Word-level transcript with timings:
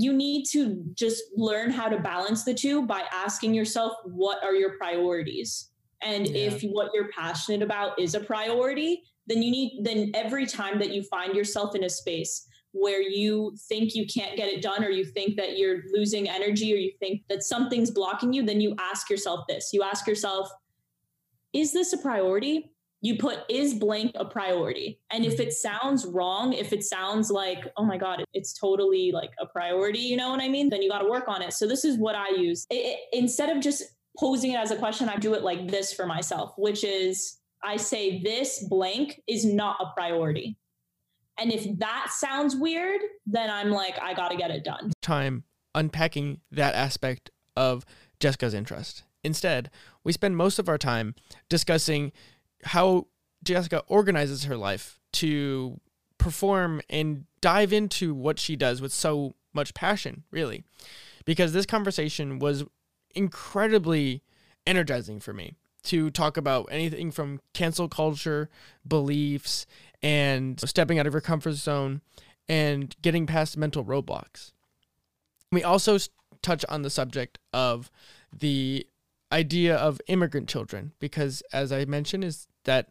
you 0.00 0.12
need 0.12 0.44
to 0.44 0.82
just 0.94 1.22
learn 1.36 1.70
how 1.70 1.88
to 1.88 1.98
balance 1.98 2.44
the 2.44 2.54
two 2.54 2.86
by 2.86 3.04
asking 3.12 3.54
yourself 3.54 3.92
what 4.04 4.42
are 4.44 4.54
your 4.54 4.76
priorities? 4.78 5.70
And 6.02 6.28
yeah. 6.28 6.46
if 6.46 6.62
what 6.62 6.90
you're 6.94 7.10
passionate 7.10 7.62
about 7.62 7.98
is 7.98 8.14
a 8.14 8.20
priority 8.20 9.02
then 9.30 9.42
you 9.42 9.50
need 9.50 9.78
then 9.82 10.10
every 10.14 10.44
time 10.44 10.78
that 10.78 10.90
you 10.90 11.02
find 11.04 11.36
yourself 11.36 11.76
in 11.76 11.84
a 11.84 11.88
space 11.88 12.48
where 12.72 13.00
you 13.00 13.54
think 13.68 13.94
you 13.94 14.06
can't 14.06 14.36
get 14.36 14.48
it 14.48 14.62
done 14.62 14.84
or 14.84 14.90
you 14.90 15.04
think 15.04 15.36
that 15.36 15.56
you're 15.56 15.82
losing 15.92 16.28
energy 16.28 16.72
or 16.72 16.76
you 16.76 16.92
think 16.98 17.22
that 17.28 17.42
something's 17.42 17.90
blocking 17.90 18.32
you 18.32 18.44
then 18.44 18.60
you 18.60 18.74
ask 18.78 19.08
yourself 19.08 19.46
this. 19.48 19.70
You 19.72 19.82
ask 19.82 20.06
yourself 20.06 20.50
is 21.52 21.72
this 21.72 21.92
a 21.92 21.98
priority 21.98 22.72
you 23.02 23.16
put 23.16 23.40
is 23.48 23.74
blank 23.74 24.12
a 24.14 24.24
priority? 24.24 25.00
And 25.10 25.24
if 25.24 25.40
it 25.40 25.52
sounds 25.52 26.06
wrong 26.06 26.52
if 26.52 26.72
it 26.72 26.84
sounds 26.84 27.30
like 27.30 27.66
oh 27.76 27.84
my 27.84 27.96
god 27.96 28.24
it's 28.34 28.52
totally 28.52 29.10
like 29.12 29.30
a 29.38 29.46
priority 29.46 30.00
you 30.00 30.16
know 30.16 30.30
what 30.30 30.40
i 30.40 30.48
mean? 30.48 30.68
Then 30.68 30.82
you 30.82 30.90
got 30.90 31.00
to 31.00 31.08
work 31.08 31.28
on 31.28 31.42
it. 31.42 31.52
So 31.52 31.66
this 31.66 31.84
is 31.84 31.98
what 31.98 32.14
i 32.14 32.30
use. 32.30 32.66
It, 32.70 32.74
it, 32.74 32.98
instead 33.12 33.54
of 33.54 33.62
just 33.62 33.82
posing 34.18 34.52
it 34.52 34.56
as 34.56 34.70
a 34.70 34.76
question 34.76 35.08
i 35.08 35.16
do 35.16 35.34
it 35.34 35.42
like 35.42 35.68
this 35.68 35.92
for 35.92 36.04
myself 36.04 36.52
which 36.58 36.84
is 36.84 37.38
i 37.62 37.76
say 37.76 38.20
this 38.22 38.64
blank 38.68 39.20
is 39.26 39.44
not 39.44 39.76
a 39.80 39.92
priority. 39.96 40.56
And 41.38 41.50
if 41.50 41.78
that 41.78 42.08
sounds 42.10 42.54
weird 42.56 43.00
then 43.26 43.50
i'm 43.50 43.70
like 43.70 43.98
i 44.02 44.12
got 44.14 44.30
to 44.30 44.36
get 44.36 44.50
it 44.50 44.64
done. 44.64 44.92
Time 45.00 45.44
unpacking 45.74 46.40
that 46.50 46.74
aspect 46.74 47.30
of 47.56 47.84
jessica's 48.18 48.54
interest. 48.54 49.04
Instead 49.24 49.70
we 50.04 50.12
spend 50.12 50.36
most 50.36 50.58
of 50.58 50.68
our 50.68 50.78
time 50.78 51.14
discussing 51.48 52.12
how 52.64 53.06
Jessica 53.42 53.82
organizes 53.86 54.44
her 54.44 54.56
life 54.56 55.00
to 55.12 55.80
perform 56.18 56.80
and 56.90 57.24
dive 57.40 57.72
into 57.72 58.14
what 58.14 58.38
she 58.38 58.56
does 58.56 58.80
with 58.80 58.92
so 58.92 59.34
much 59.52 59.74
passion, 59.74 60.24
really. 60.30 60.62
Because 61.24 61.52
this 61.52 61.66
conversation 61.66 62.38
was 62.38 62.64
incredibly 63.14 64.22
energizing 64.66 65.20
for 65.20 65.32
me 65.32 65.54
to 65.82 66.10
talk 66.10 66.36
about 66.36 66.68
anything 66.70 67.10
from 67.10 67.40
cancel 67.54 67.88
culture, 67.88 68.50
beliefs, 68.86 69.66
and 70.02 70.60
stepping 70.60 70.98
out 70.98 71.06
of 71.06 71.14
your 71.14 71.20
comfort 71.20 71.54
zone 71.54 72.02
and 72.48 72.94
getting 73.02 73.26
past 73.26 73.56
mental 73.56 73.84
roadblocks. 73.84 74.52
We 75.50 75.62
also 75.62 75.98
touch 76.42 76.64
on 76.68 76.82
the 76.82 76.90
subject 76.90 77.38
of 77.52 77.90
the 78.36 78.86
idea 79.32 79.76
of 79.76 80.00
immigrant 80.08 80.48
children 80.48 80.92
because 80.98 81.42
as 81.52 81.72
I 81.72 81.84
mentioned 81.84 82.24
is 82.24 82.48
that 82.64 82.88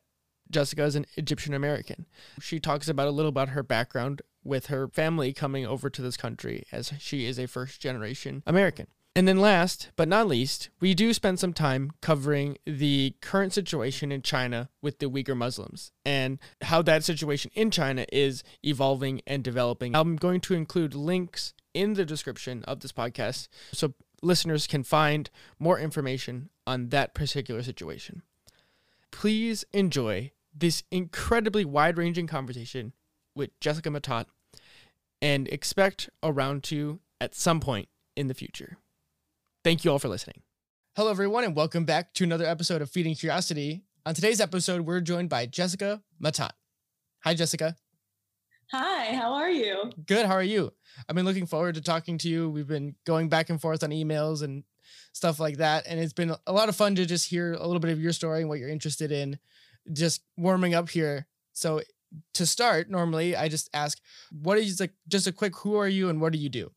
Jessica 0.51 0.83
is 0.83 0.95
an 0.95 1.05
Egyptian 1.15 1.53
American. 1.53 2.05
She 2.41 2.59
talks 2.59 2.87
about 2.87 3.07
a 3.07 3.11
little 3.11 3.29
about 3.29 3.49
her 3.49 3.63
background 3.63 4.21
with 4.43 4.67
her 4.67 4.87
family 4.87 5.33
coming 5.33 5.65
over 5.65 5.89
to 5.89 6.01
this 6.01 6.17
country 6.17 6.63
as 6.71 6.93
she 6.99 7.25
is 7.25 7.37
a 7.37 7.45
first 7.45 7.81
generation 7.81 8.41
American. 8.47 8.87
And 9.15 9.27
then 9.27 9.39
last 9.39 9.89
but 9.95 10.07
not 10.07 10.27
least, 10.27 10.69
we 10.79 10.93
do 10.93 11.13
spend 11.13 11.39
some 11.39 11.51
time 11.51 11.91
covering 12.01 12.57
the 12.65 13.15
current 13.21 13.53
situation 13.53 14.11
in 14.11 14.21
China 14.21 14.69
with 14.81 14.99
the 14.99 15.09
Uyghur 15.09 15.35
Muslims 15.35 15.91
and 16.05 16.39
how 16.61 16.81
that 16.83 17.03
situation 17.03 17.51
in 17.53 17.69
China 17.69 18.05
is 18.13 18.43
evolving 18.63 19.21
and 19.27 19.43
developing. 19.43 19.95
I'm 19.95 20.15
going 20.15 20.39
to 20.41 20.53
include 20.53 20.95
links 20.95 21.53
in 21.73 21.95
the 21.95 22.05
description 22.05 22.63
of 22.63 22.79
this 22.79 22.91
podcast 22.91 23.47
so 23.71 23.93
listeners 24.21 24.67
can 24.67 24.83
find 24.83 25.29
more 25.57 25.79
information 25.79 26.49
on 26.65 26.89
that 26.89 27.13
particular 27.13 27.63
situation. 27.63 28.21
Please 29.11 29.65
enjoy 29.73 30.31
this 30.53 30.83
incredibly 30.91 31.65
wide 31.65 31.97
ranging 31.97 32.27
conversation 32.27 32.93
with 33.35 33.57
Jessica 33.59 33.89
Matat 33.89 34.25
and 35.21 35.47
expect 35.47 36.09
a 36.21 36.31
round 36.31 36.63
two 36.63 36.99
at 37.19 37.35
some 37.35 37.59
point 37.59 37.89
in 38.15 38.27
the 38.27 38.33
future. 38.33 38.77
Thank 39.63 39.83
you 39.83 39.91
all 39.91 39.99
for 39.99 40.09
listening. 40.09 40.41
Hello, 40.95 41.11
everyone, 41.11 41.43
and 41.43 41.55
welcome 41.55 41.85
back 41.85 42.13
to 42.15 42.23
another 42.23 42.45
episode 42.45 42.81
of 42.81 42.89
Feeding 42.89 43.15
Curiosity. 43.15 43.83
On 44.05 44.13
today's 44.13 44.41
episode, 44.41 44.81
we're 44.81 45.01
joined 45.01 45.29
by 45.29 45.45
Jessica 45.45 46.01
Matat. 46.21 46.51
Hi, 47.23 47.33
Jessica. 47.33 47.75
Hi, 48.71 49.15
how 49.15 49.33
are 49.33 49.49
you? 49.49 49.91
Good. 50.05 50.27
How 50.27 50.35
are 50.35 50.43
you? 50.43 50.71
I've 51.07 51.15
been 51.15 51.25
looking 51.25 51.47
forward 51.47 51.73
to 51.75 51.81
talking 51.81 52.19
to 52.19 52.29
you. 52.29 52.51
We've 52.51 52.67
been 52.67 52.93
going 53.03 53.27
back 53.27 53.49
and 53.49 53.59
forth 53.59 53.83
on 53.83 53.89
emails 53.89 54.43
and 54.43 54.63
stuff 55.11 55.39
like 55.39 55.57
that. 55.57 55.87
And 55.87 55.99
it's 55.99 56.13
been 56.13 56.35
a 56.45 56.53
lot 56.53 56.69
of 56.69 56.75
fun 56.75 56.93
to 56.95 57.05
just 57.07 57.27
hear 57.27 57.53
a 57.53 57.65
little 57.65 57.79
bit 57.79 57.89
of 57.89 57.99
your 57.99 58.13
story 58.13 58.41
and 58.41 58.49
what 58.49 58.59
you're 58.59 58.69
interested 58.69 59.11
in, 59.11 59.39
just 59.91 60.21
warming 60.37 60.75
up 60.75 60.89
here. 60.89 61.25
So, 61.53 61.81
to 62.35 62.45
start, 62.45 62.91
normally 62.91 63.35
I 63.35 63.49
just 63.49 63.69
ask, 63.73 63.99
what 64.31 64.59
is 64.59 64.79
like, 64.79 64.93
just 65.07 65.25
a 65.25 65.31
quick, 65.31 65.55
who 65.57 65.75
are 65.75 65.87
you 65.87 66.09
and 66.09 66.21
what 66.21 66.31
do 66.33 66.37
you 66.37 66.49
do? 66.49 66.71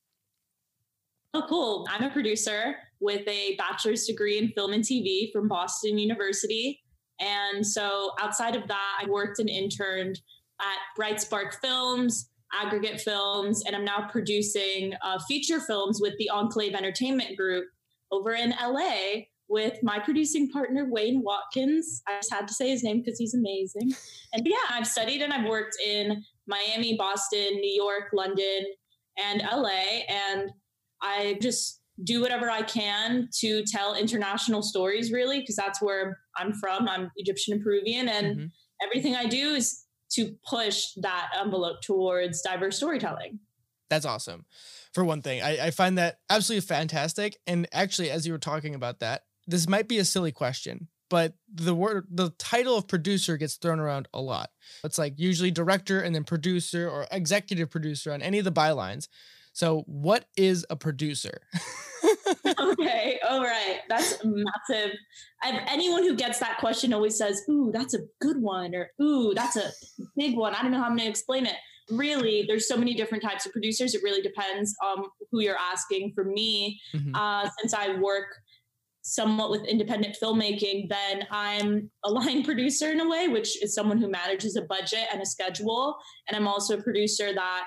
Oh, 1.35 1.45
cool. 1.47 1.87
I'm 1.91 2.05
a 2.05 2.11
producer 2.11 2.77
with 3.01 3.27
a 3.29 3.55
bachelor's 3.57 4.07
degree 4.07 4.39
in 4.39 4.49
film 4.49 4.73
and 4.73 4.85
TV 4.85 5.31
from 5.31 5.47
Boston 5.47 5.99
University. 5.99 6.81
And 7.21 7.67
so, 7.67 8.13
outside 8.19 8.57
of 8.57 8.67
that, 8.69 8.99
I 9.03 9.11
worked 9.11 9.41
and 9.41 9.51
interned 9.51 10.23
at 10.61 10.79
Bright 10.97 11.21
Spark 11.21 11.61
Films, 11.61 12.29
Aggregate 12.53 13.01
Films, 13.01 13.63
and 13.67 13.75
I'm 13.75 13.85
now 13.85 14.09
producing 14.11 14.95
uh, 15.03 15.19
feature 15.27 15.61
films 15.61 16.01
with 16.01 16.15
the 16.19 16.31
Enclave 16.31 16.75
Entertainment 16.75 17.37
Group 17.37 17.67
over 18.11 18.33
in 18.33 18.55
LA 18.63 19.23
with 19.49 19.79
my 19.83 19.99
producing 19.99 20.51
partner, 20.51 20.87
Wayne 20.91 21.23
Watkins. 21.23 22.03
I 22.09 22.17
just 22.17 22.33
had 22.33 22.49
to 22.49 22.55
say 22.55 22.71
his 22.71 22.83
name 22.83 23.03
because 23.03 23.19
he's 23.19 23.35
amazing. 23.35 23.93
And 24.33 24.47
yeah, 24.47 24.57
I've 24.71 24.87
studied 24.87 25.21
and 25.21 25.33
I've 25.33 25.49
worked 25.49 25.77
in 25.87 26.25
Miami, 26.47 26.97
Boston, 26.97 27.57
New 27.57 27.75
York, 27.75 28.05
London, 28.15 28.65
and 29.23 29.43
LA. 29.43 30.05
And 30.09 30.51
I 31.03 31.39
just 31.43 31.81
do 32.03 32.23
whatever 32.23 32.51
I 32.51 32.63
can 32.63 33.29
to 33.41 33.63
tell 33.65 33.95
international 33.95 34.63
stories, 34.63 35.13
really, 35.13 35.41
because 35.41 35.57
that's 35.57 35.83
where 35.83 36.19
I'm 36.37 36.55
from. 36.55 36.89
I'm 36.89 37.11
Egyptian 37.17 37.55
and 37.55 37.63
Peruvian. 37.63 38.09
And 38.09 38.37
mm-hmm. 38.37 38.47
everything 38.83 39.15
I 39.15 39.27
do 39.27 39.51
is 39.55 39.85
to 40.15 40.37
push 40.49 40.93
that 40.97 41.31
envelope 41.39 41.81
towards 41.83 42.43
diverse 42.43 42.77
storytelling. 42.77 43.39
That's 43.91 44.07
awesome. 44.07 44.47
For 44.95 45.05
one 45.05 45.23
thing, 45.23 45.43
I, 45.43 45.67
I 45.67 45.71
find 45.71 45.99
that 45.99 46.19
absolutely 46.31 46.67
fantastic. 46.67 47.37
And 47.47 47.67
actually, 47.73 48.11
as 48.11 48.27
you 48.27 48.33
were 48.33 48.39
talking 48.39 48.75
about 48.75 49.01
that, 49.01 49.25
this 49.47 49.69
might 49.69 49.89
be 49.89 49.99
a 49.99 50.05
silly 50.05 50.33
question, 50.33 50.89
but 51.11 51.35
the 51.53 51.75
word, 51.75 52.07
the 52.11 52.31
title 52.39 52.77
of 52.77 52.89
producer 52.89 53.37
gets 53.37 53.57
thrown 53.57 53.81
around 53.81 54.09
a 54.15 54.21
lot. 54.21 54.51
It's 54.85 54.99
like 54.99 55.19
usually 55.19 55.51
director 55.51 56.01
and 56.01 56.15
then 56.15 56.25
producer 56.25 56.89
or 56.89 57.07
executive 57.11 57.71
producer 57.71 58.13
on 58.13 58.23
any 58.23 58.39
of 58.39 58.45
the 58.45 58.53
bylines. 58.53 59.09
So, 59.53 59.83
what 59.87 60.27
is 60.37 60.65
a 60.71 60.77
producer? 60.77 61.41
okay, 62.61 63.21
all 63.29 63.43
right. 63.43 63.81
That's 63.89 64.19
massive. 64.25 64.97
I've, 65.43 65.61
anyone 65.69 66.03
who 66.03 66.17
gets 66.17 66.39
that 66.39 66.59
question 66.59 66.93
always 66.93 67.17
says, 67.17 67.43
Ooh, 67.51 67.71
that's 67.73 67.95
a 67.95 68.01
good 68.21 68.41
one, 68.41 68.75
or 68.75 68.91
Ooh, 69.01 69.33
that's 69.35 69.57
a 69.57 69.71
big 70.17 70.37
one. 70.37 70.55
I 70.55 70.63
don't 70.63 70.73
know 70.73 70.79
how 70.79 70.85
I'm 70.85 70.97
going 70.97 71.07
to 71.07 71.11
explain 71.11 71.47
it. 71.47 71.57
Really, 71.91 72.45
there's 72.47 72.69
so 72.69 72.77
many 72.77 72.95
different 72.95 73.23
types 73.23 73.45
of 73.45 73.53
producers. 73.53 73.95
It 73.95 74.03
really 74.03 74.23
depends 74.23 74.75
on 74.83 75.05
who 75.31 75.41
you're 75.41 75.57
asking. 75.57 76.13
For 76.15 76.25
me, 76.25 76.81
mm-hmm. 76.95 77.15
uh, 77.15 77.49
since 77.59 77.75
I 77.75 77.99
work 77.99 78.27
somewhat 79.03 79.51
with 79.51 79.65
independent 79.65 80.17
filmmaking, 80.23 80.89
then 80.89 81.27
I'm 81.31 81.91
a 82.05 82.11
line 82.11 82.45
producer 82.45 82.91
in 82.91 83.01
a 83.01 83.09
way, 83.09 83.29
which 83.29 83.63
is 83.63 83.75
someone 83.75 83.99
who 83.99 84.09
manages 84.09 84.57
a 84.57 84.63
budget 84.63 85.07
and 85.13 85.21
a 85.21 85.27
schedule. 85.27 85.97
And 86.29 86.37
I'm 86.37 86.49
also 86.49 86.79
a 86.79 86.83
producer 86.83 87.35
that 87.35 87.65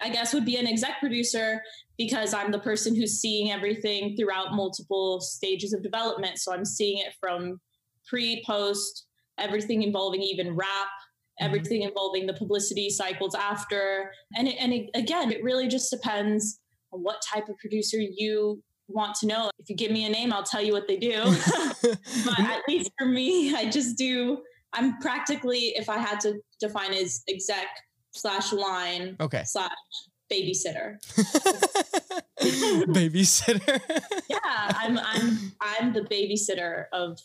I 0.00 0.08
guess 0.08 0.32
would 0.32 0.44
be 0.44 0.56
an 0.56 0.66
exec 0.66 1.00
producer 1.00 1.62
because 1.98 2.32
I'm 2.32 2.50
the 2.50 2.58
person 2.58 2.94
who's 2.94 3.20
seeing 3.20 3.50
everything 3.52 4.16
throughout 4.16 4.54
multiple 4.54 5.20
stages 5.20 5.72
of 5.72 5.82
development. 5.82 6.38
So 6.38 6.52
I'm 6.52 6.64
seeing 6.64 6.98
it 6.98 7.12
from 7.20 7.60
pre, 8.08 8.42
post, 8.46 9.06
everything 9.38 9.82
involving 9.82 10.22
even 10.22 10.54
wrap, 10.54 10.68
mm-hmm. 10.68 11.46
everything 11.46 11.82
involving 11.82 12.26
the 12.26 12.34
publicity 12.34 12.90
cycles 12.90 13.34
after. 13.34 14.12
And 14.36 14.48
it, 14.48 14.56
and 14.58 14.72
it, 14.72 14.90
again, 14.94 15.30
it 15.32 15.42
really 15.42 15.68
just 15.68 15.90
depends 15.90 16.60
on 16.92 17.02
what 17.02 17.22
type 17.22 17.48
of 17.48 17.58
producer 17.58 17.98
you 17.98 18.62
want 18.88 19.14
to 19.16 19.26
know. 19.26 19.50
If 19.58 19.68
you 19.68 19.76
give 19.76 19.92
me 19.92 20.06
a 20.06 20.10
name, 20.10 20.32
I'll 20.32 20.42
tell 20.42 20.62
you 20.62 20.72
what 20.72 20.88
they 20.88 20.96
do. 20.96 21.22
but 21.82 22.40
at 22.40 22.62
least 22.66 22.90
for 22.98 23.06
me, 23.06 23.54
I 23.54 23.70
just 23.70 23.96
do. 23.96 24.38
I'm 24.72 24.98
practically, 24.98 25.74
if 25.76 25.88
I 25.88 25.98
had 25.98 26.20
to 26.20 26.40
define 26.60 26.92
as 26.92 27.22
exec 27.28 27.66
slash 28.12 28.52
line 28.52 29.16
okay 29.20 29.44
slash 29.44 29.70
babysitter. 30.30 30.98
babysitter. 32.40 33.80
yeah, 34.28 34.38
I'm 34.44 34.98
I'm 34.98 35.52
I'm 35.60 35.92
the 35.92 36.02
babysitter 36.02 36.84
of 36.92 37.18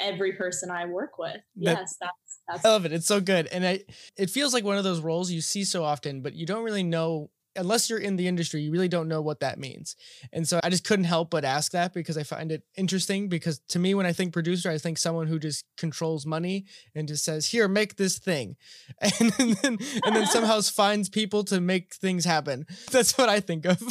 every 0.00 0.32
person 0.32 0.70
I 0.70 0.86
work 0.86 1.18
with. 1.18 1.40
Yes, 1.56 1.96
that's 2.00 2.40
that's 2.48 2.64
I 2.64 2.68
love 2.68 2.84
it. 2.84 2.92
It's 2.92 3.06
so 3.06 3.20
good. 3.20 3.46
And 3.46 3.66
I 3.66 3.84
it 4.16 4.30
feels 4.30 4.52
like 4.52 4.64
one 4.64 4.76
of 4.76 4.84
those 4.84 5.00
roles 5.00 5.30
you 5.30 5.40
see 5.40 5.64
so 5.64 5.84
often, 5.84 6.20
but 6.22 6.34
you 6.34 6.46
don't 6.46 6.64
really 6.64 6.82
know 6.82 7.30
unless 7.56 7.90
you're 7.90 7.98
in 7.98 8.16
the 8.16 8.28
industry, 8.28 8.60
you 8.60 8.70
really 8.70 8.88
don't 8.88 9.08
know 9.08 9.20
what 9.20 9.40
that 9.40 9.58
means. 9.58 9.96
And 10.32 10.48
so 10.48 10.60
I 10.62 10.70
just 10.70 10.84
couldn't 10.84 11.04
help 11.04 11.30
but 11.30 11.44
ask 11.44 11.72
that 11.72 11.92
because 11.92 12.16
I 12.16 12.22
find 12.22 12.52
it 12.52 12.62
interesting. 12.76 13.28
Because 13.28 13.60
to 13.70 13.78
me, 13.78 13.94
when 13.94 14.06
I 14.06 14.12
think 14.12 14.32
producer, 14.32 14.70
I 14.70 14.78
think 14.78 14.98
someone 14.98 15.26
who 15.26 15.38
just 15.38 15.64
controls 15.76 16.26
money 16.26 16.66
and 16.94 17.08
just 17.08 17.24
says, 17.24 17.46
"Here, 17.46 17.68
make 17.68 17.96
this 17.96 18.18
thing," 18.18 18.56
and, 19.00 19.32
then 19.32 19.78
and 20.04 20.16
then 20.16 20.26
somehow 20.28 20.60
finds 20.60 21.08
people 21.08 21.44
to 21.44 21.60
make 21.60 21.94
things 21.94 22.24
happen. 22.24 22.66
That's 22.90 23.16
what 23.18 23.28
I 23.28 23.40
think 23.40 23.64
of. 23.64 23.82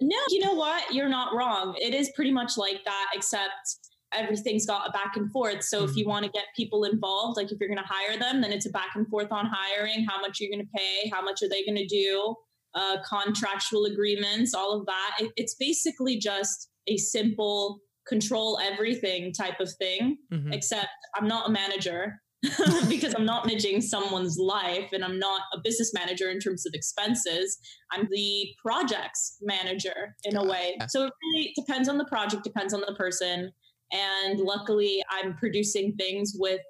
No, 0.00 0.16
you 0.28 0.40
know 0.40 0.54
what? 0.54 0.92
You're 0.92 1.08
not 1.08 1.34
wrong. 1.34 1.76
It 1.80 1.94
is 1.94 2.10
pretty 2.14 2.32
much 2.32 2.58
like 2.58 2.84
that, 2.84 3.06
except 3.14 3.78
everything's 4.12 4.66
got 4.66 4.88
a 4.88 4.92
back 4.92 5.16
and 5.16 5.30
forth. 5.30 5.62
So 5.62 5.80
mm-hmm. 5.80 5.90
if 5.90 5.96
you 5.96 6.06
want 6.06 6.24
to 6.24 6.30
get 6.30 6.44
people 6.56 6.84
involved, 6.84 7.36
like 7.36 7.50
if 7.50 7.58
you're 7.60 7.68
going 7.68 7.78
to 7.78 7.84
hire 7.86 8.18
them, 8.18 8.40
then 8.40 8.52
it's 8.52 8.66
a 8.66 8.70
back 8.70 8.90
and 8.94 9.06
forth 9.08 9.30
on 9.30 9.46
hiring. 9.46 10.04
How 10.08 10.20
much 10.20 10.40
you're 10.40 10.50
going 10.50 10.64
to 10.64 10.72
pay? 10.76 11.10
How 11.12 11.22
much 11.22 11.42
are 11.42 11.48
they 11.48 11.64
going 11.64 11.76
to 11.76 11.86
do? 11.86 12.34
Uh, 12.74 12.96
contractual 13.08 13.84
agreements, 13.86 14.54
all 14.54 14.78
of 14.78 14.86
that. 14.86 15.10
It, 15.18 15.32
it's 15.36 15.54
basically 15.54 16.18
just 16.18 16.70
a 16.88 16.96
simple 16.96 17.80
control 18.06 18.58
everything 18.62 19.32
type 19.32 19.60
of 19.60 19.70
thing, 19.78 20.18
mm-hmm. 20.32 20.52
except 20.52 20.88
I'm 21.16 21.28
not 21.28 21.48
a 21.48 21.52
manager. 21.52 22.14
because 22.90 23.14
I'm 23.14 23.24
not 23.24 23.46
managing 23.46 23.80
someone's 23.80 24.36
life 24.38 24.90
and 24.92 25.02
I'm 25.02 25.18
not 25.18 25.40
a 25.54 25.58
business 25.64 25.92
manager 25.94 26.30
in 26.30 26.40
terms 26.40 26.66
of 26.66 26.74
expenses. 26.74 27.58
I'm 27.90 28.06
the 28.10 28.48
projects 28.62 29.38
manager 29.40 30.14
in 30.24 30.36
a 30.36 30.44
way. 30.44 30.76
So 30.88 31.06
it 31.06 31.12
really 31.22 31.54
depends 31.56 31.88
on 31.88 31.96
the 31.96 32.04
project, 32.04 32.44
depends 32.44 32.74
on 32.74 32.82
the 32.86 32.94
person. 32.98 33.50
And 33.92 34.40
luckily, 34.40 35.02
I'm 35.10 35.36
producing 35.36 35.94
things 35.98 36.34
with 36.36 36.60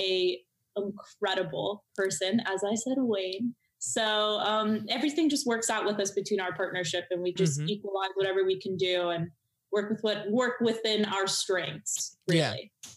a 0.00 0.38
incredible 0.76 1.84
person, 1.96 2.40
as 2.46 2.62
I 2.64 2.74
said, 2.74 2.98
Wayne, 2.98 3.54
so 3.78 4.38
um, 4.40 4.86
everything 4.88 5.28
just 5.28 5.46
works 5.46 5.70
out 5.70 5.84
with 5.84 6.00
us 6.00 6.10
between 6.10 6.40
our 6.40 6.52
partnership, 6.54 7.04
and 7.10 7.22
we 7.22 7.32
just 7.32 7.58
mm-hmm. 7.58 7.68
equalize 7.70 8.10
whatever 8.14 8.44
we 8.44 8.60
can 8.60 8.76
do 8.76 9.10
and 9.10 9.28
work 9.72 9.90
with 9.90 10.00
what 10.02 10.30
work 10.30 10.54
within 10.60 11.04
our 11.04 11.26
strengths. 11.26 12.16
Really. 12.26 12.38
Yeah. 12.38 12.90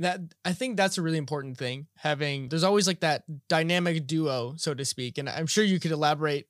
That 0.00 0.20
I 0.44 0.52
think 0.52 0.76
that's 0.76 0.98
a 0.98 1.02
really 1.02 1.18
important 1.18 1.56
thing. 1.56 1.86
Having 1.98 2.48
there's 2.48 2.64
always 2.64 2.86
like 2.86 3.00
that 3.00 3.22
dynamic 3.48 4.06
duo, 4.06 4.54
so 4.56 4.74
to 4.74 4.84
speak, 4.84 5.18
and 5.18 5.28
I'm 5.28 5.46
sure 5.46 5.62
you 5.62 5.78
could 5.78 5.92
elaborate 5.92 6.46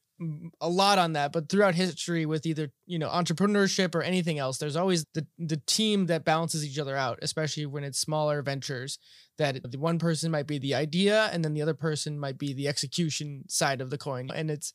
a 0.60 0.68
lot 0.68 0.98
on 0.98 1.14
that 1.14 1.32
but 1.32 1.48
throughout 1.48 1.74
history 1.74 2.24
with 2.24 2.46
either 2.46 2.70
you 2.86 2.98
know 2.98 3.08
entrepreneurship 3.08 3.94
or 3.94 4.02
anything 4.02 4.38
else 4.38 4.58
there's 4.58 4.76
always 4.76 5.04
the 5.14 5.26
the 5.38 5.60
team 5.66 6.06
that 6.06 6.24
balances 6.24 6.64
each 6.64 6.78
other 6.78 6.96
out 6.96 7.18
especially 7.20 7.66
when 7.66 7.82
it's 7.82 7.98
smaller 7.98 8.40
ventures 8.40 8.98
that 9.38 9.58
the 9.70 9.78
one 9.78 9.98
person 9.98 10.30
might 10.30 10.46
be 10.46 10.58
the 10.58 10.74
idea 10.74 11.28
and 11.32 11.44
then 11.44 11.52
the 11.52 11.62
other 11.62 11.74
person 11.74 12.18
might 12.18 12.38
be 12.38 12.52
the 12.52 12.68
execution 12.68 13.42
side 13.48 13.80
of 13.80 13.90
the 13.90 13.98
coin 13.98 14.30
and 14.32 14.50
it's 14.50 14.72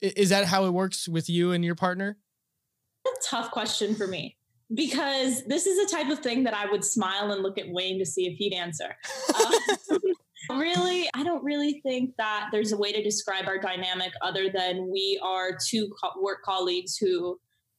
is 0.00 0.30
that 0.30 0.46
how 0.46 0.64
it 0.64 0.70
works 0.70 1.06
with 1.06 1.28
you 1.28 1.52
and 1.52 1.62
your 1.62 1.74
partner 1.74 2.16
a 3.06 3.10
tough 3.22 3.50
question 3.50 3.94
for 3.94 4.06
me 4.06 4.36
because 4.74 5.44
this 5.46 5.66
is 5.66 5.78
a 5.78 5.94
type 5.94 6.10
of 6.10 6.20
thing 6.20 6.44
that 6.44 6.54
I 6.54 6.70
would 6.70 6.84
smile 6.84 7.32
and 7.32 7.42
look 7.42 7.58
at 7.58 7.68
Wayne 7.68 7.98
to 7.98 8.06
see 8.06 8.26
if 8.26 8.36
he'd 8.38 8.54
answer. 8.54 8.96
Uh, 9.34 9.98
really, 10.58 11.08
I 11.14 11.22
don't 11.22 11.42
really 11.42 11.80
think 11.84 12.14
that 12.18 12.48
there's 12.52 12.72
a 12.72 12.76
way 12.76 12.92
to 12.92 13.02
describe 13.02 13.46
our 13.46 13.58
dynamic 13.58 14.12
other 14.22 14.50
than 14.50 14.90
we 14.90 15.20
are 15.22 15.56
two 15.68 15.90
co- 16.02 16.20
work 16.20 16.42
colleagues 16.44 16.96
who 16.96 17.38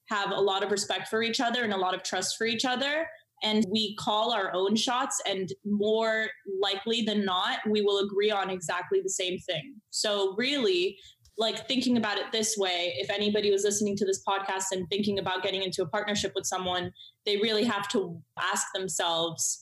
have 0.09 0.31
a 0.31 0.39
lot 0.39 0.63
of 0.63 0.71
respect 0.71 1.07
for 1.07 1.23
each 1.23 1.39
other 1.39 1.63
and 1.63 1.73
a 1.73 1.77
lot 1.77 1.93
of 1.93 2.03
trust 2.03 2.35
for 2.37 2.45
each 2.45 2.65
other. 2.65 3.07
And 3.43 3.65
we 3.71 3.95
call 3.95 4.31
our 4.31 4.53
own 4.53 4.75
shots, 4.75 5.19
and 5.27 5.49
more 5.65 6.27
likely 6.61 7.01
than 7.01 7.25
not, 7.25 7.59
we 7.67 7.81
will 7.81 7.97
agree 8.05 8.29
on 8.29 8.51
exactly 8.51 8.99
the 9.01 9.09
same 9.09 9.39
thing. 9.39 9.73
So, 9.89 10.35
really, 10.37 10.95
like 11.37 11.67
thinking 11.67 11.97
about 11.97 12.17
it 12.17 12.31
this 12.31 12.55
way 12.55 12.93
if 12.97 13.09
anybody 13.09 13.51
was 13.51 13.63
listening 13.63 13.97
to 13.97 14.05
this 14.05 14.21
podcast 14.27 14.65
and 14.71 14.87
thinking 14.89 15.17
about 15.17 15.41
getting 15.41 15.63
into 15.63 15.81
a 15.81 15.87
partnership 15.87 16.31
with 16.35 16.45
someone 16.45 16.91
they 17.25 17.37
really 17.37 17.63
have 17.63 17.87
to 17.87 18.21
ask 18.39 18.67
themselves 18.75 19.60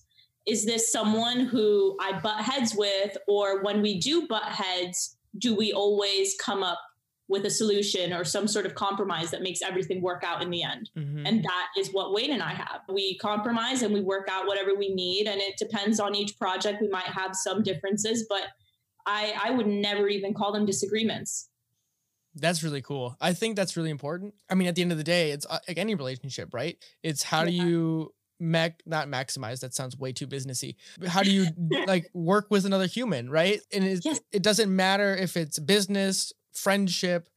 is 0.50 0.66
this 0.66 0.92
someone 0.92 1.42
who 1.42 1.96
I 2.02 2.20
butt 2.20 2.42
heads 2.42 2.74
with? 2.76 3.16
Or 3.28 3.62
when 3.62 3.82
we 3.82 4.00
do 4.00 4.28
butt 4.28 4.44
heads, 4.44 5.18
do 5.38 5.56
we 5.56 5.72
always 5.72 6.36
come 6.42 6.64
up 6.64 6.80
with 7.28 7.46
a 7.46 7.50
solution 7.50 8.12
or 8.12 8.24
some 8.24 8.48
sort 8.48 8.66
of 8.66 8.74
compromise 8.74 9.30
that 9.30 9.44
makes 9.44 9.62
everything 9.62 10.02
work 10.02 10.24
out 10.24 10.42
in 10.42 10.50
the 10.50 10.64
end? 10.64 10.90
Mm-hmm. 10.98 11.26
And 11.26 11.44
that 11.44 11.68
is 11.78 11.90
what 11.90 12.14
Wayne 12.14 12.32
and 12.32 12.42
I 12.42 12.54
have. 12.54 12.82
We 12.90 13.18
compromise 13.20 13.84
and 13.84 13.94
we 13.94 14.02
work 14.02 14.28
out 14.32 14.48
whatever 14.48 14.74
we 14.76 14.94
need. 14.94 15.28
And 15.28 15.40
it 15.40 15.58
depends 15.58 16.00
on 16.00 16.16
each 16.16 16.38
project. 16.38 16.82
We 16.82 16.90
might 16.90 17.06
have 17.06 17.36
some 17.36 17.62
differences, 17.62 18.26
but 18.28 18.44
I, 19.06 19.34
I 19.44 19.52
would 19.52 19.68
never 19.68 20.08
even 20.08 20.34
call 20.34 20.52
them 20.52 20.66
disagreements. 20.66 21.50
That's 22.36 22.64
really 22.64 22.82
cool. 22.82 23.16
I 23.20 23.34
think 23.34 23.56
that's 23.56 23.76
really 23.76 23.90
important. 23.90 24.34
I 24.50 24.56
mean, 24.56 24.68
at 24.68 24.76
the 24.76 24.82
end 24.82 24.92
of 24.92 24.98
the 24.98 25.04
day, 25.04 25.32
it's 25.32 25.46
uh, 25.50 25.60
like 25.68 25.78
any 25.78 25.96
relationship, 25.96 26.54
right? 26.54 26.78
It's 27.04 27.24
how 27.24 27.44
yeah. 27.44 27.46
do 27.46 27.52
you 27.68 28.14
mac 28.40 28.82
not 28.86 29.08
maximize 29.08 29.60
that 29.60 29.74
sounds 29.74 29.98
way 29.98 30.12
too 30.12 30.28
businessy. 30.28 30.76
How 31.08 31.24
do 31.24 31.32
you 31.32 31.48
like 31.88 32.10
work 32.14 32.48
with 32.50 32.66
another 32.66 32.88
human 32.88 33.30
right? 33.30 33.60
And 33.74 33.84
it, 33.84 34.06
yes. 34.06 34.20
it 34.32 34.44
doesn't 34.44 34.74
matter 34.74 35.16
if 35.16 35.38
it's 35.38 35.60
business 35.60 36.34
friendship 36.54 37.30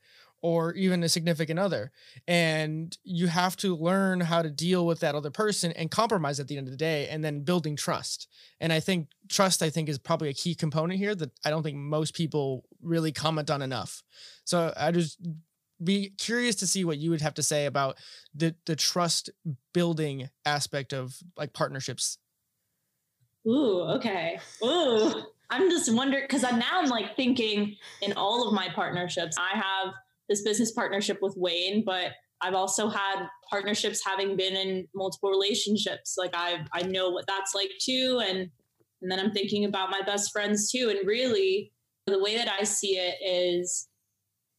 or 0.42 0.74
even 0.74 1.04
a 1.04 1.08
significant 1.08 1.58
other. 1.58 1.92
And 2.26 2.96
you 3.04 3.28
have 3.28 3.56
to 3.58 3.76
learn 3.76 4.20
how 4.20 4.42
to 4.42 4.50
deal 4.50 4.84
with 4.84 5.00
that 5.00 5.14
other 5.14 5.30
person 5.30 5.70
and 5.72 5.90
compromise 5.90 6.40
at 6.40 6.48
the 6.48 6.58
end 6.58 6.66
of 6.66 6.72
the 6.72 6.76
day 6.76 7.08
and 7.08 7.22
then 7.22 7.44
building 7.44 7.76
trust. 7.76 8.28
And 8.60 8.72
i 8.72 8.80
think 8.80 9.08
trust 9.28 9.62
i 9.62 9.70
think 9.70 9.88
is 9.88 9.98
probably 9.98 10.28
a 10.28 10.34
key 10.34 10.54
component 10.54 10.98
here 10.98 11.14
that 11.14 11.30
i 11.44 11.50
don't 11.50 11.62
think 11.62 11.78
most 11.78 12.14
people 12.14 12.64
really 12.82 13.12
comment 13.12 13.50
on 13.50 13.62
enough. 13.62 14.02
So 14.44 14.72
i 14.76 14.90
just 14.90 15.18
be 15.82 16.10
curious 16.18 16.56
to 16.56 16.66
see 16.66 16.84
what 16.84 16.98
you 16.98 17.10
would 17.10 17.20
have 17.20 17.34
to 17.34 17.42
say 17.42 17.66
about 17.66 17.98
the 18.34 18.54
the 18.66 18.76
trust 18.76 19.30
building 19.72 20.28
aspect 20.44 20.92
of 20.92 21.16
like 21.36 21.52
partnerships. 21.52 22.18
Ooh, 23.46 23.80
okay. 23.96 24.38
Ooh, 24.64 25.12
I'm 25.50 25.68
just 25.70 25.92
wondering 25.92 26.24
because 26.24 26.44
I'm 26.44 26.58
now 26.58 26.80
I'm 26.80 26.88
like 26.88 27.16
thinking 27.16 27.76
in 28.00 28.12
all 28.14 28.46
of 28.46 28.54
my 28.54 28.68
partnerships. 28.74 29.36
I 29.38 29.56
have 29.56 29.94
this 30.28 30.42
business 30.42 30.72
partnership 30.72 31.18
with 31.20 31.34
Wayne, 31.36 31.84
but 31.84 32.12
I've 32.40 32.54
also 32.54 32.88
had 32.88 33.26
partnerships 33.50 34.02
having 34.04 34.36
been 34.36 34.56
in 34.56 34.88
multiple 34.94 35.30
relationships. 35.30 36.16
Like 36.16 36.32
I 36.34 36.64
I 36.72 36.82
know 36.82 37.10
what 37.10 37.26
that's 37.26 37.54
like 37.54 37.70
too, 37.80 38.22
and 38.24 38.50
and 39.00 39.10
then 39.10 39.18
I'm 39.18 39.32
thinking 39.32 39.64
about 39.64 39.90
my 39.90 40.00
best 40.02 40.32
friends 40.32 40.70
too. 40.70 40.88
And 40.90 41.06
really, 41.06 41.72
the 42.06 42.22
way 42.22 42.36
that 42.36 42.48
I 42.48 42.64
see 42.64 42.96
it 42.98 43.16
is 43.24 43.88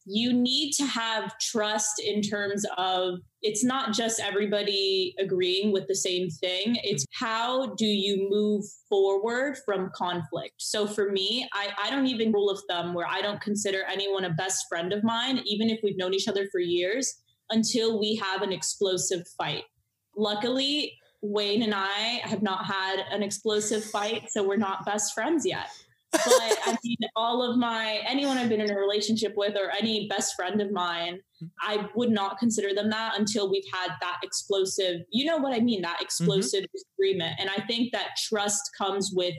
you 0.06 0.32
need 0.32 0.72
to 0.72 0.84
have 0.84 1.38
trust 1.38 2.00
in 2.00 2.20
terms 2.20 2.64
of 2.76 3.20
it's 3.42 3.64
not 3.64 3.92
just 3.92 4.20
everybody 4.20 5.14
agreeing 5.18 5.72
with 5.72 5.86
the 5.88 5.94
same 5.94 6.28
thing. 6.28 6.76
It's 6.82 7.04
how 7.12 7.74
do 7.74 7.86
you 7.86 8.28
move 8.30 8.64
forward 8.88 9.56
from 9.64 9.90
conflict? 9.94 10.54
So 10.58 10.86
for 10.86 11.10
me 11.10 11.48
i, 11.52 11.68
I 11.82 11.90
don't 11.90 12.06
even 12.06 12.32
rule 12.32 12.50
of 12.50 12.60
thumb 12.68 12.94
where 12.94 13.06
i 13.06 13.20
don't 13.20 13.40
consider 13.40 13.82
anyone 13.84 14.24
a 14.24 14.30
best 14.30 14.66
friend 14.68 14.92
of 14.92 15.04
mine 15.04 15.40
even 15.44 15.70
if 15.70 15.80
we've 15.82 15.96
known 15.96 16.14
each 16.14 16.28
other 16.28 16.46
for 16.50 16.60
years 16.60 17.14
until 17.50 17.98
we 17.98 18.14
have 18.16 18.42
an 18.42 18.52
explosive 18.52 19.26
fight. 19.38 19.64
Luckily 20.16 20.98
wayne 21.22 21.62
and 21.62 21.74
i 21.74 22.20
have 22.22 22.42
not 22.42 22.66
had 22.66 23.02
an 23.10 23.22
explosive 23.22 23.82
fight 23.82 24.30
so 24.30 24.46
we're 24.46 24.56
not 24.56 24.84
best 24.84 25.14
friends 25.14 25.46
yet 25.46 25.68
but 26.24 26.58
I 26.66 26.76
mean, 26.84 26.96
all 27.16 27.42
of 27.42 27.58
my 27.58 28.00
anyone 28.06 28.38
I've 28.38 28.48
been 28.48 28.60
in 28.60 28.70
a 28.70 28.78
relationship 28.78 29.34
with 29.36 29.56
or 29.56 29.70
any 29.70 30.08
best 30.08 30.34
friend 30.36 30.60
of 30.60 30.72
mine, 30.72 31.20
I 31.60 31.88
would 31.94 32.10
not 32.10 32.38
consider 32.38 32.74
them 32.74 32.90
that 32.90 33.18
until 33.18 33.50
we've 33.50 33.64
had 33.72 33.90
that 34.00 34.18
explosive, 34.22 35.00
you 35.10 35.24
know 35.24 35.36
what 35.38 35.54
I 35.54 35.60
mean, 35.60 35.82
that 35.82 35.96
mm-hmm. 35.96 36.04
explosive 36.04 36.62
mm-hmm. 36.62 36.76
disagreement. 36.76 37.38
And 37.38 37.50
I 37.50 37.64
think 37.66 37.92
that 37.92 38.10
trust 38.28 38.62
comes 38.76 39.12
with 39.14 39.34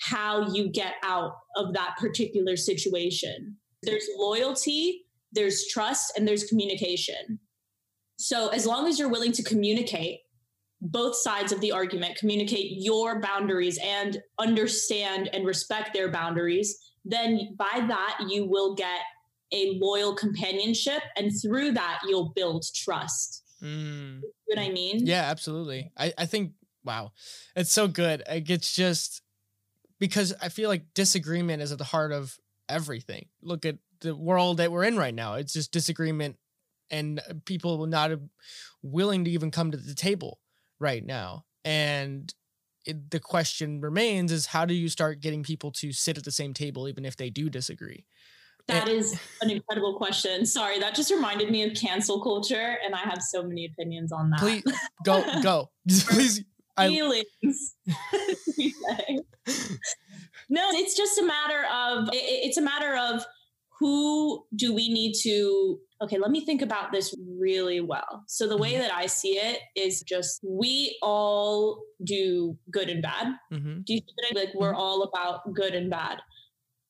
how 0.00 0.52
you 0.52 0.70
get 0.70 0.94
out 1.02 1.32
of 1.56 1.74
that 1.74 1.96
particular 1.98 2.56
situation. 2.56 3.56
There's 3.82 4.06
loyalty, 4.16 5.04
there's 5.32 5.66
trust, 5.68 6.12
and 6.16 6.26
there's 6.26 6.44
communication. 6.44 7.38
So 8.16 8.48
as 8.48 8.66
long 8.66 8.86
as 8.86 8.98
you're 8.98 9.08
willing 9.08 9.32
to 9.32 9.42
communicate 9.42 10.20
both 10.80 11.14
sides 11.16 11.52
of 11.52 11.60
the 11.60 11.72
argument 11.72 12.16
communicate 12.16 12.72
your 12.78 13.20
boundaries 13.20 13.78
and 13.82 14.18
understand 14.38 15.28
and 15.32 15.46
respect 15.46 15.92
their 15.92 16.10
boundaries, 16.10 16.78
then 17.04 17.54
by 17.58 17.84
that 17.88 18.18
you 18.28 18.46
will 18.46 18.74
get 18.74 19.00
a 19.52 19.78
loyal 19.80 20.14
companionship. 20.14 21.02
And 21.16 21.30
through 21.42 21.72
that, 21.72 22.00
you'll 22.06 22.32
build 22.34 22.64
trust. 22.74 23.42
Mm. 23.62 24.20
You 24.48 24.56
know 24.56 24.62
what 24.62 24.70
I 24.70 24.72
mean? 24.72 25.06
Yeah, 25.06 25.22
absolutely. 25.22 25.90
I, 25.96 26.12
I 26.16 26.26
think, 26.26 26.52
wow, 26.84 27.12
it's 27.54 27.72
so 27.72 27.88
good. 27.88 28.22
It's 28.26 28.74
just 28.74 29.22
because 29.98 30.32
I 30.40 30.48
feel 30.48 30.68
like 30.68 30.94
disagreement 30.94 31.62
is 31.62 31.72
at 31.72 31.78
the 31.78 31.84
heart 31.84 32.12
of 32.12 32.38
everything. 32.68 33.26
Look 33.42 33.66
at 33.66 33.76
the 34.00 34.16
world 34.16 34.56
that 34.58 34.72
we're 34.72 34.84
in 34.84 34.96
right 34.96 35.14
now. 35.14 35.34
It's 35.34 35.52
just 35.52 35.72
disagreement 35.72 36.36
and 36.90 37.20
people 37.44 37.86
not 37.86 38.12
willing 38.82 39.24
to 39.24 39.30
even 39.30 39.50
come 39.50 39.70
to 39.70 39.76
the 39.76 39.94
table 39.94 40.39
right 40.80 41.04
now. 41.04 41.44
And 41.64 42.32
it, 42.86 43.10
the 43.10 43.20
question 43.20 43.80
remains 43.80 44.32
is 44.32 44.46
how 44.46 44.64
do 44.64 44.74
you 44.74 44.88
start 44.88 45.20
getting 45.20 45.42
people 45.42 45.70
to 45.72 45.92
sit 45.92 46.18
at 46.18 46.24
the 46.24 46.32
same 46.32 46.54
table 46.54 46.88
even 46.88 47.04
if 47.04 47.16
they 47.16 47.30
do 47.30 47.50
disagree? 47.50 48.06
That 48.66 48.88
is 48.88 49.18
an 49.42 49.50
incredible 49.50 49.96
question. 49.96 50.46
Sorry, 50.46 50.78
that 50.78 50.94
just 50.94 51.10
reminded 51.10 51.50
me 51.50 51.64
of 51.64 51.74
cancel 51.74 52.22
culture, 52.22 52.78
and 52.84 52.94
I 52.94 53.00
have 53.00 53.20
so 53.20 53.42
many 53.42 53.66
opinions 53.66 54.12
on 54.12 54.30
that. 54.30 54.38
Please 54.38 54.62
go, 55.04 55.24
go. 55.42 55.70
Please. 55.88 56.44
Feelings. 56.78 57.74
no, 60.48 60.70
it's 60.70 60.96
just 60.96 61.18
a 61.18 61.24
matter 61.24 61.66
of 61.70 62.08
it, 62.08 62.16
it's 62.16 62.56
a 62.56 62.62
matter 62.62 62.96
of 62.96 63.26
who 63.78 64.44
do 64.56 64.72
we 64.72 64.88
need 64.88 65.14
to 65.24 65.80
okay 66.02 66.18
let 66.18 66.30
me 66.30 66.44
think 66.44 66.62
about 66.62 66.92
this 66.92 67.14
really 67.38 67.80
well 67.80 68.24
so 68.26 68.46
the 68.46 68.56
way 68.56 68.72
mm-hmm. 68.72 68.82
that 68.82 68.94
i 68.94 69.06
see 69.06 69.36
it 69.36 69.60
is 69.76 70.02
just 70.02 70.40
we 70.42 70.96
all 71.02 71.82
do 72.04 72.56
good 72.70 72.88
and 72.88 73.02
bad 73.02 73.28
mm-hmm. 73.52 73.80
do 73.86 73.94
you 73.94 74.00
think 74.00 74.34
like 74.34 74.54
we're 74.54 74.72
mm-hmm. 74.72 74.80
all 74.80 75.02
about 75.02 75.40
good 75.54 75.74
and 75.74 75.90
bad 75.90 76.18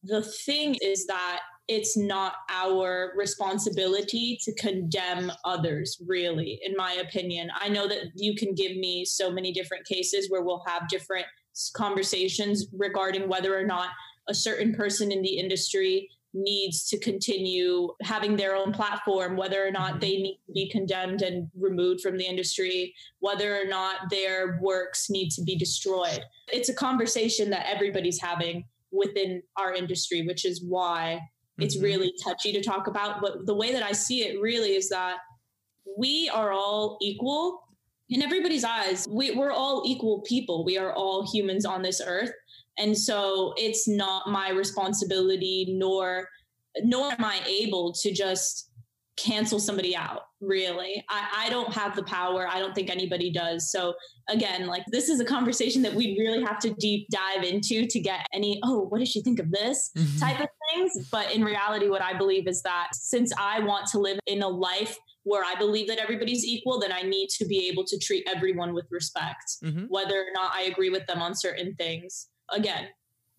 the 0.02 0.22
thing 0.22 0.76
is 0.80 1.06
that 1.06 1.40
it's 1.68 1.96
not 1.96 2.34
our 2.48 3.12
responsibility 3.16 4.38
to 4.42 4.52
condemn 4.54 5.30
others 5.44 6.00
really 6.06 6.58
in 6.62 6.74
my 6.76 6.92
opinion 6.94 7.48
i 7.60 7.68
know 7.68 7.86
that 7.88 8.06
you 8.14 8.34
can 8.34 8.54
give 8.54 8.76
me 8.76 9.04
so 9.04 9.30
many 9.30 9.52
different 9.52 9.86
cases 9.86 10.30
where 10.30 10.42
we'll 10.42 10.64
have 10.66 10.88
different 10.88 11.26
conversations 11.74 12.66
regarding 12.72 13.28
whether 13.28 13.58
or 13.58 13.64
not 13.64 13.88
a 14.28 14.34
certain 14.34 14.72
person 14.74 15.10
in 15.10 15.22
the 15.22 15.38
industry 15.38 16.08
needs 16.32 16.88
to 16.88 16.98
continue 16.98 17.88
having 18.02 18.36
their 18.36 18.54
own 18.54 18.72
platform, 18.72 19.36
whether 19.36 19.66
or 19.66 19.70
not 19.70 19.92
mm-hmm. 19.92 20.00
they 20.00 20.16
need 20.16 20.40
to 20.46 20.52
be 20.52 20.70
condemned 20.70 21.22
and 21.22 21.48
removed 21.58 22.00
from 22.00 22.16
the 22.16 22.24
industry, 22.26 22.94
whether 23.18 23.60
or 23.60 23.64
not 23.64 24.10
their 24.10 24.58
works 24.62 25.10
need 25.10 25.30
to 25.30 25.42
be 25.42 25.56
destroyed. 25.56 26.20
It's 26.52 26.68
a 26.68 26.74
conversation 26.74 27.50
that 27.50 27.66
everybody's 27.68 28.20
having 28.20 28.64
within 28.92 29.42
our 29.56 29.74
industry, 29.74 30.26
which 30.26 30.44
is 30.44 30.62
why 30.62 31.20
mm-hmm. 31.20 31.62
it's 31.64 31.80
really 31.80 32.12
touchy 32.22 32.52
to 32.52 32.62
talk 32.62 32.86
about. 32.86 33.20
But 33.20 33.46
the 33.46 33.54
way 33.54 33.72
that 33.72 33.82
I 33.82 33.92
see 33.92 34.22
it 34.22 34.40
really 34.40 34.76
is 34.76 34.88
that 34.90 35.18
we 35.98 36.30
are 36.32 36.52
all 36.52 36.98
equal 37.02 37.62
in 38.08 38.22
everybody's 38.22 38.64
eyes. 38.64 39.06
We, 39.08 39.32
we're 39.32 39.52
all 39.52 39.82
equal 39.86 40.20
people. 40.22 40.64
We 40.64 40.78
are 40.78 40.92
all 40.92 41.30
humans 41.30 41.64
on 41.64 41.82
this 41.82 42.00
earth. 42.04 42.32
And 42.80 42.96
so 42.96 43.52
it's 43.56 43.86
not 43.86 44.28
my 44.28 44.50
responsibility 44.50 45.66
nor 45.68 46.28
nor 46.82 47.12
am 47.12 47.24
I 47.24 47.40
able 47.46 47.92
to 47.92 48.12
just 48.12 48.70
cancel 49.16 49.58
somebody 49.58 49.94
out 49.94 50.22
really. 50.40 51.04
I, 51.10 51.46
I 51.46 51.50
don't 51.50 51.70
have 51.74 51.94
the 51.94 52.02
power. 52.04 52.48
I 52.48 52.58
don't 52.58 52.74
think 52.74 52.88
anybody 52.88 53.30
does. 53.30 53.70
So 53.70 53.94
again 54.30 54.66
like 54.66 54.84
this 54.90 55.08
is 55.08 55.20
a 55.20 55.24
conversation 55.24 55.82
that 55.82 55.92
we 55.92 56.16
really 56.18 56.42
have 56.42 56.58
to 56.60 56.72
deep 56.74 57.06
dive 57.10 57.44
into 57.44 57.86
to 57.86 58.00
get 58.00 58.26
any 58.32 58.60
oh 58.62 58.86
what 58.88 59.00
does 59.00 59.10
she 59.10 59.20
think 59.20 59.40
of 59.40 59.50
this? 59.50 59.90
Mm-hmm. 59.96 60.18
type 60.18 60.40
of 60.40 60.48
things. 60.72 61.08
But 61.10 61.34
in 61.34 61.44
reality 61.44 61.88
what 61.88 62.02
i 62.02 62.16
believe 62.16 62.46
is 62.46 62.62
that 62.62 62.88
since 62.92 63.32
i 63.38 63.60
want 63.60 63.86
to 63.88 63.98
live 63.98 64.18
in 64.26 64.42
a 64.42 64.48
life 64.48 64.96
where 65.24 65.44
I 65.44 65.54
believe 65.56 65.86
that 65.88 65.98
everybody's 65.98 66.46
equal, 66.46 66.80
then 66.80 66.92
I 66.92 67.02
need 67.02 67.28
to 67.38 67.44
be 67.44 67.68
able 67.68 67.84
to 67.84 67.98
treat 67.98 68.26
everyone 68.34 68.72
with 68.72 68.86
respect, 68.90 69.58
mm-hmm. 69.62 69.84
whether 69.88 70.14
or 70.14 70.32
not 70.32 70.52
I 70.54 70.62
agree 70.62 70.88
with 70.88 71.06
them 71.06 71.20
on 71.20 71.34
certain 71.34 71.74
things 71.74 72.29
again, 72.52 72.88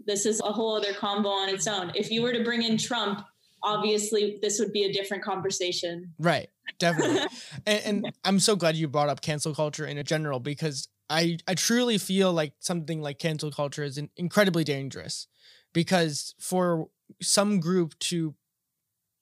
this 0.06 0.26
is 0.26 0.42
a 0.42 0.52
whole 0.52 0.76
other 0.76 0.94
combo 0.94 1.30
on 1.30 1.50
its 1.50 1.68
own. 1.68 1.92
If 1.96 2.12
you 2.12 2.22
were 2.22 2.34
to 2.34 2.44
bring 2.44 2.64
in 2.64 2.78
Trump, 2.78 3.24
obviously 3.64 4.40
this 4.42 4.60
would 4.60 4.74
be 4.74 4.84
a 4.84 4.94
different 4.94 5.24
conversation. 5.24 6.14
Right. 6.20 6.50
Definitely. 6.80 7.22
and, 7.66 7.82
and 7.86 8.14
I'm 8.24 8.40
so 8.40 8.56
glad 8.56 8.76
you 8.76 8.88
brought 8.88 9.10
up 9.10 9.22
cancel 9.22 9.54
culture 9.54 9.86
in 9.86 9.98
a 9.98 10.04
general 10.04 10.40
because 10.40 10.88
I, 11.10 11.38
I 11.48 11.56
truly 11.56 11.98
feel 11.98 12.32
like 12.34 12.54
something 12.60 13.02
like 13.02 13.20
cancel 13.20 13.52
culture 13.52 13.84
is 13.84 14.02
incredibly 14.18 14.64
dangerous 14.64 15.28
because 15.74 16.36
for 16.40 16.88
some 17.22 17.60
group 17.60 17.98
to 18.00 18.36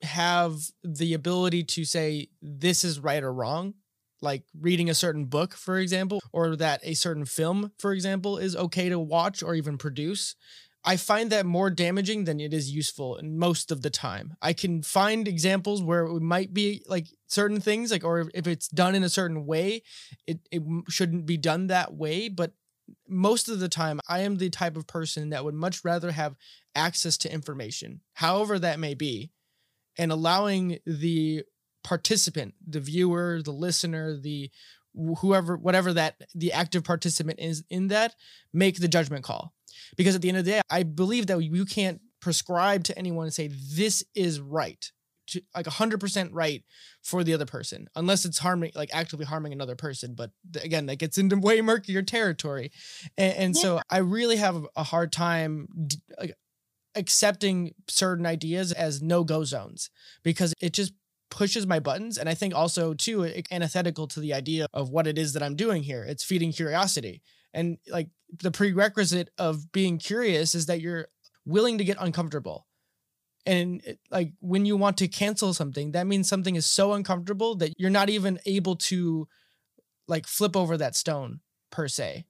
have 0.02 0.72
the 0.84 1.14
ability 1.14 1.64
to 1.64 1.84
say 1.84 2.30
this 2.42 2.84
is 2.84 3.00
right 3.00 3.24
or 3.24 3.34
wrong 3.34 3.74
like 4.22 4.44
reading 4.60 4.90
a 4.90 4.96
certain 4.96 5.26
book, 5.26 5.54
for 5.54 5.78
example, 5.78 6.22
or 6.32 6.56
that 6.56 6.82
a 6.84 6.94
certain 6.94 7.26
film, 7.26 7.72
for 7.80 7.94
example, 7.94 8.38
is 8.38 8.56
okay 8.56 8.90
to 8.90 9.00
watch 9.00 9.42
or 9.44 9.56
even 9.56 9.78
produce. 9.78 10.36
I 10.84 10.96
find 10.96 11.30
that 11.32 11.46
more 11.46 11.70
damaging 11.70 12.24
than 12.24 12.40
it 12.40 12.54
is 12.54 12.72
useful 12.72 13.20
most 13.22 13.72
of 13.72 13.82
the 13.82 13.90
time. 13.90 14.36
I 14.42 14.54
can 14.54 14.82
find 14.82 15.28
examples 15.28 15.84
where 15.84 16.06
it 16.06 16.22
might 16.22 16.54
be 16.54 16.84
like 16.88 17.08
certain 17.28 17.60
things, 17.60 17.92
like, 17.92 18.06
or 18.06 18.30
if 18.34 18.48
it's 18.48 18.70
done 18.70 18.96
in 18.96 19.04
a 19.04 19.10
certain 19.10 19.46
way, 19.46 19.84
it, 20.26 20.40
it 20.52 20.64
shouldn't 20.88 21.26
be 21.26 21.38
done 21.38 21.68
that 21.68 21.94
way. 21.94 22.30
But 22.30 22.54
most 23.08 23.50
of 23.50 23.60
the 23.60 23.70
time, 23.70 24.00
I 24.08 24.20
am 24.20 24.38
the 24.38 24.50
type 24.50 24.78
of 24.78 24.88
person 24.88 25.30
that 25.30 25.44
would 25.44 25.54
much 25.54 25.84
rather 25.84 26.12
have 26.12 26.36
access 26.76 27.18
to 27.20 27.34
information, 27.34 28.02
however 28.14 28.58
that 28.60 28.80
may 28.80 28.94
be, 28.94 29.32
and 29.98 30.12
allowing 30.12 30.80
the 30.86 31.44
participant, 31.84 32.54
the 32.68 32.80
viewer, 32.80 33.42
the 33.44 33.52
listener, 33.52 34.18
the 34.18 34.50
whoever, 35.20 35.56
whatever 35.56 35.94
that 35.94 36.16
the 36.36 36.52
active 36.52 36.84
participant 36.84 37.40
is 37.40 37.64
in 37.70 37.88
that, 37.88 38.16
make 38.54 38.80
the 38.80 38.88
judgment 38.88 39.24
call. 39.24 39.54
Because 39.96 40.16
at 40.16 40.22
the 40.22 40.30
end 40.30 40.38
of 40.38 40.46
the 40.46 40.52
day, 40.52 40.62
I 40.70 40.84
believe 40.84 41.28
that 41.28 41.40
you 41.42 41.66
can't 41.66 42.02
prescribe 42.22 42.84
to 42.86 42.98
anyone 42.98 43.26
and 43.26 43.34
say 43.34 43.50
this 43.76 44.04
is 44.14 44.40
right, 44.40 44.92
to, 45.28 45.42
like 45.56 45.68
hundred 45.68 46.00
percent 46.00 46.34
right 46.34 46.64
for 47.02 47.24
the 47.24 47.34
other 47.34 47.46
person, 47.46 47.88
unless 47.96 48.26
it's 48.26 48.40
harming, 48.40 48.72
like 48.76 48.90
actively 48.94 49.26
harming 49.26 49.54
another 49.54 49.76
person. 49.76 50.16
But 50.16 50.32
again, 50.62 50.88
that 50.88 50.98
gets 50.98 51.18
into 51.18 51.38
way 51.38 51.62
murkier 51.62 52.02
territory, 52.02 52.72
and, 53.18 53.34
and 53.36 53.56
yeah. 53.56 53.62
so 53.62 53.82
I 53.90 54.00
really 54.00 54.38
have 54.38 54.66
a 54.76 54.84
hard 54.84 55.12
time. 55.12 55.68
Like, 56.20 56.36
accepting 56.96 57.72
certain 57.88 58.26
ideas 58.26 58.72
as 58.72 59.00
no-go 59.00 59.44
zones 59.44 59.92
because 60.24 60.56
it 60.60 60.74
just 60.74 60.92
pushes 61.30 61.68
my 61.68 61.80
buttons. 61.80 62.18
And 62.18 62.28
i 62.30 62.34
think 62.34 62.54
also 62.56 62.94
too 62.94 63.24
antithetical 63.52 64.08
to 64.08 64.20
the 64.20 64.34
idea 64.34 64.68
of 64.74 64.90
what 64.90 65.08
it 65.08 65.18
is 65.18 65.34
that 65.34 65.44
i'm 65.44 65.56
doing 65.56 65.84
here. 65.84 66.04
It's 66.04 66.24
feeding 66.24 66.52
curiosity. 66.52 67.22
And 67.54 67.78
like 67.90 68.10
the 68.42 68.52
prerequisite 68.52 69.30
of 69.38 69.72
being 69.72 69.98
curious 69.98 70.54
is 70.54 70.68
that 70.68 70.82
you're 70.82 71.08
willing 71.46 71.78
to 71.80 71.84
get 71.84 71.98
uncomfortable. 72.00 72.68
And 73.46 73.82
it, 73.84 74.00
like 74.12 74.34
when 74.40 74.66
you 74.66 74.78
want 74.78 74.98
to 74.98 75.08
cancel 75.08 75.54
something 75.54 75.94
that 75.94 76.08
means 76.08 76.30
something 76.30 76.56
is 76.56 76.66
so 76.66 76.94
uncomfortable 76.94 77.56
that 77.56 77.74
you're 77.78 77.90
not 77.90 78.10
even 78.10 78.40
able 78.46 78.76
to 78.76 79.28
like 80.08 80.28
flip 80.28 80.56
over 80.56 80.78
that 80.78 80.96
stone 80.96 81.40
per 81.72 81.88
se. 81.88 82.26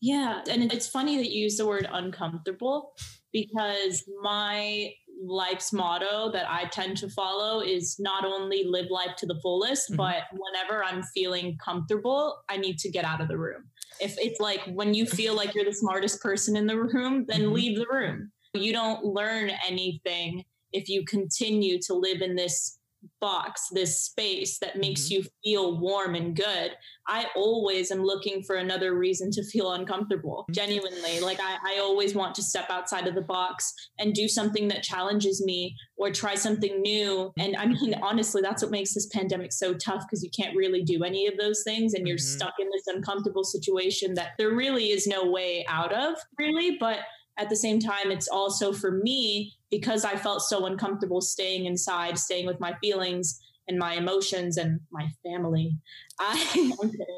Yeah. 0.00 0.42
And 0.48 0.72
it's 0.72 0.86
funny 0.86 1.16
that 1.16 1.30
you 1.30 1.44
use 1.44 1.56
the 1.56 1.66
word 1.66 1.88
uncomfortable 1.90 2.94
because 3.32 4.04
my 4.22 4.92
life's 5.20 5.72
motto 5.72 6.30
that 6.32 6.50
I 6.50 6.66
tend 6.66 6.96
to 6.98 7.08
follow 7.08 7.60
is 7.60 7.96
not 7.98 8.24
only 8.24 8.64
live 8.64 8.86
life 8.90 9.16
to 9.18 9.26
the 9.26 9.38
fullest, 9.42 9.90
mm-hmm. 9.90 9.96
but 9.96 10.22
whenever 10.32 10.84
I'm 10.84 11.02
feeling 11.02 11.56
comfortable, 11.62 12.42
I 12.48 12.56
need 12.56 12.78
to 12.80 12.90
get 12.90 13.04
out 13.04 13.20
of 13.20 13.28
the 13.28 13.38
room. 13.38 13.64
If 14.00 14.16
it's 14.18 14.40
like 14.40 14.60
when 14.66 14.94
you 14.94 15.06
feel 15.06 15.34
like 15.34 15.54
you're 15.54 15.64
the 15.64 15.72
smartest 15.72 16.20
person 16.20 16.56
in 16.56 16.66
the 16.66 16.78
room, 16.78 17.24
then 17.28 17.42
mm-hmm. 17.42 17.52
leave 17.52 17.78
the 17.78 17.86
room. 17.90 18.30
You 18.54 18.72
don't 18.72 19.04
learn 19.04 19.50
anything 19.66 20.44
if 20.72 20.88
you 20.88 21.04
continue 21.04 21.78
to 21.82 21.94
live 21.94 22.20
in 22.20 22.34
this 22.34 22.75
box, 23.20 23.68
this 23.72 24.00
space 24.00 24.58
that 24.58 24.76
makes 24.76 25.02
mm-hmm. 25.02 25.14
you 25.14 25.24
feel 25.44 25.78
warm 25.78 26.14
and 26.14 26.36
good, 26.36 26.72
I 27.08 27.26
always 27.36 27.90
am 27.90 28.02
looking 28.02 28.42
for 28.42 28.56
another 28.56 28.96
reason 28.96 29.30
to 29.32 29.44
feel 29.44 29.72
uncomfortable. 29.72 30.44
Mm-hmm. 30.44 30.52
Genuinely. 30.52 31.20
Like 31.20 31.38
I, 31.40 31.56
I 31.64 31.78
always 31.78 32.14
want 32.14 32.34
to 32.36 32.42
step 32.42 32.66
outside 32.70 33.06
of 33.06 33.14
the 33.14 33.22
box 33.22 33.72
and 33.98 34.12
do 34.12 34.28
something 34.28 34.68
that 34.68 34.82
challenges 34.82 35.44
me 35.44 35.74
or 35.96 36.10
try 36.10 36.34
something 36.34 36.80
new. 36.82 37.32
And 37.38 37.56
I 37.56 37.66
mean, 37.66 37.94
honestly, 38.02 38.42
that's 38.42 38.62
what 38.62 38.70
makes 38.70 38.94
this 38.94 39.06
pandemic 39.06 39.52
so 39.52 39.74
tough 39.74 40.02
because 40.02 40.22
you 40.22 40.30
can't 40.30 40.56
really 40.56 40.82
do 40.82 41.04
any 41.04 41.26
of 41.26 41.36
those 41.36 41.62
things 41.62 41.94
and 41.94 42.06
you're 42.06 42.16
mm-hmm. 42.16 42.36
stuck 42.36 42.54
in 42.58 42.68
this 42.70 42.86
uncomfortable 42.86 43.44
situation 43.44 44.14
that 44.14 44.30
there 44.38 44.54
really 44.54 44.90
is 44.90 45.06
no 45.06 45.30
way 45.30 45.64
out 45.68 45.92
of, 45.92 46.16
really. 46.38 46.76
But 46.78 46.98
at 47.38 47.48
the 47.48 47.56
same 47.56 47.80
time, 47.80 48.10
it's 48.10 48.28
also 48.28 48.72
for 48.72 48.90
me 48.90 49.54
because 49.70 50.04
I 50.04 50.16
felt 50.16 50.42
so 50.42 50.66
uncomfortable 50.66 51.20
staying 51.20 51.66
inside, 51.66 52.18
staying 52.18 52.46
with 52.46 52.60
my 52.60 52.74
feelings 52.80 53.40
and 53.68 53.78
my 53.78 53.94
emotions 53.94 54.56
and 54.56 54.80
my 54.90 55.08
family. 55.24 55.76
I 56.20 56.72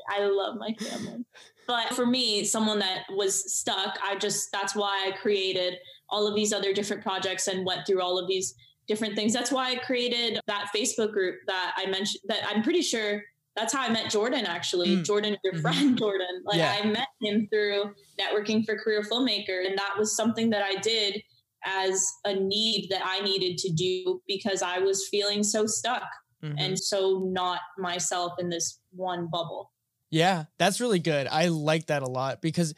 I 0.08 0.24
love 0.24 0.56
my 0.58 0.74
family. 0.80 1.24
But 1.66 1.94
for 1.94 2.06
me, 2.06 2.44
someone 2.44 2.78
that 2.78 3.02
was 3.10 3.54
stuck, 3.54 3.98
I 4.02 4.16
just 4.16 4.50
that's 4.52 4.74
why 4.74 5.06
I 5.06 5.16
created 5.16 5.74
all 6.08 6.26
of 6.26 6.34
these 6.34 6.52
other 6.52 6.72
different 6.72 7.02
projects 7.02 7.46
and 7.46 7.66
went 7.66 7.86
through 7.86 8.00
all 8.00 8.18
of 8.18 8.26
these 8.26 8.54
different 8.86 9.14
things. 9.14 9.34
That's 9.34 9.52
why 9.52 9.72
I 9.72 9.76
created 9.76 10.40
that 10.46 10.70
Facebook 10.74 11.12
group 11.12 11.36
that 11.46 11.74
I 11.76 11.86
mentioned 11.86 12.22
that 12.28 12.42
I'm 12.48 12.62
pretty 12.62 12.82
sure 12.82 13.22
that's 13.58 13.72
how 13.72 13.82
I 13.82 13.90
met 13.90 14.10
Jordan 14.10 14.46
actually. 14.46 14.96
Mm. 14.96 15.04
Jordan, 15.04 15.36
your 15.42 15.54
mm-hmm. 15.54 15.62
friend 15.62 15.98
Jordan. 15.98 16.42
Like 16.44 16.58
yeah. 16.58 16.76
I 16.80 16.86
met 16.86 17.08
him 17.20 17.48
through 17.52 17.92
networking 18.20 18.64
for 18.64 18.76
career 18.76 19.02
filmmaker. 19.02 19.66
And 19.66 19.76
that 19.76 19.94
was 19.98 20.16
something 20.16 20.50
that 20.50 20.62
I 20.62 20.76
did 20.76 21.20
as 21.64 22.10
a 22.24 22.34
need 22.34 22.88
that 22.90 23.02
I 23.04 23.20
needed 23.20 23.58
to 23.58 23.72
do 23.72 24.22
because 24.28 24.62
I 24.62 24.78
was 24.78 25.08
feeling 25.08 25.42
so 25.42 25.66
stuck 25.66 26.04
mm-hmm. 26.42 26.56
and 26.56 26.78
so 26.78 27.28
not 27.32 27.60
myself 27.78 28.34
in 28.38 28.48
this 28.48 28.80
one 28.92 29.28
bubble. 29.30 29.72
Yeah, 30.10 30.44
that's 30.58 30.80
really 30.80 31.00
good. 31.00 31.26
I 31.26 31.48
like 31.48 31.86
that 31.86 32.02
a 32.02 32.08
lot 32.08 32.40
because 32.40 32.74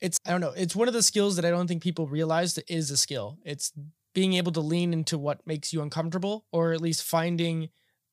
it's 0.00 0.20
I 0.26 0.30
don't 0.30 0.42
know, 0.42 0.52
it's 0.54 0.76
one 0.76 0.88
of 0.88 0.94
the 0.94 1.02
skills 1.02 1.36
that 1.36 1.44
I 1.44 1.50
don't 1.50 1.66
think 1.66 1.82
people 1.82 2.06
realize 2.06 2.54
that 2.54 2.70
is 2.70 2.90
a 2.90 2.96
skill. 2.96 3.38
It's 3.44 3.72
being 4.14 4.34
able 4.34 4.52
to 4.52 4.60
lean 4.60 4.92
into 4.92 5.18
what 5.18 5.46
makes 5.46 5.72
you 5.72 5.82
uncomfortable 5.82 6.44
or 6.52 6.72
at 6.72 6.80
least 6.80 7.02
finding 7.02 7.70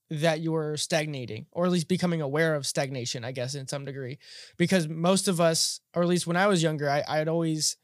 that 0.09 0.41
you're 0.41 0.77
stagnating 0.77 1.45
or 1.51 1.65
at 1.65 1.71
least 1.71 1.87
becoming 1.87 2.21
aware 2.21 2.55
of 2.55 2.67
stagnation 2.67 3.23
i 3.23 3.31
guess 3.31 3.55
in 3.55 3.67
some 3.67 3.85
degree. 3.85 4.17
Because 4.57 4.87
most 4.87 5.27
of 5.27 5.39
us 5.39 5.79
or 5.95 6.03
at 6.03 6.09
least 6.09 6.27
when 6.27 6.37
i 6.37 6.47
was 6.47 6.61
younger 6.61 6.89
I, 6.89 7.03
i'd 7.07 7.27
always 7.27 7.77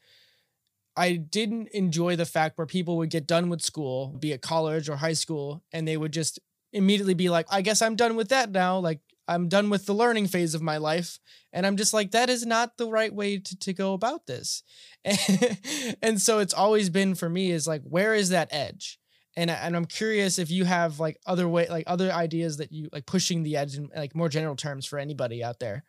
i 0.96 1.12
didn't 1.12 1.68
enjoy 1.68 2.16
the 2.16 2.26
fact 2.26 2.58
where 2.58 2.66
people 2.66 2.96
would 2.98 3.10
get 3.10 3.26
done 3.26 3.48
with 3.48 3.62
school 3.62 4.16
be 4.18 4.32
it 4.32 4.42
college 4.42 4.88
or 4.88 4.96
high 4.96 5.14
school 5.14 5.62
and 5.72 5.88
they 5.88 5.96
would 5.96 6.12
just 6.12 6.38
immediately 6.72 7.14
be 7.14 7.30
like 7.30 7.46
i 7.50 7.62
guess 7.62 7.82
i'm 7.82 7.96
done 7.96 8.16
with 8.16 8.28
that 8.28 8.50
now. 8.50 8.78
Like 8.78 9.00
i'm 9.26 9.48
done 9.48 9.70
with 9.70 9.86
the 9.86 9.94
learning 9.94 10.26
phase 10.28 10.54
of 10.54 10.62
my 10.62 10.76
life. 10.76 11.18
And 11.52 11.66
i'm 11.66 11.76
just 11.76 11.92
like 11.94 12.12
that 12.12 12.30
is 12.30 12.46
not 12.46 12.76
the 12.76 12.88
right 12.88 13.12
way 13.12 13.38
to, 13.38 13.58
to 13.58 13.72
go 13.72 13.94
about 13.94 14.26
this. 14.26 14.62
And 16.02 16.20
so 16.20 16.38
it's 16.38 16.54
always 16.54 16.90
been 16.90 17.14
for 17.14 17.28
me 17.28 17.50
is 17.50 17.66
like 17.66 17.82
where 17.82 18.14
is 18.14 18.28
that 18.28 18.48
edge 18.52 18.99
and 19.40 19.50
and 19.50 19.74
I'm 19.74 19.86
curious 19.86 20.38
if 20.38 20.50
you 20.50 20.64
have 20.64 21.00
like 21.00 21.18
other 21.26 21.48
way 21.48 21.66
like 21.68 21.84
other 21.86 22.12
ideas 22.12 22.58
that 22.58 22.72
you 22.72 22.90
like 22.92 23.06
pushing 23.06 23.42
the 23.42 23.56
edge 23.56 23.76
in 23.76 23.88
like 23.96 24.14
more 24.14 24.28
general 24.28 24.54
terms 24.54 24.84
for 24.84 24.98
anybody 24.98 25.42
out 25.42 25.58
there. 25.58 25.84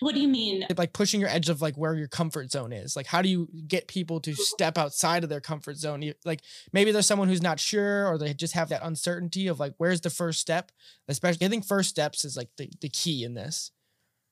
What 0.00 0.14
do 0.14 0.20
you 0.20 0.28
mean? 0.28 0.66
Like 0.76 0.92
pushing 0.92 1.20
your 1.20 1.30
edge 1.30 1.48
of 1.48 1.62
like 1.62 1.76
where 1.76 1.94
your 1.94 2.08
comfort 2.08 2.50
zone 2.50 2.72
is. 2.72 2.94
Like 2.94 3.06
how 3.06 3.22
do 3.22 3.28
you 3.28 3.48
get 3.66 3.88
people 3.88 4.20
to 4.20 4.34
step 4.34 4.76
outside 4.76 5.22
of 5.24 5.30
their 5.30 5.40
comfort 5.40 5.76
zone? 5.76 6.12
Like 6.24 6.40
maybe 6.72 6.92
there's 6.92 7.06
someone 7.06 7.28
who's 7.28 7.42
not 7.42 7.58
sure 7.58 8.06
or 8.06 8.18
they 8.18 8.34
just 8.34 8.54
have 8.54 8.68
that 8.68 8.84
uncertainty 8.84 9.46
of 9.46 9.58
like 9.58 9.74
where's 9.78 10.02
the 10.02 10.10
first 10.10 10.40
step? 10.40 10.72
Especially 11.08 11.46
I 11.46 11.48
think 11.48 11.64
first 11.64 11.88
steps 11.88 12.24
is 12.24 12.36
like 12.36 12.50
the, 12.58 12.70
the 12.82 12.90
key 12.90 13.24
in 13.24 13.34
this. 13.34 13.70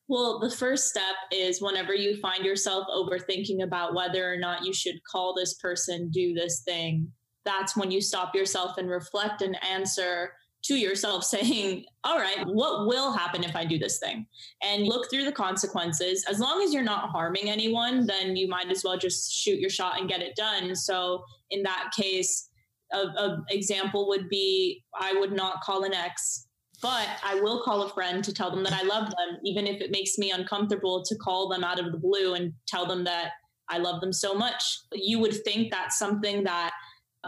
Well, 0.09 0.41
the 0.41 0.51
first 0.51 0.89
step 0.89 1.15
is 1.33 1.63
whenever 1.63 1.95
you 1.95 2.17
find 2.21 2.45
yourself 2.45 2.85
overthinking 2.93 3.63
about 3.63 3.95
whether 3.95 4.31
or 4.31 4.37
not 4.37 4.67
you 4.67 4.75
should 4.75 4.97
call 5.05 5.35
this 5.35 5.55
person, 5.55 6.11
do 6.11 6.35
this 6.35 6.63
thing, 6.67 7.13
that's 7.45 7.77
when 7.77 7.91
you 7.91 8.01
stop 8.01 8.35
yourself 8.35 8.77
and 8.79 8.89
reflect 8.89 9.43
and 9.43 9.57
answer 9.65 10.33
to 10.63 10.75
yourself 10.75 11.25
saying, 11.25 11.85
All 12.05 12.19
right, 12.19 12.47
what 12.47 12.87
will 12.87 13.13
happen 13.13 13.45
if 13.45 13.57
I 13.57 13.65
do 13.65 13.79
this 13.79 13.99
thing? 13.99 14.27
And 14.63 14.87
look 14.87 15.11
through 15.11 15.25
the 15.25 15.33
consequences. 15.33 16.25
As 16.29 16.39
long 16.39 16.63
as 16.63 16.73
you're 16.73 16.83
not 16.83 17.11
harming 17.11 17.51
anyone, 17.51 18.07
then 18.07 18.37
you 18.37 18.49
might 18.49 18.71
as 18.71 18.85
well 18.85 18.99
just 18.99 19.33
shoot 19.33 19.59
your 19.59 19.71
shot 19.71 19.99
and 19.99 20.09
get 20.09 20.21
it 20.21 20.37
done. 20.37 20.75
So, 20.75 21.25
in 21.51 21.63
that 21.65 21.91
case, 21.97 22.49
a, 22.93 23.39
example 23.51 24.09
would 24.09 24.29
be 24.29 24.85
I 24.99 25.13
would 25.15 25.33
not 25.33 25.61
call 25.63 25.85
an 25.85 25.95
ex, 25.95 26.47
but 26.83 27.09
I 27.25 27.37
will 27.37 27.63
call 27.63 27.83
a 27.83 27.91
friend 27.91 28.23
to 28.25 28.33
tell 28.33 28.51
them 28.51 28.65
that 28.65 28.73
I 28.73 28.83
love 28.83 29.11
them, 29.11 29.39
even 29.45 29.67
if 29.67 29.81
it 29.81 29.91
makes 29.91 30.19
me 30.19 30.31
uncomfortable 30.31 31.05
to 31.05 31.15
call 31.17 31.49
them 31.49 31.63
out 31.63 31.79
of 31.79 31.93
the 31.93 31.99
blue 31.99 32.35
and 32.35 32.53
tell 32.67 32.87
them 32.87 33.05
that 33.05 33.33
I 33.69 33.79
love 33.79 34.01
them 34.01 34.13
so 34.13 34.35
much. 34.35 34.79
You 34.93 35.21
would 35.21 35.45
think 35.45 35.71
that's 35.71 35.99
something 35.99 36.43
that 36.45 36.73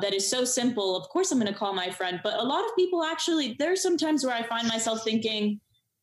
that 0.01 0.15
is 0.15 0.29
so 0.29 0.45
simple. 0.45 0.97
Of 0.97 1.09
course, 1.09 1.31
I'm 1.31 1.39
going 1.39 1.53
to 1.53 1.59
call 1.59 1.75
my 1.75 1.91
friend. 1.91 2.21
But 2.23 2.39
a 2.39 2.43
lot 2.43 2.65
of 2.65 2.71
people 2.77 3.05
actually, 3.05 3.57
there's 3.59 3.83
sometimes 3.83 4.25
where 4.25 4.35
I 4.35 4.43
find 4.43 4.67
myself 4.69 5.05
thinking, 5.05 5.61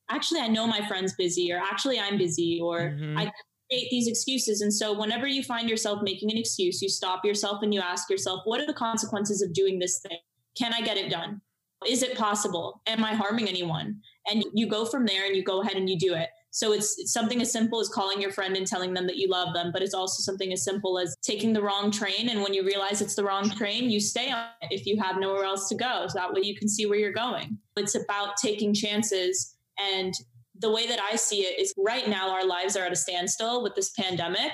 actually, 0.09 0.41
I 0.41 0.47
know 0.47 0.67
my 0.67 0.87
friend's 0.87 1.13
busy, 1.15 1.51
or 1.51 1.57
actually, 1.57 1.99
I'm 1.99 2.17
busy, 2.17 2.59
or 2.61 2.91
mm-hmm. 2.91 3.17
I 3.17 3.31
create 3.69 3.89
these 3.89 4.07
excuses. 4.07 4.61
And 4.61 4.73
so, 4.73 4.97
whenever 4.97 5.27
you 5.27 5.43
find 5.43 5.69
yourself 5.69 6.01
making 6.03 6.31
an 6.31 6.37
excuse, 6.37 6.81
you 6.81 6.89
stop 6.89 7.25
yourself 7.25 7.63
and 7.63 7.73
you 7.73 7.81
ask 7.81 8.09
yourself, 8.09 8.41
what 8.45 8.61
are 8.61 8.67
the 8.67 8.73
consequences 8.73 9.41
of 9.41 9.53
doing 9.53 9.79
this 9.79 9.99
thing? 9.99 10.19
Can 10.57 10.73
I 10.73 10.81
get 10.81 10.97
it 10.97 11.09
done? 11.09 11.41
Is 11.87 12.03
it 12.03 12.17
possible? 12.17 12.81
Am 12.87 13.03
I 13.03 13.13
harming 13.13 13.47
anyone? 13.47 14.01
And 14.29 14.43
you 14.53 14.67
go 14.67 14.85
from 14.85 15.05
there 15.05 15.25
and 15.25 15.35
you 15.35 15.43
go 15.43 15.61
ahead 15.61 15.77
and 15.77 15.89
you 15.89 15.97
do 15.97 16.13
it. 16.13 16.29
So 16.51 16.73
it's, 16.73 16.97
it's, 16.97 17.13
something 17.13 17.41
as 17.41 17.51
simple 17.51 17.79
as 17.79 17.89
calling 17.89 18.21
your 18.21 18.31
friend 18.31 18.55
and 18.55 18.65
telling 18.65 18.93
them 18.93 19.05
that 19.07 19.17
you 19.17 19.29
love 19.29 19.53
them, 19.53 19.71
but 19.71 19.81
it's 19.81 19.93
also 19.93 20.21
something 20.21 20.51
as 20.51 20.63
simple 20.63 20.97
as 20.97 21.15
taking 21.21 21.53
the 21.53 21.61
wrong 21.61 21.91
train. 21.91 22.29
And 22.29 22.41
when 22.41 22.53
you 22.53 22.65
realize 22.65 23.01
it's 23.01 23.15
the 23.15 23.23
wrong 23.23 23.49
train, 23.51 23.89
you 23.89 23.99
stay 23.99 24.31
on 24.31 24.47
it 24.61 24.71
if 24.71 24.85
you 24.85 24.99
have 25.01 25.19
nowhere 25.19 25.43
else 25.43 25.69
to 25.69 25.75
go. 25.75 26.05
So 26.07 26.17
that 26.17 26.33
way 26.33 26.41
you 26.43 26.55
can 26.55 26.67
see 26.67 26.85
where 26.85 26.97
you're 26.97 27.13
going. 27.13 27.57
It's 27.77 27.95
about 27.95 28.37
taking 28.37 28.73
chances. 28.73 29.55
And 29.79 30.13
the 30.57 30.71
way 30.71 30.87
that 30.87 30.99
I 30.99 31.15
see 31.15 31.41
it 31.41 31.59
is 31.59 31.73
right 31.77 32.07
now, 32.07 32.31
our 32.31 32.45
lives 32.45 32.75
are 32.75 32.85
at 32.85 32.91
a 32.91 32.95
standstill 32.95 33.63
with 33.63 33.75
this 33.75 33.91
pandemic. 33.91 34.51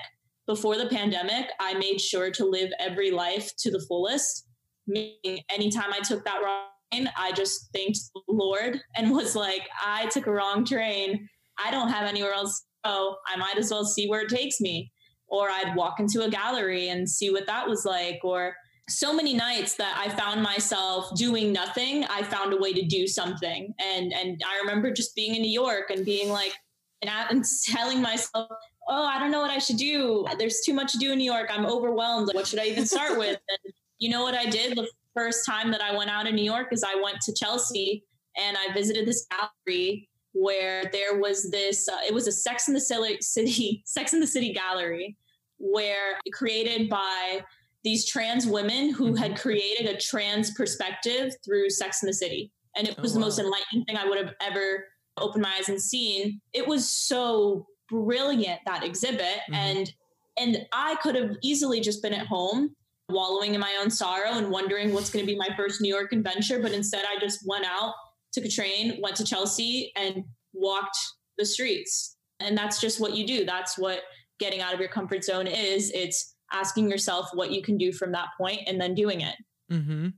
Before 0.47 0.77
the 0.77 0.87
pandemic, 0.87 1.49
I 1.59 1.73
made 1.75 1.99
sure 1.99 2.29
to 2.31 2.45
live 2.45 2.69
every 2.79 3.09
life 3.09 3.55
to 3.57 3.71
the 3.71 3.83
fullest. 3.87 4.47
Meaning, 4.85 5.41
anytime 5.49 5.91
I 5.91 5.99
took 5.99 6.23
that 6.25 6.41
wrong 6.43 6.65
train, 6.91 7.09
I 7.17 7.31
just 7.31 7.69
thanked 7.73 7.99
the 8.13 8.21
Lord 8.27 8.79
and 8.95 9.11
was 9.15 9.35
like, 9.35 9.67
I 9.83 10.07
took 10.07 10.27
a 10.27 10.31
wrong 10.31 10.65
train 10.65 11.27
I 11.63 11.71
don't 11.71 11.89
have 11.89 12.07
anywhere 12.07 12.33
else 12.33 12.59
to 12.59 12.89
go. 12.89 13.15
I 13.27 13.37
might 13.37 13.57
as 13.57 13.71
well 13.71 13.85
see 13.85 14.07
where 14.07 14.21
it 14.21 14.29
takes 14.29 14.59
me. 14.61 14.91
Or 15.27 15.49
I'd 15.49 15.75
walk 15.75 15.99
into 15.99 16.23
a 16.23 16.29
gallery 16.29 16.89
and 16.89 17.09
see 17.09 17.31
what 17.31 17.47
that 17.47 17.67
was 17.67 17.83
like. 17.83 18.19
Or 18.23 18.55
so 18.87 19.13
many 19.13 19.33
nights 19.33 19.75
that 19.75 19.97
I 19.97 20.09
found 20.09 20.43
myself 20.43 21.09
doing 21.15 21.51
nothing, 21.51 22.05
I 22.05 22.21
found 22.21 22.53
a 22.53 22.57
way 22.57 22.73
to 22.73 22.85
do 22.85 23.07
something. 23.07 23.73
And 23.79 24.13
and 24.13 24.41
I 24.45 24.59
remember 24.59 24.91
just 24.91 25.15
being 25.15 25.35
in 25.35 25.41
New 25.41 25.51
York 25.51 25.89
and 25.89 26.05
being 26.05 26.29
like, 26.29 26.53
and, 27.01 27.09
and 27.29 27.45
telling 27.65 28.01
myself, 28.01 28.49
oh, 28.87 29.05
I 29.05 29.19
don't 29.19 29.31
know 29.31 29.41
what 29.41 29.51
I 29.51 29.57
should 29.57 29.77
do. 29.77 30.25
There's 30.37 30.61
too 30.61 30.73
much 30.73 30.91
to 30.93 30.97
do 30.97 31.11
in 31.11 31.17
New 31.17 31.31
York. 31.31 31.49
I'm 31.51 31.65
overwhelmed. 31.65 32.29
What 32.33 32.47
should 32.47 32.59
I 32.59 32.65
even 32.65 32.85
start 32.85 33.17
with? 33.17 33.39
And 33.49 33.73
you 33.97 34.09
know 34.09 34.23
what 34.23 34.35
I 34.35 34.45
did 34.45 34.77
the 34.77 34.87
first 35.15 35.45
time 35.45 35.71
that 35.71 35.81
I 35.81 35.95
went 35.95 36.09
out 36.09 36.27
in 36.27 36.35
New 36.35 36.43
York 36.43 36.67
is 36.71 36.83
I 36.83 37.01
went 37.01 37.21
to 37.21 37.33
Chelsea 37.33 38.03
and 38.37 38.57
I 38.57 38.73
visited 38.73 39.07
this 39.07 39.25
gallery 39.31 40.09
where 40.35 40.83
there 40.91 41.17
was 41.17 41.49
this 41.49 41.87
uh, 41.87 41.97
it 42.05 42.13
was 42.13 42.27
a 42.27 42.31
sex 42.31 42.67
in 42.67 42.73
the 42.73 42.79
city 43.21 43.81
sex 43.85 44.13
in 44.13 44.19
the 44.19 44.27
city 44.27 44.53
gallery 44.53 45.17
where 45.57 46.19
created 46.33 46.89
by 46.89 47.41
these 47.83 48.05
trans 48.05 48.45
women 48.45 48.91
who 48.91 49.05
mm-hmm. 49.05 49.15
had 49.15 49.39
created 49.39 49.87
a 49.87 49.97
trans 49.97 50.51
perspective 50.51 51.33
through 51.43 51.69
sex 51.69 52.03
in 52.03 52.07
the 52.07 52.13
city 52.13 52.51
and 52.75 52.87
it 52.87 52.95
oh, 52.97 53.01
was 53.01 53.11
oh, 53.11 53.13
the 53.15 53.19
wow. 53.19 53.25
most 53.25 53.39
enlightening 53.39 53.85
thing 53.85 53.97
i 53.97 54.07
would 54.07 54.17
have 54.17 54.33
ever 54.41 54.85
opened 55.17 55.41
my 55.41 55.55
eyes 55.57 55.69
and 55.69 55.81
seen 55.81 56.41
it 56.51 56.67
was 56.67 56.89
so 56.89 57.65
brilliant 57.89 58.59
that 58.65 58.83
exhibit 58.83 59.39
mm-hmm. 59.49 59.53
and 59.53 59.93
and 60.37 60.67
i 60.73 60.95
could 61.01 61.15
have 61.15 61.37
easily 61.41 61.79
just 61.79 62.03
been 62.03 62.13
at 62.13 62.27
home 62.27 62.75
wallowing 63.07 63.53
in 63.53 63.61
my 63.61 63.77
own 63.79 63.89
sorrow 63.89 64.31
and 64.31 64.49
wondering 64.49 64.91
what's 64.91 65.11
going 65.11 65.23
to 65.23 65.31
be 65.31 65.37
my 65.37 65.49
first 65.55 65.79
new 65.79 65.93
york 65.93 66.11
adventure 66.11 66.59
but 66.59 66.73
instead 66.73 67.05
i 67.05 67.17
just 67.19 67.47
went 67.47 67.65
out 67.65 67.93
took 68.35 68.45
a 68.45 68.49
train, 68.49 68.99
went 69.01 69.15
to 69.15 69.23
Chelsea, 69.23 69.91
and 69.95 70.23
walked 70.53 70.97
the 71.37 71.45
streets. 71.45 72.17
And 72.39 72.57
that's 72.57 72.79
just 72.79 72.99
what 72.99 73.15
you 73.15 73.25
do. 73.25 73.45
That's 73.45 73.77
what 73.77 74.01
getting 74.39 74.61
out 74.61 74.73
of 74.73 74.79
your 74.79 74.89
comfort 74.89 75.23
zone 75.23 75.47
is. 75.47 75.91
It's 75.91 76.35
asking 76.51 76.89
yourself 76.89 77.29
what 77.33 77.51
you 77.51 77.61
can 77.61 77.77
do 77.77 77.91
from 77.91 78.11
that 78.11 78.27
point 78.37 78.61
and 78.67 78.79
then 78.79 78.93
doing 78.93 79.21
it. 79.21 79.35
Mm-hmm. 79.71 80.09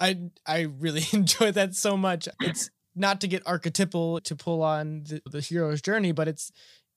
I 0.00 0.18
I 0.46 0.60
really 0.78 1.04
enjoy 1.12 1.52
that 1.52 1.74
so 1.74 1.96
much. 1.96 2.28
It's 2.40 2.70
not 2.94 3.20
to 3.20 3.28
get 3.28 3.42
archetypal 3.46 4.20
to 4.20 4.36
pull 4.36 4.62
on 4.62 5.04
the, 5.04 5.22
the 5.30 5.40
hero's 5.40 5.80
journey, 5.80 6.12
but 6.12 6.28
it's 6.28 6.52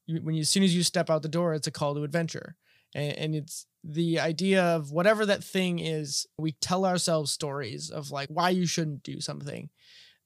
when 0.07 0.35
you, 0.35 0.41
as 0.41 0.49
soon 0.49 0.63
as 0.63 0.75
you 0.75 0.83
step 0.83 1.09
out 1.09 1.21
the 1.21 1.29
door, 1.29 1.53
it's 1.53 1.67
a 1.67 1.71
call 1.71 1.95
to 1.95 2.03
adventure, 2.03 2.55
and, 2.93 3.17
and 3.17 3.35
it's 3.35 3.65
the 3.83 4.19
idea 4.19 4.63
of 4.63 4.91
whatever 4.91 5.25
that 5.25 5.43
thing 5.43 5.79
is. 5.79 6.27
We 6.37 6.53
tell 6.53 6.85
ourselves 6.85 7.31
stories 7.31 7.89
of 7.89 8.11
like 8.11 8.29
why 8.29 8.49
you 8.49 8.65
shouldn't 8.65 9.03
do 9.03 9.21
something, 9.21 9.69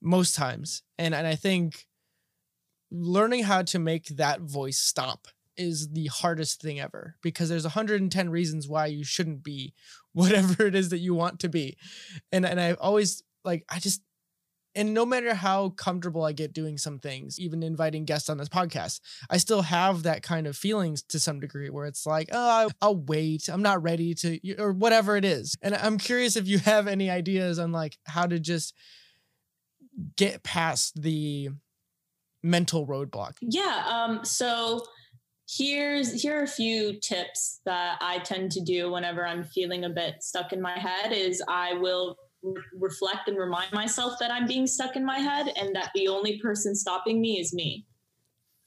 most 0.02 0.36
times. 0.36 0.84
And 0.98 1.14
and 1.14 1.28
I 1.28 1.36
think 1.36 1.86
learning 2.92 3.44
how 3.44 3.62
to 3.64 3.80
make 3.80 4.08
that 4.08 4.42
voice 4.42 4.78
stop 4.78 5.28
is 5.58 5.90
the 5.90 6.08
hardest 6.08 6.62
thing 6.62 6.80
ever 6.80 7.16
because 7.22 7.50
there's 7.50 7.64
110 7.64 8.30
reasons 8.30 8.68
why 8.68 8.88
you 8.88 9.04
shouldn't 9.04 9.44
be 9.44 9.74
whatever 10.14 10.66
it 10.66 10.76
is 10.76 10.90
that 10.90 11.00
you 11.00 11.14
want 11.14 11.40
to 11.42 11.50
be. 11.50 11.78
And 12.32 12.46
and 12.46 12.60
I 12.60 12.74
always 12.74 13.24
like 13.44 13.66
I 13.70 13.80
just 13.80 14.02
and 14.76 14.94
no 14.94 15.06
matter 15.06 15.34
how 15.34 15.70
comfortable 15.70 16.26
I 16.26 16.34
get 16.34 16.54
doing 16.54 16.78
some 16.78 17.00
things, 17.00 17.40
even 17.40 17.64
inviting 17.64 18.04
guests 18.04 18.30
on 18.30 18.38
this 18.38 18.50
podcast, 18.50 19.00
I 19.30 19.38
still 19.38 19.62
have 19.62 20.04
that 20.04 20.22
kind 20.22 20.48
of 20.48 20.58
feelings 20.58 21.02
to 21.04 21.20
some 21.20 21.40
degree 21.40 21.70
where 21.70 21.86
it's 21.86 22.06
like, 22.06 22.28
oh, 22.34 22.70
I'll 22.82 22.98
wait. 22.98 23.48
I'm 23.48 23.62
not 23.62 23.82
ready 23.82 24.14
to, 24.16 24.56
or 24.58 24.74
whatever 24.74 25.16
it 25.16 25.24
is. 25.24 25.56
And 25.62 25.76
I'm 25.76 25.98
curious 25.98 26.36
if 26.36 26.48
you 26.48 26.60
have 26.60 26.88
any 26.88 27.10
ideas 27.10 27.58
on 27.58 27.72
like 27.72 27.98
how 28.06 28.26
to 28.28 28.38
just 28.38 28.76
get 30.16 30.44
past 30.44 31.02
the 31.02 31.50
mental 32.44 32.88
roadblock? 32.88 33.34
Yeah. 33.42 33.84
Um, 33.88 34.24
so 34.24 34.82
here's 35.50 36.22
here 36.22 36.40
are 36.40 36.44
a 36.44 36.48
few 36.48 37.00
tips 37.00 37.62
that 37.66 37.98
I 38.02 38.20
tend 38.20 38.52
to 38.54 38.62
do 38.62 38.92
whenever 38.92 39.26
I'm 39.26 39.44
feeling 39.44 39.86
a 39.86 39.90
bit 39.90 40.24
stuck 40.24 40.54
in 40.54 40.62
my 40.62 40.78
head 40.78 41.12
is 41.12 41.42
I 41.48 41.74
will 41.74 42.16
re- 42.42 42.62
reflect 42.80 43.28
and 43.28 43.38
remind 43.38 43.72
myself 43.72 44.14
that 44.20 44.32
I'm 44.32 44.48
being 44.48 44.68
stuck 44.68 44.96
in 44.96 45.06
my 45.06 45.20
head 45.20 45.52
and 45.56 45.76
that 45.76 45.92
the 45.94 46.08
only 46.08 46.40
person 46.40 46.76
stopping 46.76 47.22
me 47.22 47.40
is 47.40 47.54
me. 47.54 47.86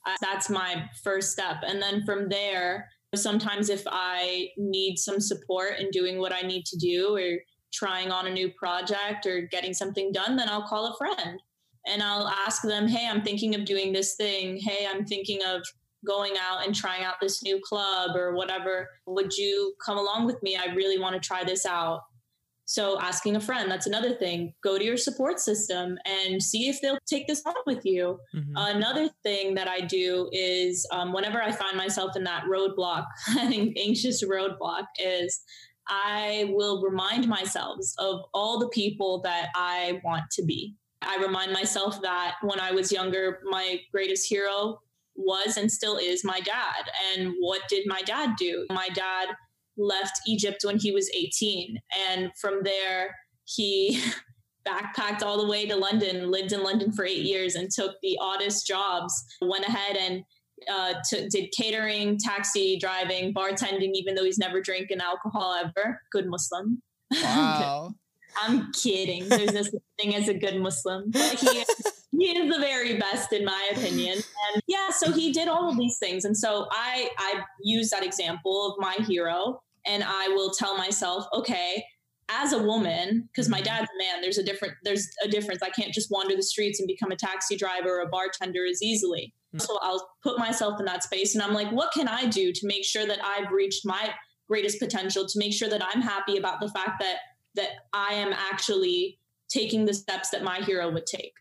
Uh, 0.07 0.15
that's 0.21 0.49
my 0.49 0.89
first 1.03 1.31
step. 1.31 1.57
And 1.65 1.81
then 1.81 2.05
from 2.05 2.29
there, 2.29 2.87
sometimes 3.15 3.69
if 3.69 3.83
I 3.87 4.49
need 4.57 4.97
some 4.97 5.19
support 5.19 5.79
in 5.79 5.89
doing 5.91 6.19
what 6.19 6.33
I 6.33 6.41
need 6.41 6.65
to 6.65 6.77
do 6.77 7.15
or 7.15 7.39
trying 7.73 8.11
on 8.11 8.27
a 8.27 8.33
new 8.33 8.51
project 8.51 9.25
or 9.25 9.41
getting 9.41 9.73
something 9.73 10.11
done, 10.11 10.35
then 10.35 10.49
I'll 10.49 10.67
call 10.67 10.87
a 10.87 10.97
friend 10.97 11.39
and 11.87 12.03
I'll 12.03 12.27
ask 12.27 12.61
them, 12.61 12.87
Hey, 12.87 13.07
I'm 13.07 13.21
thinking 13.21 13.55
of 13.55 13.65
doing 13.65 13.93
this 13.93 14.15
thing. 14.15 14.57
Hey, 14.57 14.87
I'm 14.89 15.05
thinking 15.05 15.39
of 15.47 15.61
going 16.05 16.33
out 16.39 16.65
and 16.65 16.73
trying 16.73 17.03
out 17.03 17.15
this 17.21 17.43
new 17.43 17.59
club 17.61 18.15
or 18.15 18.33
whatever. 18.35 18.89
Would 19.05 19.35
you 19.35 19.73
come 19.85 19.97
along 19.97 20.25
with 20.25 20.41
me? 20.41 20.55
I 20.55 20.73
really 20.73 20.99
want 20.99 21.21
to 21.21 21.25
try 21.25 21.43
this 21.43 21.65
out. 21.65 22.01
So 22.69 22.99
asking 22.99 23.35
a 23.35 23.39
friend, 23.39 23.69
that's 23.69 23.87
another 23.87 24.13
thing. 24.13 24.53
Go 24.63 24.77
to 24.77 24.85
your 24.85 24.95
support 24.95 25.39
system 25.39 25.97
and 26.05 26.41
see 26.41 26.69
if 26.69 26.79
they'll 26.81 26.99
take 27.07 27.25
this 27.25 27.41
on 27.43 27.55
with 27.65 27.83
you. 27.83 28.19
Mm-hmm. 28.35 28.53
Another 28.55 29.09
thing 29.23 29.55
that 29.55 29.67
I 29.67 29.81
do 29.81 30.29
is 30.31 30.85
um, 30.91 31.11
whenever 31.11 31.41
I 31.41 31.51
find 31.51 31.75
myself 31.75 32.15
in 32.15 32.23
that 32.25 32.43
roadblock, 32.43 33.05
anxious 33.39 34.23
roadblock, 34.23 34.83
is 34.99 35.41
I 35.89 36.45
will 36.49 36.81
remind 36.81 37.27
myself 37.27 37.79
of 37.97 38.21
all 38.33 38.59
the 38.59 38.69
people 38.69 39.21
that 39.23 39.49
I 39.55 39.99
want 40.03 40.29
to 40.31 40.45
be. 40.45 40.75
I 41.01 41.17
remind 41.17 41.51
myself 41.51 42.01
that 42.01 42.35
when 42.41 42.59
I 42.59 42.71
was 42.71 42.91
younger, 42.91 43.39
my 43.49 43.79
greatest 43.91 44.29
hero 44.29 44.79
was 45.15 45.57
and 45.57 45.71
still 45.71 45.97
is 45.97 46.23
my 46.23 46.39
dad. 46.39 46.89
And 47.13 47.33
what 47.39 47.61
did 47.69 47.87
my 47.87 48.01
dad 48.01 48.35
do? 48.37 48.65
My 48.69 48.89
dad 48.93 49.29
left 49.77 50.19
Egypt 50.27 50.61
when 50.63 50.77
he 50.77 50.91
was 50.91 51.09
18. 51.15 51.77
And 52.09 52.31
from 52.39 52.63
there, 52.63 53.15
he 53.45 54.01
backpacked 54.67 55.23
all 55.23 55.37
the 55.37 55.49
way 55.49 55.65
to 55.65 55.75
London, 55.75 56.29
lived 56.31 56.51
in 56.51 56.63
London 56.63 56.91
for 56.91 57.05
eight 57.05 57.23
years, 57.23 57.55
and 57.55 57.71
took 57.71 57.95
the 58.01 58.17
oddest 58.21 58.67
jobs. 58.67 59.13
Went 59.41 59.65
ahead 59.65 59.95
and 59.97 60.23
uh, 60.71 60.95
to, 61.09 61.29
did 61.29 61.51
catering, 61.51 62.17
taxi 62.17 62.77
driving, 62.77 63.33
bartending, 63.33 63.91
even 63.93 64.15
though 64.15 64.23
he's 64.23 64.37
never 64.37 64.61
drinking 64.61 64.99
alcohol 65.01 65.53
ever. 65.53 66.01
Good 66.11 66.27
Muslim. 66.27 66.81
Wow. 67.11 67.93
I'm 68.41 68.71
kidding. 68.73 69.27
There's 69.27 69.53
no 69.53 69.63
such 69.63 69.81
thing 69.99 70.15
as 70.15 70.27
a 70.27 70.33
good 70.33 70.59
Muslim, 70.61 71.09
but 71.11 71.39
he 71.39 71.63
he 72.11 72.37
is 72.37 72.53
the 72.53 72.59
very 72.59 72.97
best 72.97 73.33
in 73.33 73.43
my 73.43 73.69
opinion. 73.71 74.13
And 74.17 74.63
yeah, 74.67 74.89
so 74.91 75.11
he 75.11 75.31
did 75.31 75.47
all 75.47 75.69
of 75.69 75.77
these 75.77 75.97
things, 75.97 76.25
and 76.25 76.37
so 76.37 76.67
I 76.71 77.09
I 77.17 77.41
use 77.63 77.89
that 77.89 78.05
example 78.05 78.71
of 78.71 78.79
my 78.79 79.03
hero 79.05 79.61
and 79.85 80.03
I 80.05 80.27
will 80.29 80.51
tell 80.51 80.77
myself, 80.77 81.25
okay, 81.33 81.83
as 82.29 82.53
a 82.53 82.61
woman, 82.61 83.27
because 83.31 83.49
my 83.49 83.57
mm-hmm. 83.57 83.65
dad's 83.65 83.89
a 83.89 83.97
man, 83.97 84.21
there's 84.21 84.37
a 84.37 84.43
different 84.43 84.75
there's 84.83 85.09
a 85.23 85.27
difference. 85.27 85.61
I 85.63 85.69
can't 85.69 85.93
just 85.93 86.11
wander 86.11 86.35
the 86.35 86.43
streets 86.43 86.79
and 86.79 86.87
become 86.87 87.11
a 87.11 87.15
taxi 87.15 87.57
driver 87.57 87.99
or 87.99 88.01
a 88.01 88.07
bartender 88.07 88.65
as 88.69 88.83
easily. 88.83 89.33
Mm-hmm. 89.55 89.59
So 89.59 89.79
I'll 89.81 90.09
put 90.23 90.37
myself 90.37 90.79
in 90.79 90.85
that 90.85 91.03
space 91.03 91.35
and 91.35 91.43
I'm 91.43 91.53
like, 91.53 91.71
what 91.71 91.91
can 91.91 92.07
I 92.07 92.25
do 92.25 92.51
to 92.53 92.67
make 92.67 92.85
sure 92.85 93.05
that 93.05 93.19
I've 93.23 93.51
reached 93.51 93.85
my 93.85 94.13
greatest 94.47 94.79
potential, 94.79 95.25
to 95.27 95.39
make 95.39 95.53
sure 95.53 95.69
that 95.69 95.83
I'm 95.83 96.01
happy 96.01 96.37
about 96.37 96.59
the 96.59 96.69
fact 96.69 97.01
that 97.01 97.17
that 97.55 97.69
I 97.93 98.13
am 98.13 98.31
actually 98.31 99.19
taking 99.49 99.85
the 99.85 99.93
steps 99.93 100.29
that 100.29 100.43
my 100.43 100.59
hero 100.61 100.91
would 100.91 101.07
take. 101.07 101.33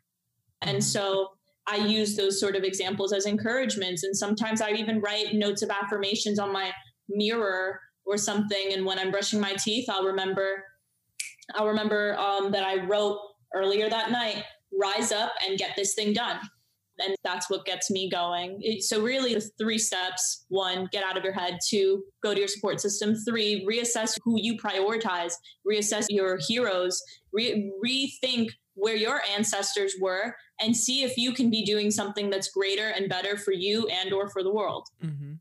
And 0.63 0.79
mm-hmm. 0.79 0.81
so 0.81 1.29
I 1.67 1.77
use 1.77 2.17
those 2.17 2.41
sort 2.41 2.57
of 2.57 2.65
examples 2.65 3.13
as 3.13 3.27
encouragements. 3.27 4.03
And 4.03 4.17
sometimes 4.17 4.63
I 4.63 4.71
even 4.71 5.01
write 5.01 5.35
notes 5.35 5.63
of 5.63 5.71
affirmations 5.71 6.39
on 6.39 6.51
my 6.51 6.73
mirror 7.11 7.79
or 8.07 8.17
something. 8.17 8.73
And 8.73 8.87
when 8.87 8.99
I'm 8.99 9.11
brushing 9.11 9.39
my 9.39 9.53
teeth, 9.53 9.89
I'll 9.91 10.07
remember, 10.07 10.65
I'll 11.55 11.67
remember 11.67 12.17
um, 12.19 12.51
that 12.53 12.65
I 12.65 12.87
wrote 12.87 13.19
earlier 13.55 13.91
that 13.91 14.11
night, 14.11 14.45
rise 14.81 15.13
up 15.13 15.33
and 15.47 15.59
get 15.59 15.77
this 15.77 15.95
thing 15.95 16.15
done. 16.15 16.39
And 16.99 17.15
that's 17.25 17.49
what 17.49 17.65
gets 17.65 17.91
me 17.91 18.11
going. 18.11 18.63
So, 18.81 19.01
really, 19.01 19.35
the 19.35 19.41
three 19.59 19.79
steps 19.79 20.45
one, 20.49 20.89
get 20.93 21.05
out 21.05 21.17
of 21.17 21.25
your 21.25 21.33
head. 21.33 21.59
Two, 21.69 22.05
go 22.23 22.35
to 22.35 22.39
your 22.39 22.49
support 22.49 22.81
system. 22.81 23.15
Three, 23.15 23.67
reassess 23.67 24.19
who 24.25 24.41
you 24.41 24.57
prioritize, 24.57 25.33
reassess 25.71 26.07
your 26.09 26.39
heroes, 26.47 27.03
re- 27.33 27.71
rethink 27.85 28.49
where 28.75 28.97
your 28.97 29.21
ancestors 29.37 29.95
were 30.01 30.37
and 30.61 30.77
see 30.77 31.03
if 31.03 31.17
you 31.17 31.33
can 31.33 31.51
be 31.51 31.65
doing 31.65 31.91
something 31.91 32.31
that's 32.31 32.49
greater 32.49 32.89
and 32.89 33.09
better 33.09 33.37
for 33.37 33.53
you 33.53 33.89
and 33.89 34.13
or 34.13 34.29
for 34.29 34.45
the 34.45 34.53
world 34.53 34.87
mm-hmm. 35.05 35.33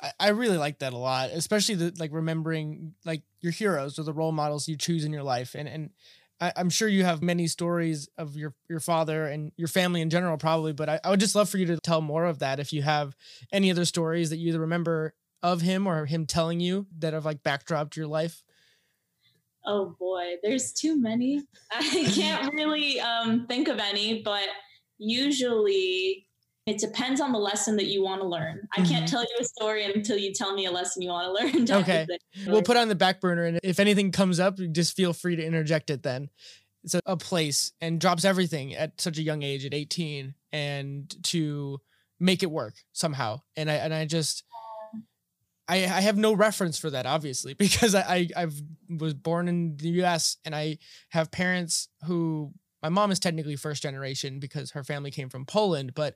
I, 0.00 0.12
I 0.20 0.28
really 0.28 0.58
like 0.58 0.80
that 0.80 0.92
a 0.92 0.98
lot, 0.98 1.30
especially 1.30 1.76
the 1.76 1.94
like 1.98 2.12
remembering 2.12 2.94
like 3.04 3.22
your 3.40 3.52
heroes 3.52 3.98
or 3.98 4.02
the 4.02 4.12
role 4.12 4.32
models 4.32 4.68
you 4.68 4.76
choose 4.76 5.04
in 5.04 5.12
your 5.12 5.22
life. 5.22 5.54
And 5.54 5.68
and 5.68 5.90
I, 6.40 6.52
am 6.56 6.70
sure 6.70 6.88
you 6.88 7.04
have 7.04 7.22
many 7.22 7.46
stories 7.46 8.08
of 8.18 8.36
your 8.36 8.54
your 8.68 8.80
father 8.80 9.26
and 9.26 9.52
your 9.56 9.68
family 9.68 10.00
in 10.00 10.10
general, 10.10 10.36
probably. 10.36 10.72
But 10.72 10.88
I, 10.88 11.00
I 11.04 11.10
would 11.10 11.20
just 11.20 11.34
love 11.34 11.48
for 11.48 11.58
you 11.58 11.66
to 11.66 11.78
tell 11.78 12.00
more 12.00 12.26
of 12.26 12.40
that 12.40 12.60
if 12.60 12.72
you 12.72 12.82
have 12.82 13.16
any 13.52 13.70
other 13.70 13.84
stories 13.84 14.30
that 14.30 14.36
you 14.36 14.48
either 14.48 14.60
remember 14.60 15.14
of 15.42 15.60
him 15.60 15.86
or 15.86 16.06
him 16.06 16.26
telling 16.26 16.60
you 16.60 16.86
that 16.98 17.12
have 17.12 17.24
like 17.24 17.42
backdropped 17.42 17.96
your 17.96 18.06
life. 18.06 18.42
Oh 19.64 19.96
boy, 19.98 20.34
there's 20.42 20.72
too 20.72 21.00
many. 21.00 21.42
I 21.72 22.10
can't 22.14 22.52
really 22.52 23.00
um, 23.00 23.46
think 23.46 23.68
of 23.68 23.78
any, 23.78 24.22
but 24.22 24.46
usually 24.98 26.26
it 26.66 26.78
depends 26.78 27.20
on 27.20 27.30
the 27.30 27.38
lesson 27.38 27.76
that 27.76 27.86
you 27.86 28.02
want 28.02 28.20
to 28.20 28.26
learn. 28.26 28.66
I 28.76 28.80
mm-hmm. 28.80 28.90
can't 28.90 29.08
tell 29.08 29.22
you 29.22 29.36
a 29.40 29.44
story 29.44 29.84
until 29.84 30.18
you 30.18 30.32
tell 30.32 30.52
me 30.52 30.66
a 30.66 30.72
lesson 30.72 31.00
you 31.00 31.08
want 31.08 31.26
to 31.26 31.44
learn. 31.44 31.70
okay. 31.82 32.06
We'll 32.44 32.62
put 32.62 32.76
on 32.76 32.88
the 32.88 32.96
back 32.96 33.20
burner. 33.20 33.44
And 33.44 33.60
if 33.62 33.78
anything 33.78 34.10
comes 34.10 34.40
up, 34.40 34.58
just 34.72 34.96
feel 34.96 35.12
free 35.12 35.36
to 35.36 35.44
interject 35.44 35.90
it 35.90 36.02
then. 36.02 36.28
It's 36.82 36.94
a, 36.94 37.00
a 37.06 37.16
place 37.16 37.72
and 37.80 38.00
drops 38.00 38.24
everything 38.24 38.74
at 38.74 39.00
such 39.00 39.16
a 39.18 39.22
young 39.22 39.44
age, 39.44 39.64
at 39.64 39.74
18, 39.74 40.34
and 40.52 41.24
to 41.24 41.80
make 42.18 42.42
it 42.42 42.50
work 42.50 42.74
somehow. 42.92 43.42
And 43.56 43.70
I, 43.70 43.74
and 43.74 43.94
I 43.94 44.04
just, 44.04 44.42
I, 45.68 45.76
I 45.76 46.00
have 46.00 46.16
no 46.16 46.32
reference 46.32 46.78
for 46.78 46.90
that, 46.90 47.06
obviously, 47.06 47.54
because 47.58 47.94
I, 47.94 48.00
I 48.02 48.28
I've 48.36 48.60
was 48.88 49.14
born 49.14 49.46
in 49.46 49.76
the 49.76 49.90
U.S. 50.00 50.38
and 50.44 50.54
I 50.54 50.78
have 51.10 51.30
parents 51.30 51.88
who 52.06 52.52
my 52.82 52.88
mom 52.88 53.12
is 53.12 53.20
technically 53.20 53.56
first 53.56 53.82
generation 53.82 54.40
because 54.40 54.72
her 54.72 54.84
family 54.84 55.10
came 55.10 55.28
from 55.28 55.44
Poland, 55.44 55.94
but 55.94 56.14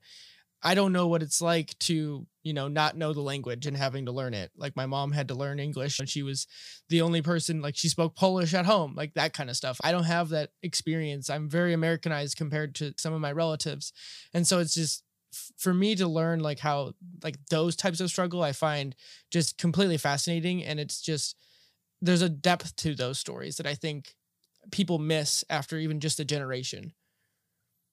I 0.62 0.74
don't 0.74 0.92
know 0.92 1.06
what 1.06 1.22
it's 1.22 1.40
like 1.40 1.78
to, 1.80 2.26
you 2.42 2.52
know, 2.52 2.68
not 2.68 2.96
know 2.96 3.12
the 3.12 3.22
language 3.22 3.66
and 3.66 3.76
having 3.76 4.06
to 4.06 4.12
learn 4.12 4.34
it. 4.34 4.50
Like 4.56 4.76
my 4.76 4.86
mom 4.86 5.12
had 5.12 5.28
to 5.28 5.34
learn 5.34 5.58
English 5.58 5.98
and 5.98 6.08
she 6.08 6.22
was 6.22 6.46
the 6.88 7.00
only 7.00 7.22
person 7.22 7.62
like 7.62 7.76
she 7.76 7.88
spoke 7.88 8.14
Polish 8.14 8.52
at 8.52 8.66
home, 8.66 8.94
like 8.94 9.14
that 9.14 9.32
kind 9.32 9.48
of 9.48 9.56
stuff. 9.56 9.78
I 9.82 9.92
don't 9.92 10.04
have 10.04 10.28
that 10.30 10.50
experience. 10.62 11.30
I'm 11.30 11.48
very 11.48 11.72
Americanized 11.72 12.36
compared 12.36 12.74
to 12.76 12.92
some 12.98 13.14
of 13.14 13.20
my 13.20 13.32
relatives. 13.32 13.92
And 14.34 14.46
so 14.46 14.58
it's 14.58 14.74
just 14.74 15.02
for 15.56 15.72
me 15.72 15.94
to 15.94 16.08
learn 16.08 16.40
like 16.40 16.58
how 16.58 16.92
like 17.22 17.36
those 17.50 17.76
types 17.76 18.00
of 18.00 18.10
struggle 18.10 18.42
I 18.42 18.52
find 18.52 18.94
just 19.30 19.58
completely 19.58 19.96
fascinating 19.96 20.64
and 20.64 20.80
it's 20.80 21.00
just 21.00 21.36
there's 22.02 22.22
a 22.22 22.28
depth 22.28 22.76
to 22.76 22.94
those 22.94 23.18
stories 23.18 23.56
that 23.56 23.66
I 23.66 23.74
think 23.74 24.14
people 24.70 24.98
miss 24.98 25.44
after 25.48 25.78
even 25.78 26.00
just 26.00 26.20
a 26.20 26.24
generation. 26.24 26.92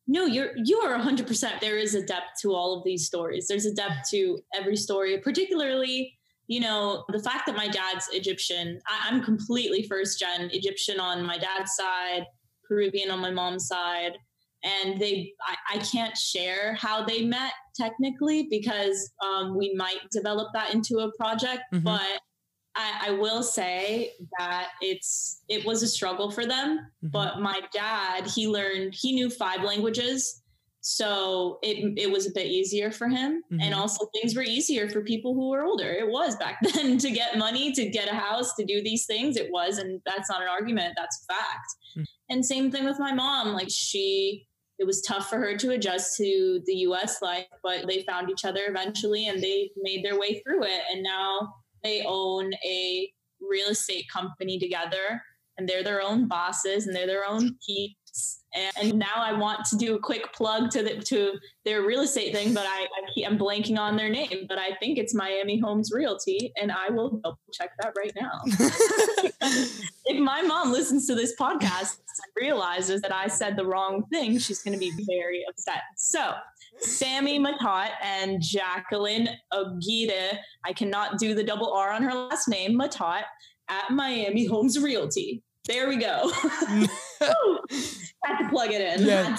No, 0.08 0.26
you're 0.26 0.52
you 0.56 0.80
are 0.80 0.98
100%. 0.98 1.60
There 1.60 1.78
is 1.78 1.94
a 1.94 2.06
depth 2.06 2.42
to 2.42 2.54
all 2.54 2.78
of 2.78 2.84
these 2.84 3.06
stories. 3.06 3.48
There's 3.48 3.66
a 3.66 3.74
depth 3.74 4.10
to 4.12 4.40
every 4.56 4.78
story, 4.78 5.18
particularly, 5.18 6.18
you 6.48 6.62
know, 6.62 7.04
the 7.10 7.20
fact 7.20 7.46
that 7.48 7.58
my 7.58 7.68
dad's 7.68 8.08
Egyptian. 8.14 8.80
I, 8.88 9.10
I'm 9.10 9.22
completely 9.22 9.84
first 9.84 10.20
gen 10.20 10.50
Egyptian 10.54 11.00
on 11.00 11.26
my 11.26 11.38
dad's 11.38 11.76
side, 11.76 12.26
Peruvian 12.68 13.12
on 13.12 13.20
my 13.20 13.32
mom's 13.32 13.68
side. 13.68 14.18
And 14.64 15.00
they, 15.00 15.34
I, 15.46 15.76
I 15.76 15.78
can't 15.80 16.18
share 16.18 16.74
how 16.76 17.06
they 17.06 17.24
met 17.24 17.54
technically 17.76 18.48
because 18.50 19.12
um, 19.24 19.56
we 19.56 19.76
might 19.76 20.00
develop 20.12 20.48
that 20.54 20.74
into 20.74 21.00
a 21.00 21.12
project. 21.16 21.64
Mm-hmm. 21.74 21.84
But 21.84 22.22
I, 22.78 23.08
I, 23.08 23.12
will 23.12 23.42
say 23.42 24.12
that 24.38 24.70
it's 24.82 25.42
it 25.50 25.66
was 25.66 25.82
a 25.82 25.88
struggle 25.88 26.30
for 26.30 26.46
them. 26.46 26.78
Mm-hmm. 26.78 27.08
But 27.08 27.40
my 27.40 27.62
dad, 27.74 28.28
he 28.28 28.48
learned 28.48 28.94
he 28.94 29.14
knew 29.14 29.30
five 29.30 29.64
languages, 29.64 30.44
so 30.82 31.58
it 31.64 31.98
it 31.98 32.12
was 32.12 32.28
a 32.28 32.32
bit 32.32 32.46
easier 32.46 32.92
for 32.92 33.08
him. 33.08 33.42
Mm-hmm. 33.52 33.62
And 33.62 33.74
also 33.74 34.08
things 34.14 34.36
were 34.36 34.44
easier 34.44 34.88
for 34.88 35.02
people 35.02 35.34
who 35.34 35.50
were 35.50 35.64
older. 35.64 35.92
It 35.92 36.08
was 36.08 36.36
back 36.36 36.60
then 36.74 36.98
to 37.00 37.10
get 37.10 37.38
money, 37.38 37.72
to 37.74 37.90
get 37.90 38.12
a 38.12 38.16
house, 38.16 38.54
to 38.56 38.64
do 38.64 38.82
these 38.84 39.06
things. 39.08 39.38
It 39.38 39.52
was, 39.52 39.80
and 39.80 40.00
that's 40.06 40.30
not 40.30 40.44
an 40.44 40.48
argument. 40.48 40.94
That's 40.96 41.24
a 41.24 41.34
fact. 41.34 41.68
Mm-hmm. 41.98 42.04
And 42.30 42.46
same 42.46 42.72
thing 42.72 42.86
with 42.86 43.00
my 43.00 43.14
mom. 43.14 43.54
Like 43.54 43.70
she 43.72 44.48
it 44.80 44.86
was 44.86 45.02
tough 45.02 45.28
for 45.28 45.38
her 45.38 45.58
to 45.58 45.72
adjust 45.72 46.18
to 46.18 46.62
the 46.66 46.76
US 46.76 47.22
life, 47.22 47.48
but 47.64 47.88
they 47.88 48.04
found 48.04 48.30
each 48.30 48.46
other 48.46 48.62
eventually 48.68 49.28
and 49.28 49.42
they 49.42 49.72
made 49.82 50.06
their 50.06 50.20
way 50.20 50.40
through 50.42 50.64
it. 50.64 50.82
And 50.92 51.02
now 51.02 51.56
they 51.88 52.04
own 52.06 52.54
a 52.66 53.10
real 53.42 53.70
estate 53.70 54.06
company 54.12 54.60
together 54.60 55.22
and 55.58 55.68
they're 55.68 55.84
their 55.84 56.02
own 56.02 56.28
bosses 56.28 56.86
and 56.86 56.96
they're 56.96 57.08
their 57.08 57.26
own 57.26 57.56
peeps. 57.66 58.42
And 58.76 58.98
now 58.98 59.16
I 59.16 59.34
want 59.34 59.66
to 59.66 59.78
do 59.78 59.96
a 59.96 60.00
quick 60.00 60.34
plug 60.34 60.72
to 60.72 60.82
the, 60.82 60.96
to 60.96 61.34
their 61.64 61.84
real 61.84 62.02
estate 62.02 62.34
thing, 62.34 62.54
but 62.54 62.66
I, 62.66 62.86
I 62.86 63.22
am 63.26 63.38
blanking 63.38 63.78
on 63.78 63.96
their 63.96 64.10
name. 64.10 64.48
But 64.50 64.58
I 64.58 64.74
think 64.80 64.98
it's 64.98 65.14
Miami 65.14 65.60
Homes 65.60 65.92
Realty, 65.94 66.52
and 66.60 66.72
I 66.72 66.90
will 66.90 67.22
double 67.24 67.40
check 67.54 67.70
that 67.80 67.94
right 67.96 68.12
now. 68.20 68.42
if 70.06 70.20
my 70.20 70.42
mom 70.42 70.72
listens 70.72 71.06
to 71.08 71.14
this 71.14 71.36
podcast 71.40 72.00
and 72.00 72.44
realizes 72.44 73.02
that 73.02 73.14
I 73.14 73.28
said 73.28 73.56
the 73.56 73.66
wrong 73.66 74.04
thing, 74.12 74.40
she's 74.40 74.64
going 74.64 74.74
to 74.74 74.80
be 74.80 74.92
very 75.08 75.44
upset. 75.48 75.82
So 75.96 76.34
Sammy 76.80 77.40
Matat 77.40 77.90
and 78.02 78.42
Jacqueline 78.42 79.30
Aguirre. 79.52 80.40
I 80.64 80.74
cannot 80.74 81.18
do 81.18 81.34
the 81.34 81.44
double 81.44 81.72
R 81.72 81.92
on 81.92 82.04
her 82.04 82.14
last 82.14 82.48
name, 82.48 82.78
Matat, 82.78 83.24
at 83.70 83.92
Miami 83.92 84.46
Homes 84.46 84.80
Realty. 84.80 85.44
There 85.68 85.90
we 85.90 85.98
go. 85.98 86.32
Had 87.20 88.38
to 88.40 88.50
plug 88.50 88.72
it 88.72 89.00
in. 89.00 89.06
Yeah. 89.06 89.36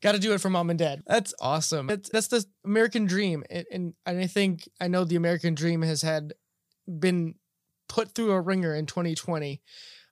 Got 0.00 0.12
to 0.12 0.18
do 0.20 0.32
it 0.32 0.40
for 0.40 0.48
mom 0.48 0.70
and 0.70 0.78
dad. 0.78 1.02
That's 1.06 1.34
awesome. 1.40 1.88
That's, 1.88 2.08
that's 2.08 2.28
the 2.28 2.44
American 2.64 3.06
dream. 3.06 3.42
And, 3.50 3.66
and, 3.72 3.94
and 4.06 4.20
I 4.20 4.26
think, 4.28 4.68
I 4.80 4.86
know 4.86 5.04
the 5.04 5.16
American 5.16 5.54
dream 5.54 5.82
has 5.82 6.02
had 6.02 6.34
been 6.86 7.34
put 7.88 8.14
through 8.14 8.30
a 8.30 8.40
ringer 8.40 8.74
in 8.74 8.86
2020 8.86 9.60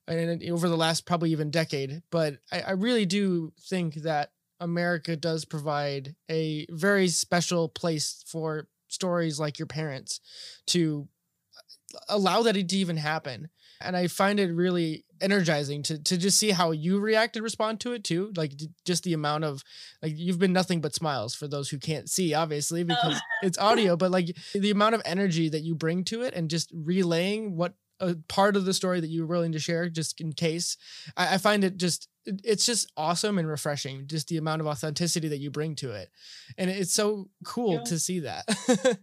and 0.08 0.42
over 0.50 0.68
the 0.68 0.76
last 0.76 1.06
probably 1.06 1.30
even 1.30 1.50
decade. 1.50 2.02
But 2.11 2.38
I, 2.50 2.61
I 2.62 2.70
really 2.72 3.06
do 3.06 3.52
think 3.61 3.94
that 3.96 4.32
America 4.61 5.16
does 5.16 5.44
provide 5.44 6.14
a 6.31 6.66
very 6.71 7.09
special 7.09 7.68
place 7.68 8.25
for 8.27 8.68
stories 8.88 9.38
like 9.38 9.59
your 9.59 9.66
parents 9.66 10.21
to 10.66 11.09
uh, 11.57 11.99
allow 12.09 12.42
that 12.42 12.55
to 12.55 12.77
even 12.77 12.97
happen. 12.97 13.49
And 13.81 13.97
I 13.97 14.09
find 14.09 14.40
it 14.40 14.53
really 14.53 15.05
energizing 15.21 15.83
to 15.85 16.03
to 16.03 16.16
just 16.16 16.38
see 16.38 16.51
how 16.51 16.73
you 16.73 16.99
react 16.99 17.37
and 17.37 17.44
respond 17.44 17.81
to 17.81 17.92
it 17.92 18.03
too. 18.03 18.33
Like 18.37 18.53
just 18.85 19.05
the 19.05 19.12
amount 19.12 19.44
of 19.44 19.62
like 20.03 20.14
you've 20.16 20.38
been 20.38 20.53
nothing 20.53 20.81
but 20.81 20.94
smiles 20.94 21.35
for 21.35 21.47
those 21.47 21.68
who 21.68 21.79
can't 21.79 22.11
see, 22.11 22.35
obviously, 22.35 22.81
oh. 22.81 22.85
because 22.85 23.16
oh. 23.16 23.47
it's 23.47 23.59
audio, 23.59 23.97
but 23.97 24.11
like 24.11 24.37
the 24.53 24.71
amount 24.71 24.97
of 24.97 25.03
energy 25.05 25.49
that 25.49 25.62
you 25.62 25.77
bring 25.77 26.03
to 26.05 26.23
it 26.23 26.35
and 26.35 26.51
just 26.51 26.73
relaying 26.75 27.57
what 27.57 27.75
a 28.00 28.14
part 28.28 28.56
of 28.56 28.64
the 28.64 28.74
story 28.74 29.00
that 29.00 29.08
you're 29.08 29.26
willing 29.26 29.52
to 29.52 29.58
share 29.58 29.88
just 29.88 30.20
in 30.20 30.32
case. 30.32 30.76
I, 31.16 31.34
I 31.34 31.38
find 31.38 31.64
it 31.64 31.76
just 31.76 32.08
it's 32.26 32.66
just 32.66 32.92
awesome 32.96 33.38
and 33.38 33.48
refreshing, 33.48 34.06
just 34.06 34.28
the 34.28 34.37
amount 34.37 34.61
of 34.61 34.66
authenticity 34.66 35.28
that 35.28 35.38
you 35.38 35.50
bring 35.50 35.74
to 35.76 35.92
it. 35.92 36.11
And 36.58 36.68
it's 36.68 36.92
so 36.92 37.28
cool 37.44 37.74
yeah. 37.74 37.84
to 37.84 37.98
see 37.98 38.20
that. 38.20 38.44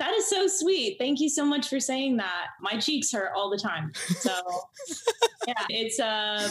That 0.00 0.14
is 0.14 0.30
so 0.30 0.46
sweet. 0.46 0.96
Thank 0.98 1.20
you 1.20 1.28
so 1.28 1.44
much 1.44 1.68
for 1.68 1.78
saying 1.78 2.16
that. 2.16 2.46
My 2.62 2.78
cheeks 2.78 3.12
hurt 3.12 3.32
all 3.36 3.50
the 3.50 3.58
time. 3.58 3.92
So, 4.20 4.32
yeah, 5.46 5.66
it's 5.68 5.98
a 5.98 6.48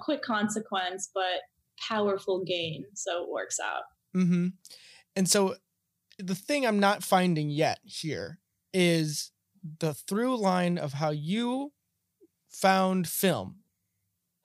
quick 0.00 0.22
consequence, 0.22 1.08
but 1.14 1.42
powerful 1.78 2.42
gain. 2.44 2.84
So 2.94 3.22
it 3.22 3.30
works 3.30 3.58
out. 3.60 3.82
Mm-hmm. 4.16 4.48
And 5.14 5.28
so 5.28 5.54
the 6.18 6.34
thing 6.34 6.66
I'm 6.66 6.80
not 6.80 7.04
finding 7.04 7.48
yet 7.48 7.78
here 7.84 8.40
is 8.74 9.30
the 9.78 9.94
through 9.94 10.36
line 10.36 10.78
of 10.78 10.94
how 10.94 11.10
you 11.10 11.72
found 12.48 13.06
film. 13.08 13.56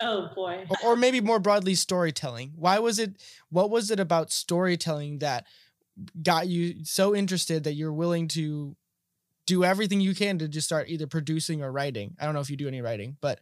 Oh 0.02 0.30
boy. 0.36 0.66
or, 0.70 0.92
or 0.92 0.96
maybe 0.96 1.22
more 1.22 1.40
broadly 1.40 1.76
storytelling. 1.76 2.54
Why 2.56 2.80
was 2.80 3.00
it 3.00 3.22
what 3.50 3.70
was 3.70 3.92
it 3.92 4.00
about 4.00 4.32
storytelling 4.32 5.20
that 5.20 5.46
got 6.22 6.48
you 6.48 6.84
so 6.84 7.16
interested 7.16 7.64
that 7.64 7.74
you're 7.74 7.94
willing 7.94 8.28
to 8.28 8.76
do 9.46 9.64
everything 9.64 10.02
you 10.02 10.16
can 10.16 10.40
to 10.40 10.48
just 10.48 10.68
start 10.68 10.90
either 10.90 11.08
producing 11.08 11.62
or 11.64 11.72
writing. 11.72 12.16
I 12.20 12.26
don't 12.26 12.34
know 12.34 12.42
if 12.42 12.50
you 12.50 12.58
do 12.58 12.68
any 12.68 12.82
writing, 12.82 13.18
but 13.22 13.40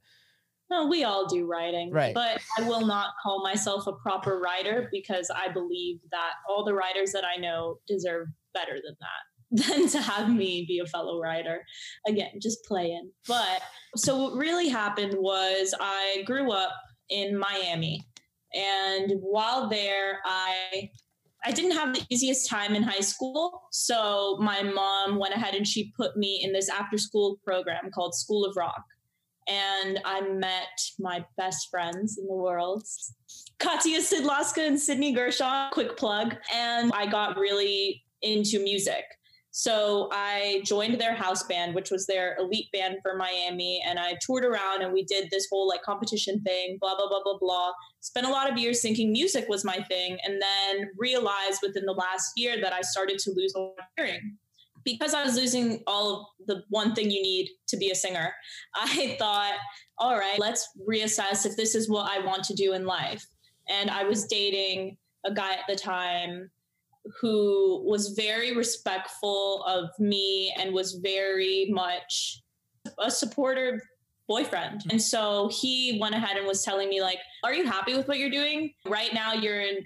no, 0.69 0.87
we 0.87 1.03
all 1.03 1.27
do 1.27 1.45
writing. 1.45 1.91
Right. 1.91 2.13
But 2.13 2.41
I 2.57 2.67
will 2.67 2.85
not 2.85 3.13
call 3.21 3.43
myself 3.43 3.87
a 3.87 3.93
proper 3.93 4.39
writer 4.39 4.89
because 4.91 5.29
I 5.33 5.51
believe 5.51 5.99
that 6.11 6.33
all 6.49 6.65
the 6.65 6.73
writers 6.73 7.11
that 7.11 7.23
I 7.23 7.39
know 7.39 7.79
deserve 7.87 8.27
better 8.53 8.73
than 8.73 8.95
that 8.99 9.32
than 9.67 9.87
to 9.87 10.01
have 10.01 10.33
me 10.33 10.65
be 10.67 10.79
a 10.79 10.87
fellow 10.87 11.19
writer. 11.19 11.63
Again, 12.07 12.31
just 12.41 12.65
playing. 12.65 13.11
But 13.27 13.61
so 13.95 14.17
what 14.17 14.33
really 14.35 14.67
happened 14.67 15.13
was 15.15 15.75
I 15.79 16.23
grew 16.25 16.51
up 16.51 16.73
in 17.09 17.37
Miami. 17.37 18.03
And 18.55 19.13
while 19.21 19.69
there, 19.69 20.19
I 20.25 20.89
I 21.45 21.51
didn't 21.51 21.77
have 21.77 21.93
the 21.93 22.05
easiest 22.09 22.49
time 22.49 22.73
in 22.73 22.83
high 22.83 23.01
school. 23.01 23.63
So 23.71 24.37
my 24.39 24.63
mom 24.63 25.19
went 25.19 25.33
ahead 25.33 25.55
and 25.55 25.67
she 25.67 25.91
put 25.97 26.15
me 26.15 26.41
in 26.41 26.53
this 26.53 26.69
after 26.69 26.97
school 26.97 27.37
program 27.45 27.91
called 27.93 28.15
School 28.15 28.45
of 28.45 28.55
Rock. 28.55 28.81
And 29.47 29.99
I 30.05 30.21
met 30.21 30.79
my 30.99 31.25
best 31.35 31.67
friends 31.69 32.17
in 32.17 32.27
the 32.27 32.35
world, 32.35 32.85
Katya 33.59 33.99
Sidlaska 33.99 34.65
and 34.65 34.79
Sydney 34.79 35.11
Gershon, 35.11 35.69
quick 35.73 35.97
plug. 35.97 36.37
And 36.53 36.93
I 36.93 37.07
got 37.07 37.37
really 37.37 38.05
into 38.21 38.63
music. 38.63 39.03
So 39.55 40.09
I 40.11 40.63
joined 40.65 40.99
their 40.99 41.13
house 41.13 41.43
band, 41.43 41.75
which 41.75 41.91
was 41.91 42.07
their 42.07 42.35
elite 42.39 42.71
band 42.73 42.97
for 43.03 43.15
Miami. 43.15 43.83
And 43.85 43.99
I 43.99 44.17
toured 44.19 44.45
around 44.45 44.81
and 44.81 44.91
we 44.91 45.03
did 45.03 45.29
this 45.29 45.45
whole 45.47 45.67
like 45.67 45.83
competition 45.83 46.41
thing, 46.41 46.79
blah, 46.81 46.97
blah, 46.97 47.07
blah, 47.07 47.21
blah, 47.23 47.37
blah. 47.37 47.71
Spent 47.99 48.25
a 48.25 48.31
lot 48.31 48.51
of 48.51 48.57
years 48.57 48.81
thinking 48.81 49.11
music 49.11 49.45
was 49.47 49.63
my 49.63 49.77
thing. 49.87 50.17
And 50.25 50.41
then 50.41 50.89
realized 50.97 51.59
within 51.61 51.85
the 51.85 51.93
last 51.93 52.31
year 52.35 52.59
that 52.61 52.73
I 52.73 52.81
started 52.81 53.19
to 53.19 53.31
lose 53.35 53.53
my 53.55 53.69
hearing. 53.95 54.37
Because 54.83 55.13
I 55.13 55.23
was 55.23 55.35
losing 55.35 55.83
all 55.85 56.33
of 56.39 56.47
the 56.47 56.63
one 56.69 56.95
thing 56.95 57.11
you 57.11 57.21
need 57.21 57.49
to 57.67 57.77
be 57.77 57.91
a 57.91 57.95
singer, 57.95 58.33
I 58.75 59.15
thought, 59.19 59.53
all 59.99 60.17
right, 60.17 60.39
let's 60.39 60.67
reassess 60.89 61.45
if 61.45 61.55
this 61.55 61.75
is 61.75 61.87
what 61.87 62.09
I 62.09 62.25
want 62.25 62.43
to 62.45 62.55
do 62.55 62.73
in 62.73 62.87
life. 62.87 63.23
And 63.69 63.91
I 63.91 64.03
was 64.03 64.25
dating 64.25 64.97
a 65.23 65.31
guy 65.31 65.53
at 65.53 65.67
the 65.69 65.75
time 65.75 66.49
who 67.19 67.83
was 67.85 68.09
very 68.09 68.55
respectful 68.55 69.63
of 69.63 69.89
me 69.99 70.53
and 70.57 70.73
was 70.73 70.93
very 70.93 71.67
much 71.69 72.41
a 72.99 73.11
supportive 73.11 73.79
boyfriend. 74.27 74.81
And 74.89 75.01
so 75.01 75.49
he 75.51 75.97
went 76.01 76.15
ahead 76.15 76.37
and 76.37 76.47
was 76.47 76.63
telling 76.63 76.89
me 76.89 77.01
like, 77.01 77.19
"Are 77.43 77.53
you 77.53 77.65
happy 77.65 77.95
with 77.95 78.07
what 78.07 78.19
you're 78.19 78.29
doing? 78.29 78.73
Right 78.87 79.13
now 79.13 79.33
you're 79.33 79.61
in 79.61 79.83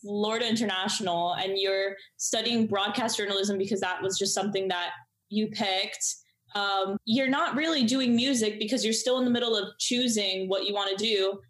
Florida 0.00 0.48
International 0.48 1.34
and 1.34 1.58
you're 1.58 1.96
studying 2.16 2.66
broadcast 2.66 3.18
journalism 3.18 3.58
because 3.58 3.80
that 3.80 4.02
was 4.02 4.18
just 4.18 4.34
something 4.34 4.68
that 4.68 4.90
you 5.28 5.48
picked." 5.48 6.04
Um, 6.54 6.96
you're 7.04 7.28
not 7.28 7.56
really 7.56 7.82
doing 7.84 8.14
music 8.14 8.60
because 8.60 8.84
you're 8.84 8.92
still 8.92 9.18
in 9.18 9.24
the 9.24 9.30
middle 9.30 9.56
of 9.56 9.76
choosing 9.78 10.48
what 10.48 10.66
you 10.66 10.72
want 10.72 10.96
to 10.96 11.04
do 11.04 11.40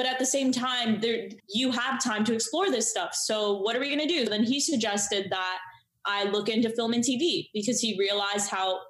but 0.00 0.06
at 0.06 0.18
the 0.18 0.24
same 0.24 0.50
time 0.50 0.98
there 1.02 1.28
you 1.46 1.70
have 1.70 2.02
time 2.02 2.24
to 2.24 2.32
explore 2.32 2.70
this 2.70 2.90
stuff. 2.90 3.14
So 3.14 3.58
what 3.58 3.76
are 3.76 3.80
we 3.80 3.94
going 3.94 4.08
to 4.08 4.14
do? 4.14 4.24
Then 4.24 4.42
he 4.42 4.58
suggested 4.58 5.26
that 5.28 5.58
i 6.06 6.24
look 6.24 6.48
into 6.48 6.70
film 6.70 6.94
and 6.94 7.04
tv 7.04 7.50
because 7.52 7.78
he 7.78 7.94
realized 7.98 8.48
how 8.50 8.80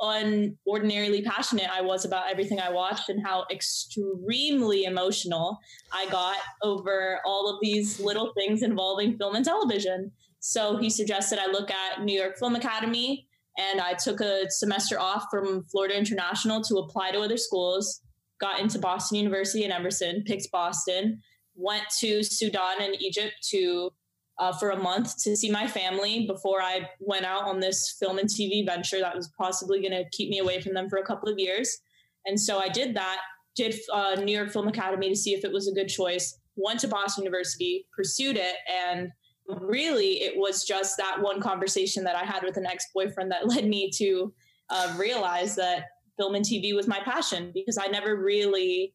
unordinarily 0.00 1.22
passionate 1.22 1.68
i 1.70 1.82
was 1.82 2.06
about 2.06 2.30
everything 2.30 2.58
i 2.58 2.70
watched 2.70 3.10
and 3.10 3.22
how 3.22 3.44
extremely 3.50 4.84
emotional 4.84 5.58
i 5.92 6.08
got 6.08 6.38
over 6.62 7.20
all 7.26 7.46
of 7.50 7.58
these 7.60 8.00
little 8.00 8.32
things 8.32 8.62
involving 8.62 9.18
film 9.18 9.34
and 9.34 9.44
television. 9.44 10.10
So 10.40 10.78
he 10.78 10.88
suggested 10.88 11.38
i 11.38 11.46
look 11.46 11.70
at 11.70 12.02
new 12.02 12.18
york 12.18 12.38
film 12.38 12.56
academy 12.56 13.28
and 13.58 13.82
i 13.82 13.92
took 13.92 14.22
a 14.22 14.50
semester 14.50 14.98
off 14.98 15.26
from 15.30 15.62
florida 15.64 15.94
international 15.94 16.62
to 16.62 16.76
apply 16.76 17.10
to 17.10 17.20
other 17.20 17.36
schools 17.36 18.00
got 18.40 18.60
into 18.60 18.78
Boston 18.78 19.18
University 19.18 19.64
in 19.64 19.72
Emerson, 19.72 20.22
picked 20.26 20.50
Boston, 20.50 21.20
went 21.54 21.84
to 21.98 22.22
Sudan 22.22 22.80
and 22.80 23.00
Egypt 23.00 23.34
to 23.50 23.90
uh, 24.38 24.52
for 24.52 24.70
a 24.70 24.76
month 24.76 25.22
to 25.22 25.36
see 25.36 25.50
my 25.50 25.66
family 25.66 26.26
before 26.26 26.60
I 26.60 26.88
went 26.98 27.24
out 27.24 27.44
on 27.44 27.60
this 27.60 27.96
film 28.00 28.18
and 28.18 28.28
TV 28.28 28.66
venture 28.66 28.98
that 28.98 29.14
was 29.14 29.30
possibly 29.38 29.80
going 29.80 29.92
to 29.92 30.08
keep 30.10 30.28
me 30.28 30.40
away 30.40 30.60
from 30.60 30.74
them 30.74 30.88
for 30.88 30.98
a 30.98 31.04
couple 31.04 31.28
of 31.28 31.38
years. 31.38 31.78
And 32.26 32.38
so 32.40 32.58
I 32.58 32.68
did 32.68 32.96
that, 32.96 33.18
did 33.54 33.76
uh, 33.92 34.16
New 34.16 34.36
York 34.36 34.50
Film 34.50 34.66
Academy 34.66 35.08
to 35.08 35.16
see 35.16 35.34
if 35.34 35.44
it 35.44 35.52
was 35.52 35.68
a 35.68 35.72
good 35.72 35.88
choice, 35.88 36.38
went 36.56 36.80
to 36.80 36.88
Boston 36.88 37.24
University, 37.24 37.86
pursued 37.94 38.36
it, 38.36 38.56
and 38.68 39.10
really 39.46 40.22
it 40.22 40.36
was 40.36 40.64
just 40.64 40.96
that 40.96 41.20
one 41.20 41.40
conversation 41.40 42.02
that 42.04 42.16
I 42.16 42.24
had 42.24 42.42
with 42.42 42.56
an 42.56 42.66
ex 42.66 42.86
boyfriend 42.94 43.30
that 43.30 43.46
led 43.48 43.66
me 43.66 43.90
to 43.96 44.32
uh, 44.70 44.94
realize 44.98 45.54
that 45.56 45.84
film 46.18 46.34
and 46.34 46.44
TV 46.44 46.74
was 46.74 46.86
my 46.86 47.00
passion 47.00 47.50
because 47.54 47.78
I 47.78 47.86
never 47.86 48.16
really 48.16 48.94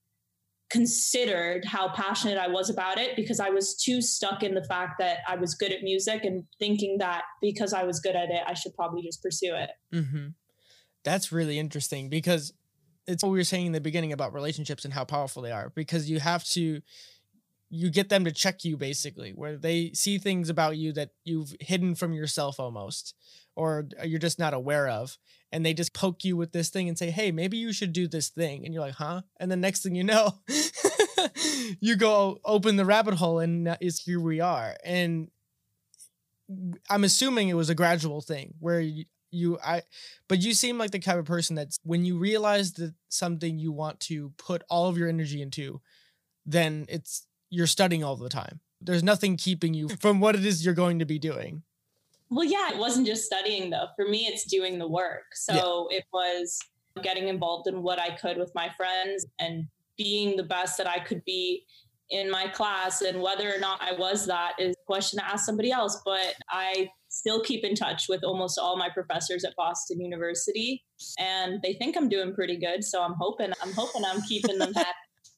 considered 0.69 1.65
how 1.65 1.89
passionate 1.89 2.37
I 2.37 2.47
was 2.47 2.69
about 2.69 2.99
it 2.99 3.15
because 3.15 3.39
I 3.39 3.49
was 3.49 3.75
too 3.75 4.01
stuck 4.01 4.43
in 4.43 4.53
the 4.53 4.63
fact 4.63 4.99
that 4.99 5.19
I 5.27 5.35
was 5.35 5.55
good 5.55 5.71
at 5.71 5.81
music 5.81 6.23
and 6.23 6.43
thinking 6.59 6.99
that 6.99 7.23
because 7.41 7.73
I 7.73 7.83
was 7.83 7.99
good 7.99 8.15
at 8.15 8.29
it, 8.29 8.41
I 8.45 8.53
should 8.53 8.75
probably 8.75 9.01
just 9.01 9.21
pursue 9.23 9.55
it. 9.55 9.71
Mm-hmm. 9.93 10.27
That's 11.03 11.31
really 11.31 11.57
interesting 11.57 12.09
because 12.09 12.53
it's 13.07 13.23
what 13.23 13.31
we 13.31 13.39
were 13.39 13.43
saying 13.43 13.65
in 13.65 13.71
the 13.71 13.81
beginning 13.81 14.13
about 14.13 14.33
relationships 14.33 14.85
and 14.85 14.93
how 14.93 15.03
powerful 15.03 15.41
they 15.41 15.51
are 15.51 15.71
because 15.73 16.09
you 16.09 16.19
have 16.19 16.43
to 16.45 16.81
you 17.69 17.89
get 17.89 18.09
them 18.09 18.25
to 18.25 18.31
check 18.31 18.63
you 18.63 18.75
basically 18.75 19.31
where 19.31 19.55
they 19.55 19.91
see 19.93 20.17
things 20.17 20.49
about 20.49 20.77
you 20.77 20.91
that 20.91 21.11
you've 21.23 21.55
hidden 21.59 21.95
from 21.95 22.13
yourself 22.13 22.59
almost 22.59 23.13
or 23.55 23.87
uh, 23.99 24.03
you're 24.03 24.19
just 24.19 24.39
not 24.39 24.53
aware 24.53 24.87
of 24.87 25.17
and 25.51 25.65
they 25.65 25.73
just 25.73 25.93
poke 25.93 26.23
you 26.23 26.35
with 26.35 26.51
this 26.51 26.69
thing 26.69 26.87
and 26.87 26.97
say 26.97 27.11
hey 27.11 27.31
maybe 27.31 27.57
you 27.57 27.71
should 27.71 27.93
do 27.93 28.07
this 28.07 28.29
thing 28.29 28.65
and 28.65 28.73
you're 28.73 28.83
like 28.83 28.95
huh? 28.95 29.21
And 29.39 29.51
the 29.51 29.55
next 29.55 29.83
thing 29.83 29.95
you 29.95 30.03
know 30.03 30.39
you 31.79 31.95
go 31.95 32.39
open 32.43 32.75
the 32.75 32.85
rabbit 32.85 33.15
hole 33.15 33.39
and 33.39 33.77
is 33.79 34.01
here 34.01 34.19
we 34.19 34.39
are. 34.39 34.75
And 34.83 35.29
i'm 36.89 37.03
assuming 37.03 37.49
it 37.49 37.53
was 37.53 37.69
a 37.69 37.75
gradual 37.75 38.21
thing 38.21 38.53
where 38.59 38.79
you, 38.79 39.05
you 39.31 39.59
i 39.63 39.81
but 40.27 40.41
you 40.41 40.53
seem 40.53 40.77
like 40.77 40.91
the 40.91 40.99
type 40.99 41.17
of 41.17 41.25
person 41.25 41.55
that's 41.55 41.77
when 41.83 42.05
you 42.05 42.17
realize 42.17 42.73
that 42.73 42.93
something 43.09 43.59
you 43.59 43.71
want 43.71 43.99
to 43.99 44.33
put 44.37 44.63
all 44.69 44.87
of 44.87 44.97
your 44.97 45.07
energy 45.07 45.41
into 45.41 45.79
then 46.45 46.85
it's 46.89 47.27
you're 47.49 47.67
studying 47.67 48.03
all 48.03 48.15
the 48.15 48.29
time. 48.29 48.59
There's 48.81 49.03
nothing 49.03 49.37
keeping 49.37 49.73
you 49.73 49.89
from 49.99 50.19
what 50.19 50.35
it 50.35 50.45
is 50.45 50.63
you're 50.63 50.73
going 50.73 50.99
to 50.99 51.05
be 51.05 51.19
doing. 51.19 51.63
Well, 52.29 52.45
yeah, 52.45 52.71
it 52.71 52.77
wasn't 52.77 53.07
just 53.07 53.25
studying 53.25 53.69
though. 53.69 53.87
For 53.95 54.07
me, 54.07 54.27
it's 54.27 54.45
doing 54.45 54.77
the 54.77 54.87
work. 54.87 55.35
So 55.35 55.87
yeah. 55.89 55.97
it 55.97 56.05
was 56.13 56.59
getting 57.01 57.27
involved 57.27 57.67
in 57.67 57.81
what 57.81 57.99
I 57.99 58.15
could 58.15 58.37
with 58.37 58.51
my 58.53 58.69
friends 58.77 59.25
and 59.39 59.65
being 59.97 60.37
the 60.37 60.43
best 60.43 60.77
that 60.77 60.87
I 60.87 60.99
could 60.99 61.23
be 61.25 61.65
in 62.09 62.29
my 62.29 62.47
class. 62.47 63.01
And 63.01 63.21
whether 63.21 63.53
or 63.53 63.59
not 63.59 63.81
I 63.81 63.93
was 63.93 64.25
that 64.27 64.53
is 64.59 64.75
a 64.75 64.85
question 64.85 65.19
to 65.19 65.25
ask 65.25 65.45
somebody 65.45 65.71
else. 65.71 66.01
But 66.05 66.35
I 66.49 66.89
still 67.09 67.41
keep 67.41 67.63
in 67.63 67.75
touch 67.75 68.07
with 68.07 68.23
almost 68.23 68.59
all 68.59 68.77
my 68.77 68.89
professors 68.89 69.43
at 69.43 69.55
Boston 69.55 69.99
University, 69.99 70.83
and 71.17 71.61
they 71.63 71.73
think 71.73 71.97
I'm 71.97 72.09
doing 72.09 72.33
pretty 72.33 72.57
good. 72.57 72.83
So 72.83 73.01
I'm 73.01 73.15
hoping 73.19 73.51
I'm 73.61 73.73
hoping 73.73 74.03
I'm 74.05 74.21
keeping 74.21 74.57
them 74.57 74.73
happy. 74.75 74.89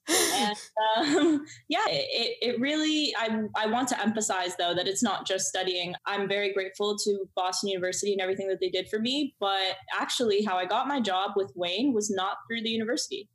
And 0.09 0.55
um, 0.97 1.45
yeah, 1.69 1.85
it, 1.87 2.37
it 2.41 2.59
really, 2.59 3.13
I, 3.17 3.43
I 3.55 3.67
want 3.67 3.87
to 3.89 4.01
emphasize 4.01 4.55
though 4.57 4.73
that 4.73 4.87
it's 4.87 5.03
not 5.03 5.27
just 5.27 5.47
studying. 5.47 5.93
I'm 6.05 6.27
very 6.27 6.53
grateful 6.53 6.97
to 6.97 7.25
Boston 7.35 7.69
University 7.69 8.11
and 8.11 8.21
everything 8.21 8.47
that 8.47 8.59
they 8.59 8.69
did 8.69 8.89
for 8.89 8.99
me. 8.99 9.35
But 9.39 9.77
actually, 9.93 10.43
how 10.43 10.57
I 10.57 10.65
got 10.65 10.87
my 10.87 10.99
job 10.99 11.31
with 11.35 11.51
Wayne 11.55 11.93
was 11.93 12.09
not 12.09 12.37
through 12.47 12.63
the 12.63 12.69
university. 12.69 13.29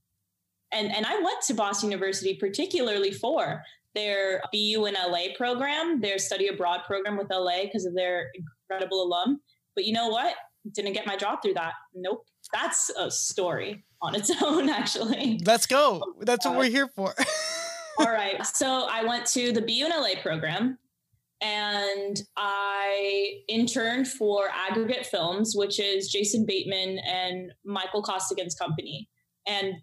And, 0.73 0.95
and 0.95 1.07
I 1.07 1.15
went 1.21 1.41
to 1.47 1.55
Boston 1.55 1.91
University 1.91 2.35
particularly 2.35 3.13
for 3.13 3.63
their 3.95 4.43
BU 4.53 4.85
in 4.87 4.95
LA 4.95 5.35
program, 5.37 6.01
their 6.01 6.19
study 6.19 6.49
abroad 6.49 6.81
program 6.87 7.17
with 7.17 7.29
LA 7.31 7.63
because 7.63 7.87
of 7.87 7.95
their 7.95 8.27
incredible 8.69 9.03
alum. 9.03 9.41
But 9.75 9.85
you 9.85 9.93
know 9.93 10.09
what? 10.09 10.35
Didn't 10.73 10.93
get 10.93 11.07
my 11.07 11.17
job 11.17 11.41
through 11.43 11.55
that. 11.55 11.73
Nope. 11.95 12.27
That's 12.53 12.91
a 12.91 13.11
story 13.11 13.85
on 14.07 14.15
its 14.15 14.31
own, 14.43 14.69
actually. 14.69 15.41
Let's 15.45 15.67
go. 15.67 16.15
That's 16.21 16.47
what 16.47 16.55
uh, 16.55 16.59
we're 16.59 16.71
here 16.71 16.89
for. 16.95 17.15
All 17.99 18.13
right. 18.13 18.45
So 18.47 18.87
I 18.91 19.05
went 19.05 19.27
to 19.27 19.53
the 19.53 19.63
BU 19.63 19.87
in 19.87 19.91
LA 19.91 20.21
program 20.23 20.79
and 21.41 22.21
I 22.37 23.43
interned 23.49 24.09
for 24.09 24.49
Aggregate 24.53 25.07
Films, 25.07 25.55
which 25.55 25.81
is 25.81 26.09
Jason 26.09 26.45
Bateman 26.47 26.99
and 27.07 27.53
Michael 27.65 28.03
Costigan's 28.03 28.55
company. 28.55 29.09
And 29.47 29.75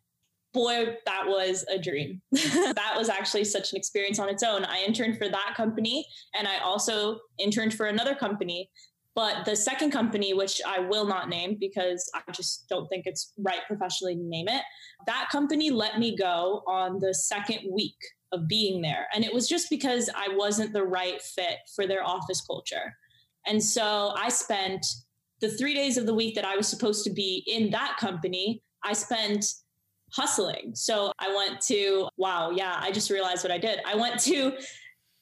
boy, 0.54 0.96
that 1.06 1.24
was 1.28 1.66
a 1.72 1.80
dream. 1.80 2.22
that 2.32 2.94
was 2.96 3.10
actually 3.10 3.44
such 3.44 3.72
an 3.72 3.78
experience 3.78 4.20
on 4.20 4.30
its 4.30 4.44
own. 4.44 4.66
I 4.66 4.84
interned 4.84 5.18
for 5.18 5.28
that 5.28 5.54
company 5.56 6.06
and 6.38 6.48
I 6.48 6.60
also 6.60 7.20
interned 7.40 7.74
for 7.74 7.88
another 7.88 8.16
company. 8.16 8.70
But 9.16 9.46
the 9.46 9.56
second 9.56 9.92
company, 9.92 10.34
which 10.34 10.60
I 10.66 10.80
will 10.80 11.06
not 11.06 11.30
name 11.30 11.58
because 11.60 12.10
I 12.16 12.32
just 12.32 12.68
don't 12.68 12.88
think 12.88 13.06
it's 13.06 13.34
right 13.38 13.62
professionally 13.68 14.16
to 14.16 14.24
name 14.24 14.48
it, 14.48 14.64
that 15.06 15.30
company 15.32 15.70
let 15.70 16.00
me 16.00 16.16
go 16.18 16.64
on 16.68 17.00
the 17.00 17.14
second 17.14 17.60
week 17.72 17.98
of 18.32 18.48
being 18.48 18.82
there. 18.82 19.08
And 19.14 19.24
it 19.24 19.32
was 19.32 19.48
just 19.48 19.70
because 19.70 20.10
I 20.16 20.30
wasn't 20.36 20.74
the 20.74 20.84
right 20.84 21.22
fit 21.22 21.58
for 21.76 21.86
their 21.86 22.04
office 22.04 22.42
culture. 22.42 22.96
And 23.46 23.64
so 23.64 24.14
I 24.18 24.30
spent 24.30 24.86
the 25.42 25.50
three 25.50 25.76
days 25.76 25.98
of 25.98 26.06
the 26.06 26.14
week 26.14 26.34
that 26.36 26.46
I 26.46 26.56
was 26.56 26.68
supposed 26.68 27.04
to 27.04 27.12
be 27.12 27.44
in 27.48 27.70
that 27.72 27.98
company, 28.00 28.64
I 28.84 28.94
spent 28.94 29.46
hustling. 30.12 30.72
So 30.74 31.12
I 31.20 31.36
went 31.36 31.62
to, 31.62 32.08
wow, 32.18 32.52
yeah, 32.52 32.78
I 32.80 32.92
just 32.92 33.10
realized 33.10 33.44
what 33.44 33.52
I 33.52 33.58
did. 33.58 33.80
I 33.86 33.96
went 33.96 34.20
to 34.22 34.54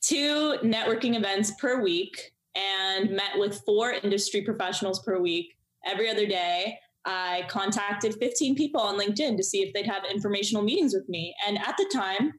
two 0.02 0.58
networking 0.64 1.16
events 1.16 1.52
per 1.60 1.82
week 1.82 2.34
and 2.56 3.12
met 3.12 3.38
with 3.38 3.62
four 3.66 3.92
industry 3.92 4.42
professionals 4.42 5.02
per 5.04 5.20
week 5.20 5.56
every 5.86 6.10
other 6.10 6.26
day. 6.26 6.78
I 7.06 7.46
contacted 7.50 8.16
15 8.16 8.56
people 8.56 8.82
on 8.82 9.00
LinkedIn 9.00 9.38
to 9.38 9.44
see 9.44 9.62
if 9.62 9.74
they'd 9.74 9.88
have 9.88 10.04
informational 10.06 10.64
meetings 10.64 10.94
with 10.94 11.08
me. 11.10 11.34
And 11.48 11.58
at 11.58 11.76
the 11.78 11.90
time, 11.92 12.34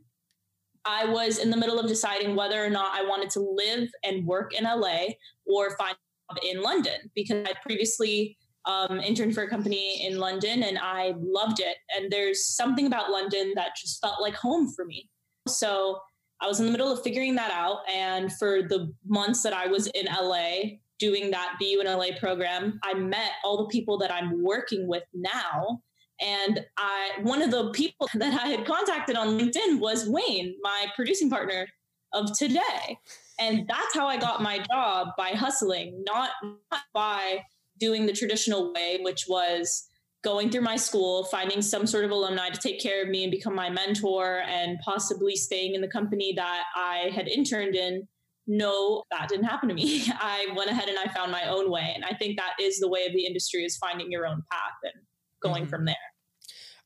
I 0.85 1.05
was 1.07 1.39
in 1.39 1.51
the 1.51 1.57
middle 1.57 1.79
of 1.79 1.89
deciding 1.89 2.35
whether 2.37 2.65
or 2.65 2.71
not 2.71 2.93
I 2.95 3.05
wanted 3.05 3.31
to 3.31 3.41
live 3.41 3.89
and 4.05 4.27
work 4.27 4.55
in 4.55 4.65
LA 4.65 5.15
or 5.47 5.77
find 5.77 5.95
a 5.95 6.35
job 6.35 6.43
in 6.45 6.63
London 6.63 7.11
because 7.15 7.47
I 7.47 7.55
previously 7.63 8.37
um, 8.65 9.01
interned 9.01 9.35
for 9.35 9.43
a 9.43 9.51
company 9.51 10.07
in 10.07 10.19
London 10.19 10.63
and 10.63 10.79
I 10.79 11.15
loved 11.19 11.61
it. 11.61 11.77
And 11.97 12.11
there's 12.11 12.47
something 12.47 12.87
about 12.87 13.11
London 13.11 13.53
that 13.57 13.77
just 13.81 14.01
felt 14.01 14.21
like 14.21 14.35
home 14.35 14.73
for 14.75 14.85
me. 14.85 15.09
So 15.49 15.99
I 16.43 16.49
was 16.49 16.59
in 16.59 16.67
the 16.67 16.73
middle 16.73 16.93
of 16.93 17.03
figuring 17.03 17.37
that 17.37 17.53
out. 17.53 17.79
And 17.89 18.33
for 18.33 18.63
the 18.63 18.93
months 19.07 19.43
that 19.43 19.53
I 19.53 19.69
was 19.69 19.87
in 19.89 20.07
LA 20.07 20.79
doing 20.99 21.31
that 21.31 21.55
BU 21.61 21.81
in 21.81 21.87
LA 21.87 22.19
program, 22.19 22.81
I 22.83 22.95
met 22.95 23.31
all 23.45 23.59
the 23.59 23.69
people 23.69 23.97
that 23.99 24.13
I'm 24.13 24.43
working 24.43 24.89
with 24.89 25.05
now. 25.15 25.83
And 26.21 26.65
I, 26.77 27.13
one 27.23 27.43
of 27.43 27.51
the 27.51 27.71
people 27.71 28.09
that 28.15 28.41
I 28.41 28.49
had 28.49 28.67
contacted 28.67 29.17
on 29.17 29.39
LinkedIn 29.39 29.79
was 29.79 30.09
Wayne, 30.09 30.57
my 30.63 30.87
producing 30.97 31.31
partner 31.31 31.69
of 32.13 32.37
today. 32.37 32.99
And 33.39 33.67
that's 33.69 33.95
how 33.95 34.07
I 34.07 34.19
got 34.19 34.43
my 34.43 34.59
job 34.59 35.09
by 35.17 35.31
hustling, 35.31 36.03
not, 36.07 36.31
not 36.43 36.83
by 36.93 37.45
doing 37.79 38.07
the 38.07 38.13
traditional 38.13 38.73
way, 38.73 38.99
which 39.03 39.27
was 39.29 39.89
going 40.23 40.51
through 40.51 40.63
my 40.63 40.77
school, 40.77 41.25
finding 41.25 41.61
some 41.61 41.87
sort 41.87 42.05
of 42.05 42.11
alumni 42.11 42.49
to 42.49 42.61
take 42.61 42.81
care 42.81 43.03
of 43.03 43.09
me 43.09 43.25
and 43.25 43.31
become 43.31 43.55
my 43.55 43.69
mentor, 43.69 44.43
and 44.47 44.79
possibly 44.85 45.37
staying 45.37 45.75
in 45.75 45.81
the 45.81 45.89
company 45.89 46.33
that 46.37 46.65
I 46.77 47.11
had 47.15 47.29
interned 47.29 47.75
in. 47.75 48.07
No, 48.47 49.05
that 49.11 49.29
didn't 49.29 49.45
happen 49.45 49.69
to 49.69 49.75
me. 49.75 50.05
I 50.21 50.47
went 50.57 50.71
ahead 50.71 50.89
and 50.89 50.99
I 50.99 51.13
found 51.13 51.31
my 51.31 51.49
own 51.49 51.71
way. 51.71 51.93
And 51.95 52.05
I 52.05 52.15
think 52.15 52.37
that 52.39 52.55
is 52.61 52.79
the 52.81 52.89
way 52.89 53.07
of 53.07 53.13
the 53.13 53.25
industry 53.25 53.65
is 53.65 53.77
finding 53.77 54.11
your 54.11 54.27
own 54.27 54.43
path 54.51 54.79
and 54.83 55.03
going 55.41 55.63
mm-hmm. 55.63 55.71
from 55.71 55.85
there. 55.85 55.95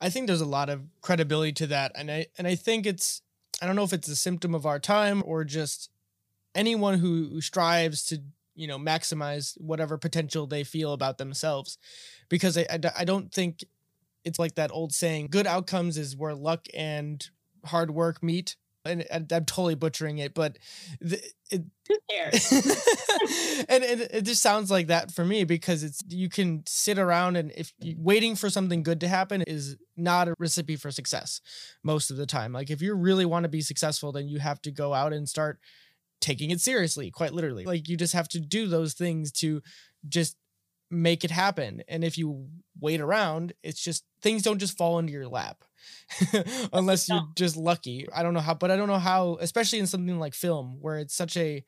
I 0.00 0.10
think 0.10 0.26
there's 0.26 0.42
a 0.42 0.46
lot 0.46 0.68
of 0.68 0.82
credibility 1.00 1.52
to 1.54 1.66
that. 1.68 1.92
And 1.94 2.10
I 2.10 2.26
and 2.36 2.46
I 2.46 2.54
think 2.54 2.86
it's 2.86 3.22
I 3.62 3.66
don't 3.66 3.76
know 3.76 3.84
if 3.84 3.92
it's 3.92 4.08
a 4.08 4.16
symptom 4.16 4.54
of 4.54 4.66
our 4.66 4.78
time 4.78 5.22
or 5.24 5.44
just 5.44 5.90
anyone 6.54 6.98
who, 6.98 7.28
who 7.32 7.40
strives 7.40 8.04
to 8.06 8.20
you 8.54 8.66
know 8.66 8.78
maximize 8.78 9.58
whatever 9.60 9.96
potential 9.96 10.46
they 10.46 10.64
feel 10.64 10.92
about 10.92 11.18
themselves 11.18 11.78
because 12.28 12.56
I, 12.58 12.66
I, 12.70 12.78
I 12.98 13.04
don't 13.04 13.32
think 13.32 13.64
it's 14.24 14.38
like 14.38 14.56
that 14.56 14.70
old 14.72 14.92
saying 14.92 15.28
good 15.30 15.46
outcomes 15.46 15.96
is 15.98 16.16
where 16.16 16.34
luck 16.34 16.66
and 16.74 17.28
hard 17.64 17.90
work 17.90 18.22
meet 18.22 18.56
and 18.86 19.04
I, 19.12 19.36
am 19.36 19.44
totally 19.44 19.74
butchering 19.74 20.18
it, 20.18 20.34
but 20.34 20.58
the, 21.00 21.20
it, 21.50 21.64
who 21.88 21.96
cares? 22.10 22.52
and 23.68 23.84
it, 23.84 24.00
it 24.12 24.22
just 24.22 24.42
sounds 24.42 24.70
like 24.70 24.88
that 24.88 25.12
for 25.12 25.24
me 25.24 25.44
because 25.44 25.82
it's 25.82 26.02
you 26.08 26.28
can 26.28 26.62
sit 26.66 26.98
around 26.98 27.36
and 27.36 27.52
if 27.56 27.72
you, 27.80 27.96
waiting 27.98 28.36
for 28.36 28.50
something 28.50 28.82
good 28.82 29.00
to 29.00 29.08
happen 29.08 29.42
is 29.42 29.76
not 29.96 30.28
a 30.28 30.34
recipe 30.38 30.76
for 30.76 30.90
success 30.90 31.40
most 31.82 32.10
of 32.10 32.16
the 32.16 32.26
time. 32.26 32.52
Like 32.52 32.70
if 32.70 32.80
you 32.80 32.94
really 32.94 33.26
want 33.26 33.44
to 33.44 33.48
be 33.48 33.60
successful, 33.60 34.12
then 34.12 34.28
you 34.28 34.38
have 34.38 34.60
to 34.62 34.70
go 34.70 34.94
out 34.94 35.12
and 35.12 35.28
start 35.28 35.58
taking 36.20 36.50
it 36.50 36.60
seriously, 36.60 37.10
quite 37.10 37.32
literally. 37.32 37.64
Like 37.64 37.88
you 37.88 37.96
just 37.96 38.14
have 38.14 38.28
to 38.28 38.40
do 38.40 38.66
those 38.66 38.94
things 38.94 39.32
to 39.32 39.62
just 40.08 40.36
make 40.90 41.24
it 41.24 41.30
happen. 41.30 41.82
And 41.88 42.04
if 42.04 42.16
you 42.18 42.48
wait 42.80 43.00
around, 43.00 43.52
it's 43.62 43.82
just 43.82 44.04
things 44.22 44.42
don't 44.42 44.58
just 44.58 44.76
fall 44.76 44.98
into 44.98 45.12
your 45.12 45.28
lap. 45.28 45.64
Unless 46.72 47.08
you're 47.08 47.28
just 47.36 47.56
lucky. 47.56 48.06
I 48.14 48.22
don't 48.22 48.34
know 48.34 48.40
how, 48.40 48.54
but 48.54 48.70
I 48.70 48.76
don't 48.76 48.88
know 48.88 48.98
how, 48.98 49.38
especially 49.40 49.78
in 49.78 49.86
something 49.86 50.18
like 50.18 50.34
film 50.34 50.78
where 50.80 50.98
it's 50.98 51.14
such 51.14 51.36
a 51.36 51.64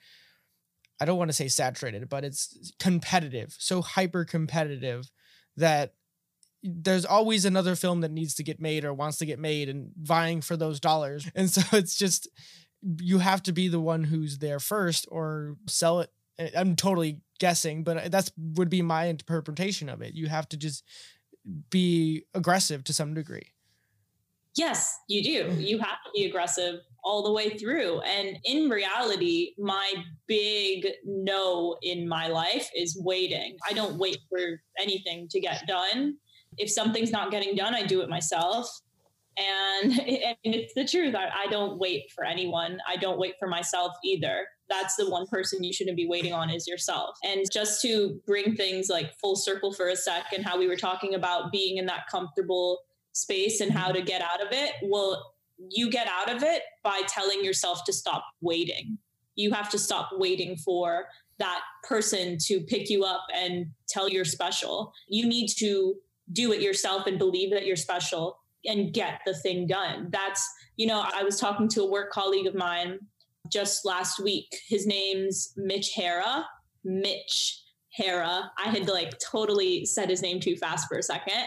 I 1.00 1.04
don't 1.04 1.18
want 1.18 1.28
to 1.28 1.36
say 1.36 1.46
saturated, 1.46 2.08
but 2.08 2.24
it's 2.24 2.72
competitive, 2.80 3.54
so 3.56 3.82
hyper 3.82 4.24
competitive 4.24 5.08
that 5.56 5.94
there's 6.64 7.04
always 7.04 7.44
another 7.44 7.76
film 7.76 8.00
that 8.00 8.10
needs 8.10 8.34
to 8.34 8.42
get 8.42 8.60
made 8.60 8.84
or 8.84 8.92
wants 8.92 9.18
to 9.18 9.26
get 9.26 9.38
made 9.38 9.68
and 9.68 9.92
vying 9.96 10.40
for 10.40 10.56
those 10.56 10.80
dollars. 10.80 11.30
And 11.36 11.48
so 11.48 11.62
it's 11.76 11.96
just 11.96 12.28
you 13.00 13.18
have 13.18 13.42
to 13.44 13.52
be 13.52 13.68
the 13.68 13.80
one 13.80 14.04
who's 14.04 14.38
there 14.38 14.60
first 14.60 15.06
or 15.10 15.56
sell 15.66 16.00
it 16.00 16.10
i'm 16.56 16.76
totally 16.76 17.20
guessing 17.38 17.84
but 17.84 17.96
uh, 17.96 18.08
that's 18.08 18.30
would 18.36 18.68
be 18.68 18.82
my 18.82 19.06
interpretation 19.06 19.88
of 19.88 20.02
it. 20.02 20.14
You 20.14 20.26
have 20.26 20.48
to 20.50 20.56
just 20.56 20.84
be 21.70 22.24
aggressive 22.34 22.84
to 22.84 22.92
some 22.92 23.14
degree. 23.14 23.48
Yes 24.54 24.96
you 25.08 25.22
do. 25.22 25.54
You 25.54 25.78
have 25.78 26.02
to 26.04 26.10
be 26.14 26.24
aggressive 26.26 26.80
all 27.04 27.22
the 27.22 27.32
way 27.32 27.50
through. 27.50 28.00
And 28.00 28.38
in 28.44 28.68
reality 28.68 29.54
my 29.58 29.94
big 30.26 30.86
no 31.04 31.76
in 31.82 32.08
my 32.08 32.28
life 32.28 32.68
is 32.74 33.00
waiting. 33.02 33.56
I 33.68 33.72
don't 33.72 33.98
wait 33.98 34.18
for 34.28 34.60
anything 34.78 35.28
to 35.28 35.40
get 35.40 35.66
done. 35.66 36.16
If 36.56 36.70
something's 36.70 37.12
not 37.12 37.30
getting 37.30 37.54
done 37.54 37.74
i 37.74 37.84
do 37.84 38.00
it 38.00 38.08
myself. 38.08 38.68
And, 39.38 39.92
it's 40.44 40.74
the 40.74 40.84
truth. 40.84 41.14
I 41.14 41.46
don't 41.48 41.78
wait 41.78 42.10
for 42.14 42.24
anyone. 42.24 42.78
I 42.88 42.96
don't 42.96 43.18
wait 43.18 43.34
for 43.38 43.48
myself 43.48 43.92
either. 44.04 44.46
That's 44.68 44.96
the 44.96 45.08
one 45.08 45.26
person 45.26 45.64
you 45.64 45.72
shouldn't 45.72 45.96
be 45.96 46.06
waiting 46.06 46.32
on 46.32 46.50
is 46.50 46.66
yourself. 46.66 47.16
And 47.24 47.44
just 47.52 47.80
to 47.82 48.20
bring 48.26 48.54
things 48.54 48.88
like 48.88 49.14
full 49.20 49.36
circle 49.36 49.72
for 49.72 49.88
a 49.88 49.96
sec 49.96 50.26
and 50.34 50.44
how 50.44 50.58
we 50.58 50.66
were 50.66 50.76
talking 50.76 51.14
about 51.14 51.52
being 51.52 51.78
in 51.78 51.86
that 51.86 52.06
comfortable 52.10 52.80
space 53.12 53.60
and 53.60 53.72
how 53.72 53.90
to 53.92 54.02
get 54.02 54.22
out 54.22 54.40
of 54.44 54.52
it. 54.52 54.72
Well, 54.82 55.34
you 55.70 55.90
get 55.90 56.08
out 56.08 56.34
of 56.34 56.42
it 56.42 56.62
by 56.84 57.02
telling 57.08 57.44
yourself 57.44 57.84
to 57.84 57.92
stop 57.92 58.24
waiting. 58.40 58.98
You 59.34 59.52
have 59.52 59.70
to 59.70 59.78
stop 59.78 60.10
waiting 60.12 60.56
for 60.56 61.06
that 61.38 61.60
person 61.84 62.36
to 62.46 62.60
pick 62.60 62.90
you 62.90 63.04
up 63.04 63.24
and 63.34 63.66
tell 63.88 64.08
you're 64.08 64.24
special. 64.24 64.92
You 65.08 65.26
need 65.26 65.48
to 65.58 65.94
do 66.32 66.52
it 66.52 66.60
yourself 66.60 67.06
and 67.06 67.18
believe 67.18 67.50
that 67.52 67.64
you're 67.64 67.76
special 67.76 68.38
and 68.64 68.92
get 68.92 69.20
the 69.24 69.34
thing 69.34 69.66
done. 69.66 70.08
That's, 70.10 70.46
you 70.76 70.86
know, 70.86 71.04
I 71.12 71.22
was 71.22 71.38
talking 71.38 71.68
to 71.68 71.82
a 71.82 71.90
work 71.90 72.10
colleague 72.10 72.46
of 72.46 72.54
mine 72.54 72.98
just 73.50 73.84
last 73.84 74.20
week. 74.20 74.48
His 74.68 74.86
name's 74.86 75.52
Mitch 75.56 75.92
Hara. 75.94 76.46
Mitch 76.84 77.62
Hara. 77.92 78.50
I 78.58 78.68
had 78.68 78.88
like 78.88 79.18
totally 79.18 79.84
said 79.84 80.08
his 80.08 80.22
name 80.22 80.40
too 80.40 80.56
fast 80.56 80.88
for 80.88 80.98
a 80.98 81.02
second. 81.02 81.44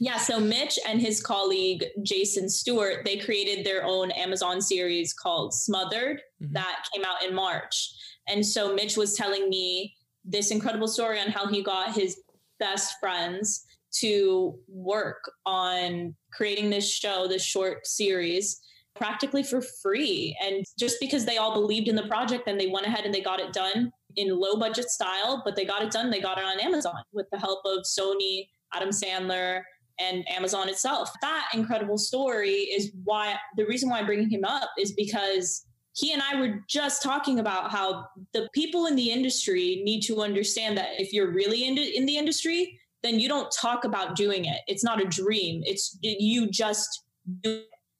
Yeah, 0.00 0.16
so 0.16 0.40
Mitch 0.40 0.78
and 0.88 1.00
his 1.00 1.22
colleague 1.22 1.84
Jason 2.02 2.48
Stewart, 2.48 3.04
they 3.04 3.16
created 3.16 3.64
their 3.64 3.84
own 3.84 4.10
Amazon 4.10 4.60
series 4.60 5.14
called 5.14 5.54
Smothered 5.54 6.20
mm-hmm. 6.42 6.52
that 6.52 6.84
came 6.92 7.04
out 7.04 7.22
in 7.22 7.34
March. 7.34 7.94
And 8.28 8.44
so 8.44 8.74
Mitch 8.74 8.96
was 8.96 9.14
telling 9.14 9.48
me 9.48 9.94
this 10.24 10.50
incredible 10.50 10.88
story 10.88 11.20
on 11.20 11.28
how 11.28 11.46
he 11.46 11.62
got 11.62 11.94
his 11.94 12.20
best 12.58 12.94
friends 12.98 13.66
to 13.98 14.58
work 14.68 15.30
on 15.46 16.14
creating 16.32 16.70
this 16.70 16.90
show, 16.90 17.28
this 17.28 17.44
short 17.44 17.86
series 17.86 18.60
practically 18.96 19.42
for 19.42 19.60
free. 19.60 20.36
And 20.42 20.64
just 20.78 20.98
because 21.00 21.24
they 21.24 21.36
all 21.36 21.54
believed 21.54 21.88
in 21.88 21.96
the 21.96 22.06
project 22.06 22.46
and 22.46 22.58
they 22.58 22.68
went 22.68 22.86
ahead 22.86 23.04
and 23.04 23.14
they 23.14 23.20
got 23.20 23.40
it 23.40 23.52
done 23.52 23.92
in 24.16 24.38
low 24.38 24.56
budget 24.56 24.88
style, 24.90 25.42
but 25.44 25.56
they 25.56 25.64
got 25.64 25.82
it 25.82 25.90
done, 25.90 26.10
they 26.10 26.20
got 26.20 26.38
it 26.38 26.44
on 26.44 26.60
Amazon 26.60 27.02
with 27.12 27.26
the 27.32 27.38
help 27.38 27.60
of 27.64 27.84
Sony, 27.84 28.48
Adam 28.72 28.90
Sandler, 28.90 29.62
and 29.98 30.28
Amazon 30.28 30.68
itself. 30.68 31.10
That 31.20 31.48
incredible 31.54 31.98
story 31.98 32.52
is 32.52 32.92
why 33.04 33.36
the 33.56 33.66
reason 33.66 33.88
why 33.88 33.98
I'm 33.98 34.06
bringing 34.06 34.30
him 34.30 34.44
up 34.44 34.70
is 34.78 34.92
because 34.92 35.66
he 35.94 36.12
and 36.12 36.20
I 36.22 36.40
were 36.40 36.64
just 36.68 37.02
talking 37.02 37.38
about 37.38 37.70
how 37.70 38.06
the 38.32 38.48
people 38.52 38.86
in 38.86 38.96
the 38.96 39.10
industry 39.10 39.80
need 39.84 40.00
to 40.02 40.22
understand 40.22 40.76
that 40.76 40.88
if 40.98 41.12
you're 41.12 41.30
really 41.30 41.66
in, 41.66 41.78
in 41.78 42.04
the 42.06 42.16
industry, 42.16 42.78
then 43.04 43.20
you 43.20 43.28
don't 43.28 43.52
talk 43.52 43.84
about 43.84 44.16
doing 44.16 44.46
it. 44.46 44.62
It's 44.66 44.82
not 44.82 45.00
a 45.00 45.04
dream. 45.04 45.62
It's 45.64 45.96
you 46.02 46.50
just 46.50 47.04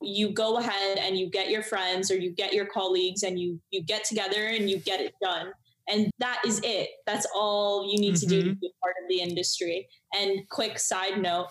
you 0.06 0.30
go 0.30 0.58
ahead 0.58 0.98
and 0.98 1.16
you 1.18 1.30
get 1.30 1.50
your 1.50 1.62
friends 1.62 2.10
or 2.10 2.16
you 2.16 2.30
get 2.30 2.52
your 2.52 2.66
colleagues 2.66 3.22
and 3.22 3.38
you 3.38 3.60
you 3.70 3.82
get 3.82 4.04
together 4.04 4.46
and 4.46 4.70
you 4.70 4.78
get 4.78 5.00
it 5.00 5.14
done. 5.22 5.52
And 5.88 6.10
that 6.18 6.40
is 6.46 6.60
it. 6.64 6.88
That's 7.06 7.26
all 7.34 7.90
you 7.90 7.98
need 7.98 8.14
mm-hmm. 8.14 8.20
to 8.20 8.26
do 8.26 8.42
to 8.42 8.50
mm-hmm. 8.50 8.60
be 8.60 8.72
part 8.82 8.94
of 9.02 9.08
the 9.08 9.20
industry. 9.20 9.88
And 10.14 10.48
quick 10.48 10.78
side 10.78 11.20
note, 11.20 11.48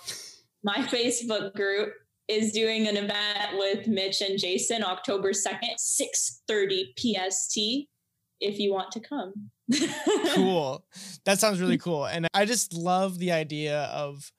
my 0.64 0.78
Facebook 0.92 1.54
group 1.54 1.94
is 2.28 2.52
doing 2.52 2.88
an 2.88 2.98
event 2.98 3.58
with 3.58 3.88
Mitch 3.88 4.22
and 4.22 4.40
Jason 4.40 4.84
October 4.84 5.32
2nd, 5.32 5.76
6:30 5.78 6.94
PST 6.98 7.88
if 8.40 8.60
you 8.60 8.74
want 8.74 8.92
to 8.92 9.00
come. 9.00 9.34
cool. 10.36 10.86
That 11.26 11.40
sounds 11.40 11.62
really 11.62 11.78
cool. 11.78 12.06
And 12.06 12.28
I 12.34 12.46
just 12.46 12.74
love 12.74 13.20
the 13.20 13.32
idea 13.32 13.84
of 13.84 14.32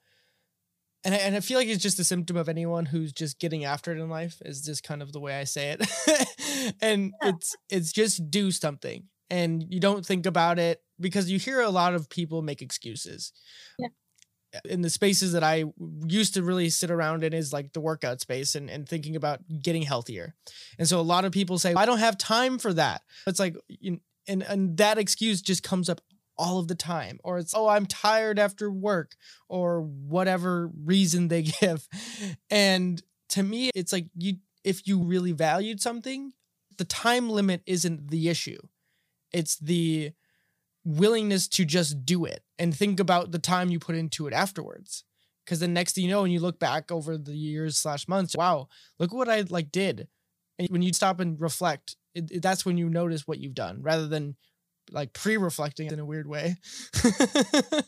and 1.05 1.14
I, 1.14 1.18
and 1.18 1.36
I 1.36 1.40
feel 1.40 1.59
like 1.59 1.68
it's 1.68 1.82
just 1.82 1.98
a 1.98 2.05
symptom 2.05 2.36
of 2.36 2.48
anyone 2.48 2.86
who's 2.86 3.12
just 3.12 3.38
getting 3.38 3.64
after 3.64 3.92
it 3.92 3.98
in 3.98 4.09
life 4.09 4.40
is 4.44 4.62
just 4.62 4.82
kind 4.82 5.02
of 5.02 5.12
the 5.12 5.20
way 5.20 5.38
I 5.38 5.44
say 5.44 5.76
it. 5.78 6.74
and 6.80 7.12
yeah. 7.22 7.30
it's 7.30 7.57
it's 7.68 7.92
just 7.92 8.30
do 8.30 8.50
something 8.50 9.05
and 9.30 9.64
you 9.68 9.80
don't 9.80 10.05
think 10.05 10.26
about 10.26 10.59
it 10.59 10.82
because 11.00 11.30
you 11.30 11.38
hear 11.38 11.61
a 11.61 11.70
lot 11.70 11.94
of 11.94 12.09
people 12.09 12.42
make 12.42 12.62
excuses. 12.62 13.32
Yeah 13.78 13.88
in 14.64 14.82
the 14.82 14.90
spaces 14.90 15.32
that 15.32 15.42
I 15.42 15.64
used 16.07 16.34
to 16.34 16.42
really 16.42 16.70
sit 16.70 16.90
around 16.90 17.24
in 17.24 17.32
is 17.32 17.52
like 17.52 17.72
the 17.72 17.80
workout 17.80 18.20
space 18.20 18.55
and, 18.55 18.70
and 18.70 18.88
thinking 18.88 19.16
about 19.16 19.40
getting 19.62 19.82
healthier. 19.82 20.34
And 20.78 20.88
so 20.88 21.00
a 21.00 21.02
lot 21.02 21.24
of 21.24 21.32
people 21.32 21.59
say, 21.59 21.74
I 21.74 21.86
don't 21.86 21.98
have 21.98 22.18
time 22.18 22.59
for 22.59 22.72
that. 22.74 23.02
It's 23.26 23.40
like, 23.40 23.57
you, 23.68 24.00
and, 24.28 24.42
and 24.42 24.76
that 24.78 24.98
excuse 24.98 25.42
just 25.42 25.62
comes 25.62 25.88
up 25.88 26.00
all 26.37 26.59
of 26.59 26.68
the 26.68 26.74
time. 26.74 27.18
Or 27.24 27.39
it's, 27.39 27.55
oh, 27.55 27.68
I'm 27.68 27.87
tired 27.87 28.39
after 28.39 28.70
work 28.70 29.16
or 29.49 29.80
whatever 29.82 30.70
reason 30.85 31.28
they 31.28 31.43
give. 31.61 31.89
And 32.51 33.03
to 33.30 33.43
me, 33.43 33.70
it's 33.74 33.93
like 33.93 34.07
you, 34.16 34.35
if 34.62 34.87
you 34.87 35.03
really 35.03 35.32
valued 35.32 35.80
something, 35.80 36.32
the 36.78 36.85
time 36.85 37.28
limit 37.28 37.62
isn't 37.66 38.11
the 38.11 38.28
issue. 38.28 38.59
It's 39.32 39.57
the, 39.57 40.12
willingness 40.85 41.49
to 41.49 41.64
just 41.64 42.05
do 42.05 42.24
it 42.24 42.43
and 42.59 42.76
think 42.76 43.01
about 43.01 43.32
the 43.32 43.39
time 43.39 43.70
you 43.70 43.78
put 43.78 43.97
into 43.97 44.26
it 44.26 44.35
afterwards 44.35 45.05
because 45.45 45.61
the 45.61 45.68
next 45.68 45.95
thing 45.95 46.05
you 46.05 46.11
know 46.11 46.22
when 46.22 46.30
you 46.30 46.41
look 46.41 46.59
back 46.59 46.93
over 46.93 47.16
the 47.16 47.35
years 47.35 47.76
slash 47.76 48.07
months 48.07 48.37
wow 48.37 48.68
look 48.99 49.12
what 49.12 49.28
i 49.28 49.41
like 49.49 49.72
did 49.72 50.07
and 50.59 50.68
when 50.68 50.82
you 50.82 50.93
stop 50.93 51.20
and 51.20 51.41
reflect 51.41 51.97
it, 52.14 52.30
it, 52.30 52.43
that's 52.43 52.66
when 52.66 52.76
you 52.76 52.91
notice 52.91 53.26
what 53.26 53.39
you've 53.39 53.55
done 53.55 53.80
rather 53.80 54.07
than 54.07 54.37
like 54.91 55.12
pre-reflecting 55.12 55.89
in 55.89 55.99
a 55.99 56.05
weird 56.05 56.26
way. 56.26 56.57
No 57.05 57.11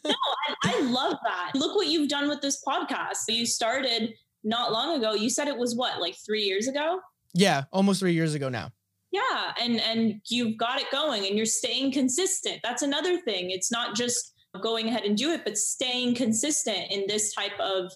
I, 0.04 0.54
I 0.64 0.80
love 0.82 1.16
that. 1.24 1.52
Look 1.54 1.76
what 1.76 1.88
you've 1.88 2.08
done 2.08 2.28
with 2.28 2.40
this 2.40 2.62
podcast. 2.66 3.18
You 3.28 3.46
started 3.46 4.14
not 4.44 4.72
long 4.72 4.96
ago. 4.96 5.14
You 5.14 5.30
said 5.30 5.48
it 5.48 5.56
was 5.56 5.74
what 5.74 6.00
like 6.00 6.16
three 6.24 6.42
years 6.42 6.68
ago? 6.68 7.00
Yeah 7.34 7.64
almost 7.72 8.00
three 8.00 8.14
years 8.14 8.34
ago 8.34 8.48
now. 8.48 8.70
Yeah 9.12 9.52
and 9.60 9.80
and 9.80 10.20
you've 10.28 10.56
got 10.56 10.80
it 10.80 10.90
going 10.90 11.26
and 11.26 11.36
you're 11.36 11.46
staying 11.46 11.92
consistent. 11.92 12.60
That's 12.62 12.82
another 12.82 13.18
thing. 13.18 13.50
It's 13.50 13.70
not 13.70 13.94
just 13.94 14.32
going 14.62 14.88
ahead 14.88 15.04
and 15.04 15.18
do 15.18 15.32
it 15.32 15.44
but 15.44 15.58
staying 15.58 16.14
consistent 16.14 16.90
in 16.90 17.04
this 17.06 17.34
type 17.34 17.58
of 17.60 17.92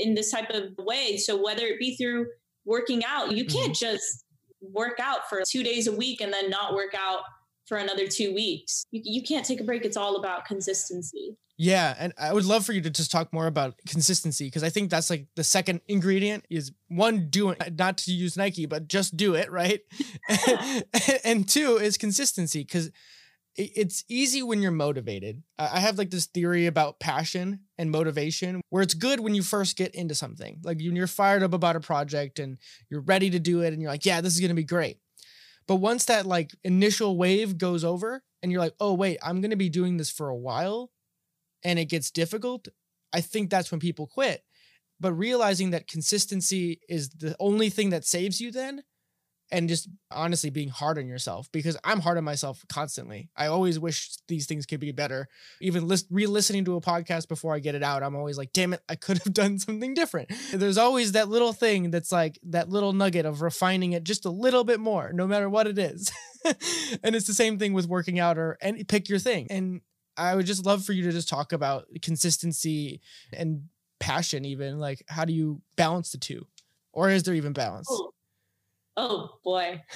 in 0.00 0.14
this 0.14 0.30
type 0.30 0.50
of 0.50 0.64
way. 0.78 1.16
So 1.16 1.42
whether 1.42 1.64
it 1.66 1.78
be 1.78 1.96
through 1.96 2.26
working 2.64 3.02
out 3.04 3.32
you 3.32 3.44
can't 3.44 3.72
mm-hmm. 3.72 3.96
just 3.96 4.24
work 4.60 4.98
out 5.00 5.28
for 5.28 5.42
two 5.48 5.62
days 5.62 5.86
a 5.86 5.92
week 5.92 6.20
and 6.20 6.32
then 6.32 6.48
not 6.48 6.74
work 6.74 6.94
out 6.94 7.22
for 7.72 7.78
another 7.78 8.06
two 8.06 8.34
weeks 8.34 8.84
you, 8.90 9.00
you 9.02 9.22
can't 9.22 9.46
take 9.46 9.58
a 9.58 9.64
break 9.64 9.86
it's 9.86 9.96
all 9.96 10.16
about 10.16 10.44
consistency 10.44 11.38
yeah, 11.58 11.94
and 11.96 12.12
I 12.18 12.32
would 12.32 12.44
love 12.44 12.66
for 12.66 12.72
you 12.72 12.80
to 12.80 12.90
just 12.90 13.12
talk 13.12 13.32
more 13.32 13.46
about 13.46 13.74
consistency 13.86 14.46
because 14.46 14.64
I 14.64 14.70
think 14.70 14.90
that's 14.90 15.10
like 15.10 15.26
the 15.36 15.44
second 15.44 15.80
ingredient 15.86 16.44
is 16.50 16.72
one 16.88 17.28
doing 17.28 17.56
not 17.78 17.98
to 17.98 18.12
use 18.12 18.36
Nike 18.36 18.66
but 18.66 18.88
just 18.88 19.16
do 19.16 19.34
it, 19.34 19.48
right? 19.48 19.80
and 21.24 21.48
two 21.48 21.76
is 21.76 21.96
consistency 21.96 22.60
because 22.60 22.90
it's 23.54 24.02
easy 24.08 24.42
when 24.42 24.62
you're 24.62 24.72
motivated. 24.72 25.42
I 25.58 25.78
have 25.78 25.98
like 25.98 26.10
this 26.10 26.26
theory 26.26 26.66
about 26.66 27.00
passion 27.00 27.60
and 27.76 27.90
motivation 27.90 28.62
where 28.70 28.82
it's 28.82 28.94
good 28.94 29.20
when 29.20 29.34
you 29.34 29.42
first 29.42 29.76
get 29.76 29.94
into 29.94 30.14
something. 30.14 30.60
Like 30.64 30.78
when 30.78 30.96
you're 30.96 31.06
fired 31.06 31.42
up 31.42 31.52
about 31.52 31.76
a 31.76 31.80
project 31.80 32.38
and 32.38 32.56
you're 32.88 33.02
ready 33.02 33.28
to 33.28 33.38
do 33.38 33.60
it 33.60 33.74
and 33.74 33.82
you're 33.82 33.90
like, 33.90 34.06
yeah, 34.06 34.22
this 34.22 34.32
is 34.32 34.40
going 34.40 34.48
to 34.48 34.54
be 34.54 34.64
great. 34.64 34.98
But 35.66 35.76
once 35.76 36.04
that 36.06 36.26
like 36.26 36.54
initial 36.64 37.16
wave 37.16 37.58
goes 37.58 37.84
over 37.84 38.22
and 38.42 38.50
you're 38.50 38.60
like, 38.60 38.74
oh, 38.80 38.94
wait, 38.94 39.18
I'm 39.22 39.40
going 39.40 39.50
to 39.50 39.56
be 39.56 39.68
doing 39.68 39.96
this 39.96 40.10
for 40.10 40.28
a 40.28 40.36
while 40.36 40.90
and 41.64 41.78
it 41.78 41.86
gets 41.86 42.10
difficult, 42.10 42.68
I 43.12 43.20
think 43.20 43.50
that's 43.50 43.70
when 43.70 43.80
people 43.80 44.06
quit. 44.06 44.42
But 45.00 45.12
realizing 45.14 45.70
that 45.70 45.88
consistency 45.88 46.80
is 46.88 47.10
the 47.10 47.36
only 47.40 47.70
thing 47.70 47.90
that 47.90 48.04
saves 48.04 48.40
you 48.40 48.50
then 48.50 48.82
and 49.52 49.68
just 49.68 49.88
honestly 50.10 50.48
being 50.48 50.70
hard 50.70 50.98
on 50.98 51.06
yourself 51.06 51.48
because 51.52 51.76
I'm 51.84 52.00
hard 52.00 52.16
on 52.16 52.24
myself 52.24 52.64
constantly. 52.68 53.28
I 53.36 53.46
always 53.46 53.78
wish 53.78 54.16
these 54.26 54.46
things 54.46 54.64
could 54.64 54.80
be 54.80 54.92
better. 54.92 55.28
Even 55.60 55.86
list, 55.86 56.06
re-listening 56.10 56.64
to 56.64 56.76
a 56.76 56.80
podcast 56.80 57.28
before 57.28 57.54
I 57.54 57.58
get 57.58 57.74
it 57.74 57.82
out, 57.82 58.02
I'm 58.02 58.16
always 58.16 58.38
like, 58.38 58.52
"Damn 58.54 58.72
it, 58.72 58.80
I 58.88 58.96
could 58.96 59.18
have 59.18 59.32
done 59.34 59.58
something 59.58 59.92
different." 59.94 60.32
There's 60.52 60.78
always 60.78 61.12
that 61.12 61.28
little 61.28 61.52
thing 61.52 61.90
that's 61.90 62.10
like 62.10 62.38
that 62.44 62.70
little 62.70 62.94
nugget 62.94 63.26
of 63.26 63.42
refining 63.42 63.92
it 63.92 64.04
just 64.04 64.24
a 64.24 64.30
little 64.30 64.64
bit 64.64 64.80
more, 64.80 65.12
no 65.12 65.26
matter 65.26 65.48
what 65.48 65.66
it 65.66 65.78
is. 65.78 66.10
and 67.02 67.14
it's 67.14 67.26
the 67.26 67.34
same 67.34 67.58
thing 67.58 67.74
with 67.74 67.86
working 67.86 68.18
out 68.18 68.38
or 68.38 68.56
and 68.62 68.88
pick 68.88 69.08
your 69.08 69.18
thing. 69.18 69.46
And 69.50 69.82
I 70.16 70.34
would 70.34 70.46
just 70.46 70.64
love 70.64 70.84
for 70.84 70.92
you 70.92 71.04
to 71.04 71.12
just 71.12 71.28
talk 71.28 71.52
about 71.52 71.86
consistency 72.00 73.02
and 73.32 73.64
passion, 74.00 74.46
even 74.46 74.78
like 74.78 75.02
how 75.08 75.26
do 75.26 75.34
you 75.34 75.60
balance 75.76 76.10
the 76.10 76.18
two, 76.18 76.46
or 76.92 77.10
is 77.10 77.22
there 77.24 77.34
even 77.34 77.52
balance? 77.52 77.88
Oh 78.96 79.30
boy. 79.44 79.80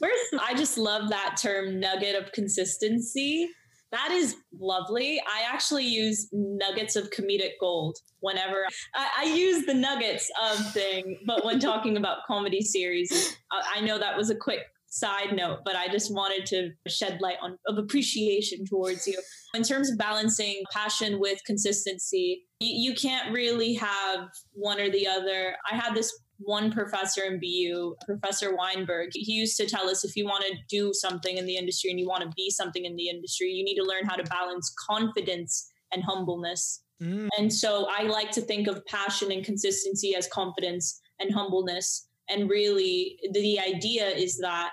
First, 0.00 0.42
I 0.42 0.54
just 0.54 0.78
love 0.78 1.10
that 1.10 1.36
term 1.40 1.78
nugget 1.78 2.20
of 2.20 2.32
consistency. 2.32 3.48
That 3.92 4.10
is 4.10 4.36
lovely. 4.58 5.20
I 5.20 5.42
actually 5.52 5.84
use 5.84 6.28
nuggets 6.32 6.96
of 6.96 7.10
comedic 7.10 7.52
gold 7.60 7.96
whenever 8.20 8.66
I, 8.94 9.08
I 9.18 9.24
use 9.24 9.64
the 9.64 9.74
nuggets 9.74 10.30
of 10.50 10.72
thing, 10.72 11.18
but 11.26 11.44
when 11.44 11.60
talking 11.60 11.96
about 11.96 12.18
comedy 12.26 12.62
series, 12.62 13.36
I 13.52 13.80
know 13.80 13.98
that 13.98 14.16
was 14.16 14.30
a 14.30 14.34
quick 14.34 14.60
side 14.88 15.34
note, 15.34 15.60
but 15.64 15.76
I 15.76 15.88
just 15.88 16.12
wanted 16.12 16.46
to 16.46 16.70
shed 16.88 17.18
light 17.20 17.36
on 17.42 17.58
of 17.66 17.78
appreciation 17.78 18.64
towards 18.64 19.06
you. 19.06 19.18
In 19.54 19.62
terms 19.62 19.90
of 19.90 19.98
balancing 19.98 20.62
passion 20.72 21.20
with 21.20 21.38
consistency, 21.44 22.44
you, 22.60 22.90
you 22.90 22.94
can't 22.94 23.32
really 23.32 23.74
have 23.74 24.28
one 24.52 24.80
or 24.80 24.90
the 24.90 25.06
other. 25.06 25.56
I 25.70 25.76
had 25.76 25.94
this 25.94 26.18
one 26.38 26.70
professor 26.70 27.22
in 27.22 27.40
BU, 27.40 27.96
Professor 28.04 28.54
Weinberg, 28.56 29.10
he 29.14 29.32
used 29.32 29.56
to 29.56 29.66
tell 29.66 29.88
us 29.88 30.04
if 30.04 30.16
you 30.16 30.24
want 30.24 30.44
to 30.44 30.54
do 30.68 30.92
something 30.92 31.38
in 31.38 31.46
the 31.46 31.56
industry 31.56 31.90
and 31.90 31.98
you 31.98 32.06
want 32.06 32.22
to 32.22 32.30
be 32.36 32.50
something 32.50 32.84
in 32.84 32.96
the 32.96 33.08
industry, 33.08 33.48
you 33.48 33.64
need 33.64 33.76
to 33.76 33.84
learn 33.84 34.04
how 34.04 34.16
to 34.16 34.24
balance 34.24 34.74
confidence 34.88 35.70
and 35.92 36.02
humbleness. 36.04 36.82
Mm. 37.02 37.28
And 37.38 37.52
so 37.52 37.86
I 37.90 38.04
like 38.04 38.30
to 38.32 38.40
think 38.40 38.68
of 38.68 38.84
passion 38.86 39.32
and 39.32 39.44
consistency 39.44 40.14
as 40.14 40.28
confidence 40.28 41.00
and 41.20 41.32
humbleness. 41.32 42.08
And 42.28 42.50
really, 42.50 43.18
the 43.32 43.60
idea 43.60 44.08
is 44.08 44.38
that 44.38 44.70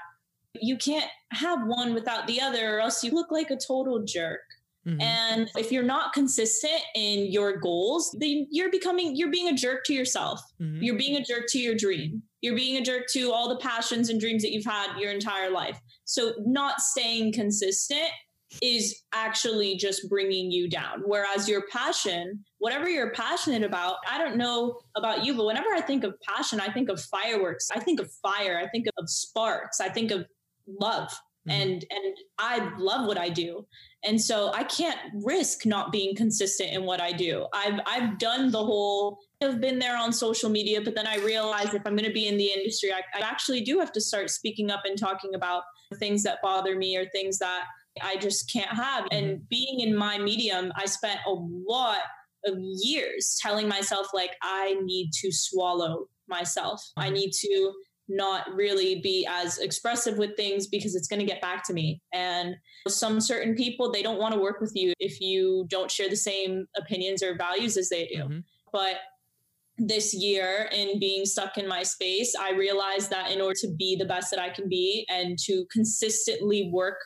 you 0.56 0.78
can't 0.78 1.10
have 1.32 1.60
one 1.66 1.94
without 1.94 2.28
the 2.28 2.42
other, 2.42 2.78
or 2.78 2.80
else 2.80 3.04
you 3.04 3.12
look 3.12 3.32
like 3.32 3.52
a 3.52 3.58
total 3.58 4.04
jerk. 4.04 4.42
Mm-hmm. 4.88 5.02
And 5.02 5.50
if 5.58 5.72
you're 5.72 5.84
not 5.84 6.14
consistent 6.14 6.82
in 6.96 7.32
your 7.32 7.58
goals, 7.58 8.16
then 8.20 8.48
you're 8.52 8.72
becoming, 8.72 9.16
you're 9.16 9.32
being 9.32 9.48
a 9.48 9.54
jerk 9.54 9.84
to 9.86 9.94
yourself. 9.94 10.42
Mm-hmm. 10.62 10.84
You're 10.84 10.98
being 10.98 11.16
a 11.16 11.24
jerk 11.24 11.46
to 11.50 11.60
your 11.60 11.76
dream. 11.76 12.22
You're 12.42 12.56
being 12.56 12.78
a 12.78 12.84
jerk 12.84 13.08
to 13.12 13.32
all 13.32 13.48
the 13.48 13.58
passions 13.58 14.10
and 14.10 14.20
dreams 14.20 14.44
that 14.44 14.52
you've 14.52 14.66
had 14.66 14.98
your 15.00 15.12
entire 15.12 15.50
life. 15.50 15.80
So, 16.04 16.34
not 16.40 16.82
staying 16.82 17.32
consistent 17.34 18.10
is 18.62 19.02
actually 19.14 19.78
just 19.78 20.10
bringing 20.10 20.52
you 20.52 20.70
down. 20.70 21.02
Whereas 21.06 21.48
your 21.48 21.64
passion, 21.72 22.44
whatever 22.60 22.90
you're 22.90 23.12
passionate 23.12 23.64
about, 23.64 23.96
I 24.10 24.18
don't 24.18 24.38
know 24.38 24.80
about 24.96 25.26
you, 25.26 25.36
but 25.36 25.46
whenever 25.46 25.70
I 25.74 25.82
think 25.82 26.04
of 26.04 26.16
passion, 26.22 26.60
I 26.60 26.72
think 26.72 26.90
of 26.90 27.02
fireworks. 27.02 27.70
I 27.74 27.80
think 27.80 28.00
of 28.00 28.12
fire. 28.22 28.60
I 28.62 28.68
think 28.68 28.86
of 28.98 29.10
sparks. 29.10 29.80
I 29.80 29.90
think 29.90 30.12
of 30.12 30.26
love. 30.80 31.12
Mm-hmm. 31.48 31.62
and 31.62 31.86
and 31.90 32.16
I 32.38 32.72
love 32.78 33.08
what 33.08 33.18
I 33.18 33.30
do. 33.30 33.66
And 34.06 34.20
so 34.20 34.52
I 34.54 34.66
can't 34.66 35.00
risk 35.24 35.66
not 35.66 35.92
being 35.92 36.16
consistent 36.16 36.72
in 36.72 36.84
what 36.84 37.02
I 37.02 37.12
do. 37.12 37.48
I've 37.54 37.80
I've 37.86 38.18
done 38.18 38.52
the 38.52 38.64
whole 38.64 39.20
I've 39.42 39.62
been 39.62 39.80
there 39.80 39.98
on 39.98 40.14
social 40.14 40.50
media, 40.50 40.82
but 40.82 40.96
then 40.96 41.08
I 41.08 41.18
realized 41.18 41.74
if 41.74 41.82
I'm 41.86 41.96
going 41.96 42.08
to 42.08 42.14
be 42.14 42.28
in 42.28 42.38
the 42.38 42.52
industry, 42.52 42.92
I, 42.94 43.02
I 43.18 43.22
actually 43.22 43.62
do 43.62 43.80
have 43.80 43.92
to 43.94 44.02
start 44.02 44.30
speaking 44.30 44.72
up 44.72 44.84
and 44.86 44.98
talking 44.98 45.36
about 45.36 45.64
things 46.00 46.24
that 46.24 46.40
bother 46.42 46.78
me 46.78 46.98
or 46.98 47.06
things 47.10 47.40
that 47.40 47.66
I 48.02 48.16
just 48.18 48.52
can't 48.52 48.70
have. 48.70 49.06
Mm-hmm. 49.06 49.26
And 49.26 49.50
being 49.50 49.82
in 49.82 49.96
my 49.96 50.18
medium, 50.18 50.72
I 50.76 50.86
spent 50.86 51.20
a 51.28 51.34
lot 51.34 52.00
of 52.46 52.56
years 52.58 53.38
telling 53.42 53.68
myself 53.68 54.08
like 54.14 54.32
I 54.42 54.76
need 54.84 55.12
to 55.22 55.32
swallow 55.32 56.08
myself. 56.28 56.82
I 56.98 57.06
mm-hmm. 57.06 57.16
need 57.16 57.32
to 57.32 57.74
not 58.10 58.54
really 58.54 59.00
be 59.02 59.28
as 59.30 59.60
expressive 59.60 60.18
with 60.18 60.36
things 60.36 60.68
because 60.68 60.96
it's 60.96 61.08
going 61.08 61.20
to 61.20 61.26
get 61.26 61.42
back 61.42 61.66
to 61.68 61.74
me. 61.74 62.02
And 62.14 62.56
some 62.88 63.22
certain 63.22 63.56
people, 63.56 63.92
they 63.92 64.04
don't 64.04 64.20
want 64.20 64.34
to 64.34 64.40
work 64.40 64.60
with 64.60 64.72
you 64.76 64.94
if 65.00 65.22
you 65.22 65.66
don't 65.70 65.90
share 65.90 66.10
the 66.10 66.16
same 66.16 66.66
opinions 66.78 67.24
or 67.24 67.38
values 67.38 67.78
as 67.78 67.90
they 67.90 68.08
do. 68.08 68.24
Mm-hmm. 68.24 68.40
But 68.72 68.96
this 69.78 70.14
year 70.14 70.70
in 70.72 71.00
being 71.00 71.26
stuck 71.26 71.58
in 71.58 71.68
my 71.68 71.84
space, 71.84 72.36
I 72.40 72.52
realized 72.52 73.10
that 73.10 73.32
in 73.32 73.42
order 73.42 73.58
to 73.62 73.74
be 73.78 73.96
the 73.96 74.06
best 74.06 74.30
that 74.32 74.40
I 74.40 74.50
can 74.50 74.70
be 74.70 75.06
and 75.10 75.38
to 75.46 75.66
consistently 75.72 76.70
work 76.72 76.98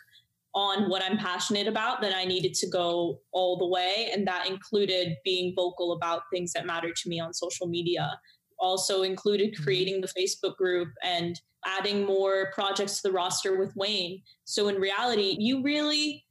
on 0.54 0.90
what 0.90 1.04
I'm 1.04 1.18
passionate 1.18 1.68
about, 1.68 2.02
then 2.02 2.14
I 2.16 2.26
needed 2.26 2.56
to 2.56 2.70
go 2.70 3.20
all 3.32 3.58
the 3.58 3.68
way. 3.68 4.10
And 4.12 4.28
that 4.28 4.50
included 4.50 5.16
being 5.24 5.54
vocal 5.56 5.94
about 5.94 6.24
things 6.34 6.52
that 6.54 6.66
matter 6.66 6.90
to 6.90 7.10
me 7.10 7.20
on 7.20 7.34
social 7.34 7.68
media 7.68 8.18
also 8.60 9.04
included 9.04 9.54
mm-hmm. 9.54 9.64
creating 9.64 10.02
the 10.02 10.08
Facebook 10.08 10.56
group 10.58 10.90
and 11.04 11.40
adding 11.66 12.06
more 12.06 12.52
projects 12.54 12.98
to 12.98 13.10
the 13.10 13.12
roster 13.12 13.58
with 13.58 13.76
Wayne. 13.76 14.22
So 14.46 14.68
in 14.68 14.76
reality, 14.76 15.36
you 15.40 15.62
really 15.62 16.24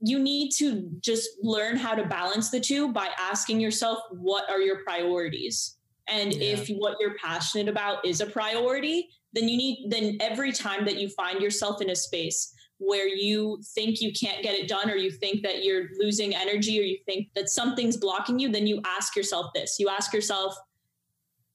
you 0.00 0.18
need 0.18 0.50
to 0.50 0.88
just 1.00 1.28
learn 1.42 1.76
how 1.76 1.94
to 1.94 2.04
balance 2.04 2.50
the 2.50 2.60
two 2.60 2.92
by 2.92 3.08
asking 3.18 3.60
yourself 3.60 3.98
what 4.12 4.48
are 4.48 4.60
your 4.60 4.84
priorities. 4.84 5.76
And 6.08 6.32
yeah. 6.32 6.52
if 6.52 6.68
what 6.68 6.96
you're 7.00 7.16
passionate 7.16 7.68
about 7.68 8.06
is 8.06 8.20
a 8.20 8.26
priority, 8.26 9.08
then 9.32 9.48
you 9.48 9.56
need 9.56 9.86
then 9.90 10.16
every 10.20 10.52
time 10.52 10.84
that 10.84 10.98
you 10.98 11.08
find 11.08 11.40
yourself 11.42 11.82
in 11.82 11.90
a 11.90 11.96
space 11.96 12.54
where 12.78 13.08
you 13.08 13.60
think 13.74 14.00
you 14.00 14.12
can't 14.12 14.42
get 14.42 14.54
it 14.54 14.68
done 14.68 14.88
or 14.88 14.94
you 14.94 15.10
think 15.10 15.42
that 15.42 15.64
you're 15.64 15.88
losing 15.98 16.34
energy 16.34 16.78
or 16.78 16.84
you 16.84 16.98
think 17.06 17.28
that 17.34 17.48
something's 17.48 17.96
blocking 17.96 18.38
you, 18.38 18.50
then 18.50 18.66
you 18.66 18.80
ask 18.86 19.16
yourself 19.16 19.46
this. 19.52 19.78
You 19.80 19.88
ask 19.88 20.12
yourself, 20.12 20.56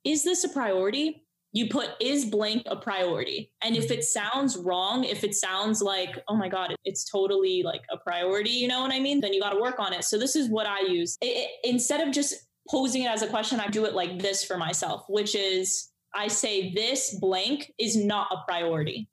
is 0.04 0.24
this 0.24 0.44
a 0.44 0.50
priority? 0.50 1.24
You 1.52 1.70
put 1.70 1.92
is 2.02 2.26
blank 2.26 2.64
a 2.66 2.76
priority. 2.76 3.52
And 3.62 3.76
if 3.76 3.92
it 3.92 4.00
mm-hmm. 4.00 4.38
sounds 4.38 4.58
wrong, 4.58 5.04
if 5.04 5.24
it 5.24 5.36
sounds 5.36 5.82
like, 5.82 6.18
oh 6.28 6.36
my 6.36 6.50
God, 6.50 6.76
it's 6.84 7.04
totally 7.04 7.62
like 7.62 7.84
a 7.92 7.98
priority, 7.98 8.50
you 8.50 8.68
know 8.68 8.82
what 8.82 8.92
I 8.92 9.00
mean? 9.00 9.22
Then 9.22 9.34
you 9.34 9.40
got 9.40 9.52
to 9.52 9.62
work 9.62 9.80
on 9.80 9.94
it. 9.94 10.04
So 10.04 10.18
this 10.18 10.36
is 10.36 10.50
what 10.50 10.66
I 10.66 10.82
use. 10.82 11.16
It, 11.22 11.26
it, 11.26 11.50
instead 11.64 12.06
of 12.06 12.14
just 12.14 12.34
posing 12.70 13.04
it 13.04 13.10
as 13.10 13.22
a 13.22 13.28
question, 13.28 13.60
I 13.60 13.68
do 13.68 13.86
it 13.86 13.94
like 13.94 14.20
this 14.20 14.44
for 14.44 14.58
myself, 14.58 15.06
which 15.10 15.36
is 15.36 15.92
I 16.16 16.28
say 16.28 16.74
this 16.74 17.18
blank 17.20 17.72
is 17.80 17.96
not 17.96 18.28
a 18.32 18.38
priority. 18.48 19.10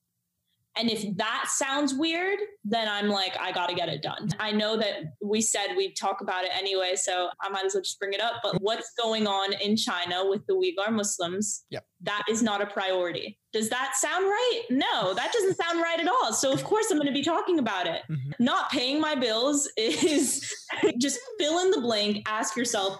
And 0.80 0.90
if 0.90 1.14
that 1.18 1.48
sounds 1.50 1.92
weird, 1.92 2.38
then 2.64 2.88
I'm 2.88 3.08
like, 3.08 3.36
I 3.38 3.52
got 3.52 3.68
to 3.68 3.74
get 3.74 3.90
it 3.90 4.00
done. 4.00 4.30
I 4.38 4.50
know 4.50 4.78
that 4.78 5.12
we 5.22 5.42
said 5.42 5.76
we'd 5.76 5.94
talk 5.94 6.22
about 6.22 6.44
it 6.44 6.52
anyway, 6.54 6.94
so 6.96 7.28
I 7.38 7.50
might 7.50 7.66
as 7.66 7.74
well 7.74 7.82
just 7.82 7.98
bring 7.98 8.14
it 8.14 8.20
up. 8.22 8.36
But 8.42 8.62
what's 8.62 8.90
going 8.94 9.26
on 9.26 9.52
in 9.52 9.76
China 9.76 10.26
with 10.26 10.46
the 10.46 10.54
Uyghur 10.54 10.90
Muslims? 10.90 11.64
Yep. 11.68 11.84
That 12.04 12.22
is 12.30 12.42
not 12.42 12.62
a 12.62 12.66
priority. 12.66 13.38
Does 13.52 13.68
that 13.68 13.92
sound 13.96 14.24
right? 14.24 14.62
No, 14.70 15.12
that 15.12 15.34
doesn't 15.34 15.56
sound 15.56 15.82
right 15.82 16.00
at 16.00 16.08
all. 16.08 16.32
So, 16.32 16.50
of 16.50 16.64
course, 16.64 16.90
I'm 16.90 16.96
going 16.96 17.08
to 17.08 17.12
be 17.12 17.22
talking 17.22 17.58
about 17.58 17.86
it. 17.86 18.00
Mm-hmm. 18.10 18.42
Not 18.42 18.70
paying 18.70 19.02
my 19.02 19.14
bills 19.14 19.68
is 19.76 20.50
just 20.98 21.20
fill 21.38 21.58
in 21.58 21.72
the 21.72 21.82
blank, 21.82 22.26
ask 22.26 22.56
yourself, 22.56 22.98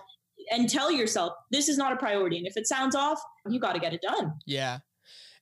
and 0.51 0.69
tell 0.69 0.91
yourself, 0.93 1.33
this 1.51 1.71
is 1.71 1.79
not 1.79 1.95
a 1.95 1.97
priority. 1.97 2.37
And 2.37 2.47
if 2.47 2.59
it 2.59 2.67
sounds 2.67 2.95
off, 2.95 3.23
you 3.49 3.59
got 3.59 3.73
to 3.73 3.81
get 3.81 3.95
it 3.95 4.03
done. 4.03 4.35
Yeah. 4.47 4.81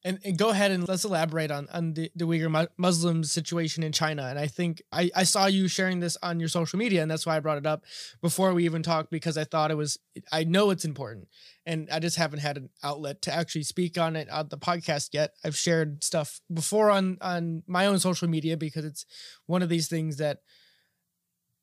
And, 0.05 0.21
and 0.25 0.39
go 0.39 0.51
ahead 0.51 0.71
and 0.71 0.87
let's 0.87 1.05
elaborate 1.05 1.51
on, 1.51 1.67
on 1.73 1.95
the, 1.95 2.11
the 2.15 2.25
Uyghur 2.25 2.69
Muslim 2.77 3.25
situation 3.25 3.83
in 3.83 3.91
China. 3.91 4.27
And 4.27 4.39
I 4.39 4.47
think 4.47 4.81
I, 4.93 5.11
I 5.15 5.25
saw 5.25 5.47
you 5.47 5.67
sharing 5.67 5.99
this 5.99 6.17
on 6.23 6.39
your 6.39 6.49
social 6.49 6.79
media, 6.79 7.03
and 7.03 7.11
that's 7.11 7.27
why 7.27 7.37
I 7.37 7.41
brought 7.41 7.59
it 7.59 7.67
up 7.67 7.85
before 8.23 8.55
we 8.55 8.65
even 8.65 8.85
talked 8.85 9.11
because 9.11 9.37
I 9.37 9.43
thought 9.43 9.73
it 9.73 9.77
was, 9.77 9.99
I 10.31 10.45
know 10.45 10.71
it's 10.71 10.85
important. 10.85 11.27
And 11.67 11.89
I 11.91 11.99
just 11.99 12.17
haven't 12.17 12.39
had 12.39 12.57
an 12.57 12.71
outlet 12.83 13.23
to 13.23 13.35
actually 13.35 13.65
speak 13.65 13.99
on 13.99 14.15
it 14.15 14.31
on 14.31 14.49
the 14.49 14.57
podcast 14.57 15.11
yet. 15.13 15.33
I've 15.45 15.57
shared 15.57 16.05
stuff 16.05 16.41
before 16.53 16.91
on, 16.91 17.19
on 17.21 17.65
my 17.67 17.87
own 17.87 17.99
social 17.99 18.29
media 18.29 18.57
because 18.57 18.85
it's 18.85 19.05
one 19.47 19.63
of 19.63 19.69
these 19.69 19.89
things 19.89 20.19
that 20.19 20.43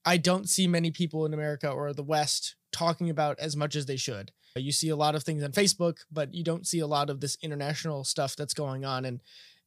I 0.06 0.18
don't 0.18 0.48
see 0.48 0.68
many 0.68 0.92
people 0.92 1.26
in 1.26 1.34
America 1.34 1.70
or 1.70 1.92
the 1.94 2.04
West 2.04 2.56
talking 2.72 3.10
about 3.10 3.40
as 3.40 3.56
much 3.56 3.76
as 3.76 3.86
they 3.86 3.96
should. 3.96 4.32
You 4.56 4.72
see 4.72 4.90
a 4.90 4.96
lot 4.96 5.16
of 5.16 5.24
things 5.24 5.44
on 5.44 5.52
Facebook, 5.52 5.98
but 6.12 6.34
you 6.34 6.44
don't 6.44 6.66
see 6.66 6.80
a 6.80 6.88
lot 6.88 7.10
of 7.10 7.20
this 7.20 7.38
international 7.42 8.04
stuff 8.04 8.36
that's 8.36 8.54
going 8.54 8.86
on. 8.86 9.06
And 9.06 9.20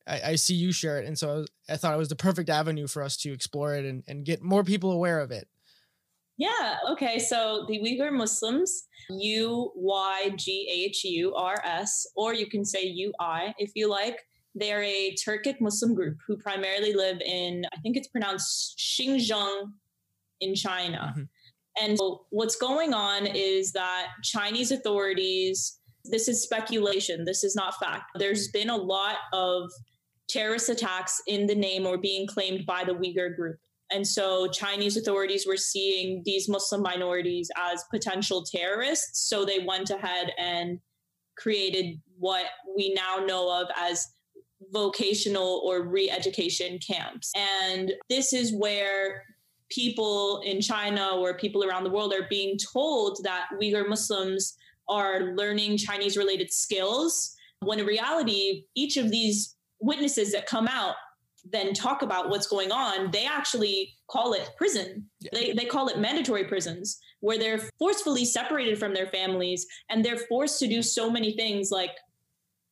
I, 0.07 0.20
I 0.26 0.34
see 0.36 0.55
you 0.55 0.72
share 0.72 0.99
it. 0.99 1.07
And 1.07 1.18
so 1.18 1.28
I, 1.28 1.34
was, 1.34 1.49
I, 1.68 1.76
thought 1.76 1.95
it 1.95 1.99
was 1.99 2.09
the 2.09 2.16
perfect 2.16 2.49
avenue 2.49 2.86
for 2.86 3.03
us 3.03 3.16
to 3.18 3.32
explore 3.32 3.74
it 3.74 3.84
and, 3.84 4.03
and 4.09 4.24
get 4.24 4.43
more 4.43 4.64
people 4.64 4.91
aware 4.91 5.20
of 5.20 5.30
it. 5.30 5.47
Yeah. 6.39 6.78
Okay. 6.91 7.18
So 7.18 7.66
the 7.68 7.78
Uyghur 7.78 8.12
Muslims, 8.12 8.84
U 9.11 9.72
Y 9.74 10.30
G 10.36 10.68
H 10.86 11.05
U 11.05 11.34
R 11.34 11.57
S, 11.64 12.07
or 12.16 12.32
you 12.32 12.47
can 12.47 12.64
say 12.64 12.84
U 12.84 13.12
I 13.20 13.55
if 13.59 13.72
you 13.74 13.91
like. 13.91 14.24
They're 14.55 14.82
a 14.82 15.14
Turkic 15.14 15.61
Muslim 15.61 15.95
group 15.95 16.16
who 16.26 16.36
primarily 16.36 16.93
live 16.93 17.20
in, 17.20 17.64
I 17.72 17.76
think 17.80 17.97
it's 17.97 18.09
pronounced 18.09 18.78
Xinjiang 18.78 19.72
in 20.41 20.55
China. 20.55 21.14
Mm-hmm. 21.16 21.22
And 21.81 21.99
so 21.99 22.26
what's 22.31 22.57
going 22.57 22.95
on 22.95 23.26
is 23.26 23.72
that 23.72 24.09
Chinese 24.22 24.70
authorities, 24.72 25.79
this 26.05 26.29
is 26.29 26.43
speculation, 26.43 27.24
this 27.24 27.45
is 27.45 27.55
not 27.55 27.74
fact. 27.79 28.05
There's 28.16 28.49
been 28.49 28.70
a 28.70 28.76
lot 28.76 29.16
of 29.33 29.70
terrorist 30.29 30.68
attacks 30.68 31.22
in 31.26 31.47
the 31.47 31.55
name 31.55 31.87
or 31.87 31.97
being 31.99 32.26
claimed 32.26 32.66
by 32.66 32.85
the 32.85 32.93
Uyghur 32.93 33.35
group. 33.35 33.57
And 33.91 34.07
so 34.07 34.49
Chinese 34.49 34.97
authorities 34.97 35.47
were 35.47 35.57
seeing 35.57 36.22
these 36.24 36.49
Muslim 36.49 36.83
minorities 36.83 37.51
as 37.57 37.85
potential 37.91 38.45
terrorists. 38.45 39.29
So 39.29 39.45
they 39.45 39.61
went 39.61 39.91
ahead 39.91 40.33
and 40.39 40.79
created 41.39 42.01
what 42.18 42.45
we 42.76 42.93
now 42.93 43.24
know 43.24 43.51
of 43.51 43.68
as 43.76 44.07
vocational 44.72 45.62
or 45.64 45.83
re 45.83 46.11
education 46.11 46.79
camps. 46.87 47.33
And 47.35 47.93
this 48.11 48.33
is 48.33 48.53
where 48.53 49.22
people 49.70 50.40
in 50.44 50.60
China 50.60 51.16
or 51.16 51.34
people 51.34 51.64
around 51.64 51.84
the 51.84 51.90
world 51.90 52.12
are 52.12 52.26
being 52.28 52.58
told 52.72 53.20
that 53.24 53.46
Uyghur 53.60 53.88
Muslims 53.88 54.56
are 54.88 55.34
learning 55.34 55.76
Chinese 55.76 56.16
related 56.16 56.52
skills, 56.52 57.36
when 57.60 57.78
in 57.78 57.86
reality, 57.86 58.64
each 58.74 58.96
of 58.96 59.10
these 59.10 59.56
witnesses 59.80 60.32
that 60.32 60.46
come 60.46 60.68
out 60.68 60.94
then 61.50 61.72
talk 61.72 62.02
about 62.02 62.28
what's 62.28 62.46
going 62.46 62.70
on, 62.72 63.10
they 63.10 63.24
actually 63.24 63.94
call 64.08 64.32
it 64.32 64.50
prison. 64.56 65.08
Yeah. 65.20 65.30
They, 65.32 65.52
they 65.52 65.64
call 65.64 65.88
it 65.88 65.98
mandatory 65.98 66.44
prisons, 66.44 66.98
where 67.20 67.38
they're 67.38 67.62
forcefully 67.78 68.24
separated 68.24 68.78
from 68.78 68.94
their 68.94 69.06
families 69.06 69.66
and 69.88 70.04
they're 70.04 70.18
forced 70.28 70.58
to 70.60 70.68
do 70.68 70.82
so 70.82 71.10
many 71.10 71.36
things 71.36 71.70
like 71.70 71.92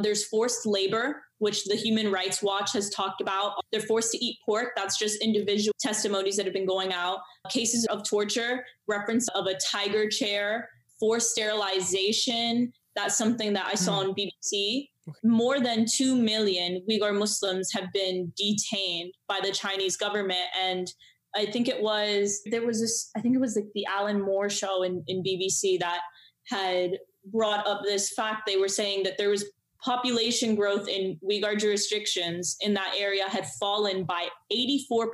there's 0.01 0.27
forced 0.27 0.67
labor 0.67 1.23
which 1.39 1.65
the 1.65 1.77
Human 1.77 2.11
Rights 2.11 2.43
Watch 2.43 2.73
has 2.73 2.91
talked 2.91 3.21
about. 3.21 3.55
They're 3.71 3.81
forced 3.81 4.13
to 4.13 4.25
eat 4.25 4.39
pork. 4.45 4.73
That's 4.77 4.99
just 4.99 5.23
individual 5.23 5.75
testimonies 5.81 6.37
that 6.37 6.47
have 6.47 6.55
been 6.55 6.67
going 6.67 6.93
out. 6.93 7.19
Cases 7.51 7.87
of 7.87 8.09
torture, 8.09 8.65
reference 8.87 9.29
of 9.29 9.47
a 9.47 9.55
tiger 9.71 10.09
chair, 10.09 10.69
forced 10.99 11.31
sterilization. 11.31 12.73
That's 12.95 13.17
something 13.17 13.53
that 13.53 13.67
I 13.67 13.75
saw 13.75 14.03
hmm. 14.03 14.11
on 14.11 14.15
BBC. 14.15 14.89
More 15.23 15.61
than 15.61 15.87
2 15.87 16.17
million 16.17 16.83
Uyghur 16.91 17.17
Muslims 17.17 17.71
have 17.73 17.93
been 17.93 18.33
detained 18.37 19.13
by 19.29 19.39
the 19.43 19.53
Chinese 19.53 19.97
government. 19.97 20.47
And 20.61 20.93
I 21.37 21.47
think 21.47 21.69
it 21.69 21.81
was, 21.81 22.41
there 22.51 22.67
was 22.67 22.81
this, 22.81 23.11
I 23.17 23.21
think 23.21 23.37
it 23.37 23.41
was 23.41 23.55
like 23.55 23.67
the 23.75 23.87
Alan 23.87 24.21
Moore 24.21 24.49
show 24.49 24.83
in, 24.83 25.05
in 25.07 25.23
BBC 25.23 25.79
that 25.81 26.01
had 26.49 26.99
brought 27.27 27.67
up 27.67 27.83
this 27.85 28.13
fact. 28.13 28.43
They 28.47 28.57
were 28.57 28.69
saying 28.69 29.03
that 29.05 29.19
there 29.19 29.31
was 29.31 29.45
population 29.87 30.55
growth 30.57 30.89
in 30.89 31.19
Uyghur 31.25 31.59
jurisdictions 31.59 32.57
in 32.61 32.75
that 32.75 32.95
area 32.99 33.29
had 33.29 33.47
fallen 33.61 34.05
by 34.05 34.29
84% 34.53 35.09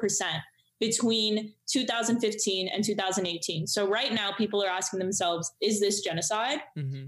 between 0.81 1.55
2015 1.71 2.69
and 2.69 2.83
2018. 2.83 3.69
So 3.69 3.87
right 3.87 4.13
now 4.13 4.33
people 4.33 4.65
are 4.65 4.69
asking 4.69 4.99
themselves, 4.99 5.53
is 5.61 5.79
this 5.79 6.01
genocide? 6.01 6.59
Mm-hmm. 6.77 7.05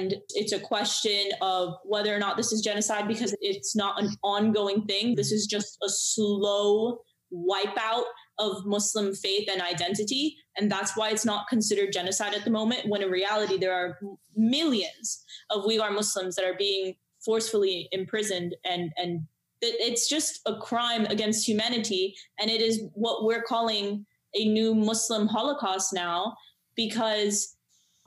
And 0.00 0.14
it's 0.30 0.52
a 0.52 0.58
question 0.58 1.30
of 1.40 1.74
whether 1.84 2.12
or 2.12 2.18
not 2.18 2.36
this 2.36 2.50
is 2.50 2.60
genocide 2.60 3.06
because 3.06 3.32
it's 3.40 3.76
not 3.76 4.02
an 4.02 4.10
ongoing 4.24 4.84
thing. 4.86 5.14
This 5.14 5.30
is 5.30 5.46
just 5.46 5.78
a 5.84 5.88
slow 5.88 7.02
wipeout 7.32 8.02
of 8.38 8.64
Muslim 8.66 9.14
faith 9.14 9.48
and 9.50 9.62
identity. 9.62 10.36
And 10.56 10.70
that's 10.70 10.96
why 10.96 11.10
it's 11.10 11.24
not 11.24 11.48
considered 11.48 11.92
genocide 11.92 12.34
at 12.34 12.44
the 12.44 12.50
moment, 12.50 12.88
when 12.88 13.02
in 13.02 13.10
reality, 13.10 13.58
there 13.58 13.74
are 13.74 13.98
millions 14.36 15.24
of 15.50 15.64
Uyghur 15.64 15.92
Muslims 15.92 16.34
that 16.36 16.44
are 16.44 16.56
being 16.56 16.94
forcefully 17.24 17.88
imprisoned 17.92 18.54
and, 18.64 18.92
and 18.96 19.22
it's 19.66 20.08
just 20.08 20.40
a 20.46 20.56
crime 20.56 21.06
against 21.06 21.48
humanity. 21.48 22.14
And 22.38 22.50
it 22.50 22.60
is 22.60 22.82
what 22.92 23.24
we're 23.24 23.42
calling 23.42 24.04
a 24.34 24.44
new 24.46 24.74
Muslim 24.74 25.26
Holocaust 25.26 25.92
now, 25.92 26.36
because 26.76 27.56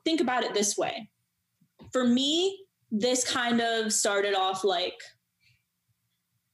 think 0.04 0.22
about 0.22 0.44
it 0.44 0.54
this 0.54 0.78
way. 0.78 1.10
For 1.92 2.04
me, 2.04 2.66
this 2.92 3.30
kind 3.30 3.62
of 3.62 3.92
started 3.92 4.36
off 4.36 4.64
like 4.64 5.00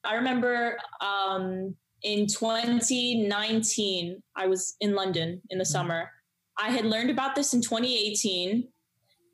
I 0.05 0.15
remember 0.15 0.78
um, 1.01 1.76
in 2.03 2.27
2019, 2.27 4.21
I 4.35 4.47
was 4.47 4.75
in 4.81 4.93
London 4.93 5.41
in 5.49 5.57
the 5.57 5.63
mm-hmm. 5.63 5.71
summer. 5.71 6.09
I 6.59 6.69
had 6.69 6.85
learned 6.85 7.09
about 7.09 7.35
this 7.35 7.53
in 7.53 7.61
2018, 7.61 8.67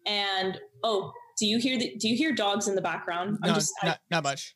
and 0.06 0.60
oh, 0.84 1.12
do 1.38 1.46
you 1.46 1.58
hear 1.58 1.78
the, 1.78 1.96
Do 1.98 2.08
you 2.08 2.16
hear 2.16 2.34
dogs 2.34 2.68
in 2.68 2.76
the 2.76 2.82
background? 2.82 3.40
No, 3.42 3.54
just, 3.54 3.74
not, 3.84 3.98
I, 3.98 4.00
not 4.12 4.24
much. 4.24 4.56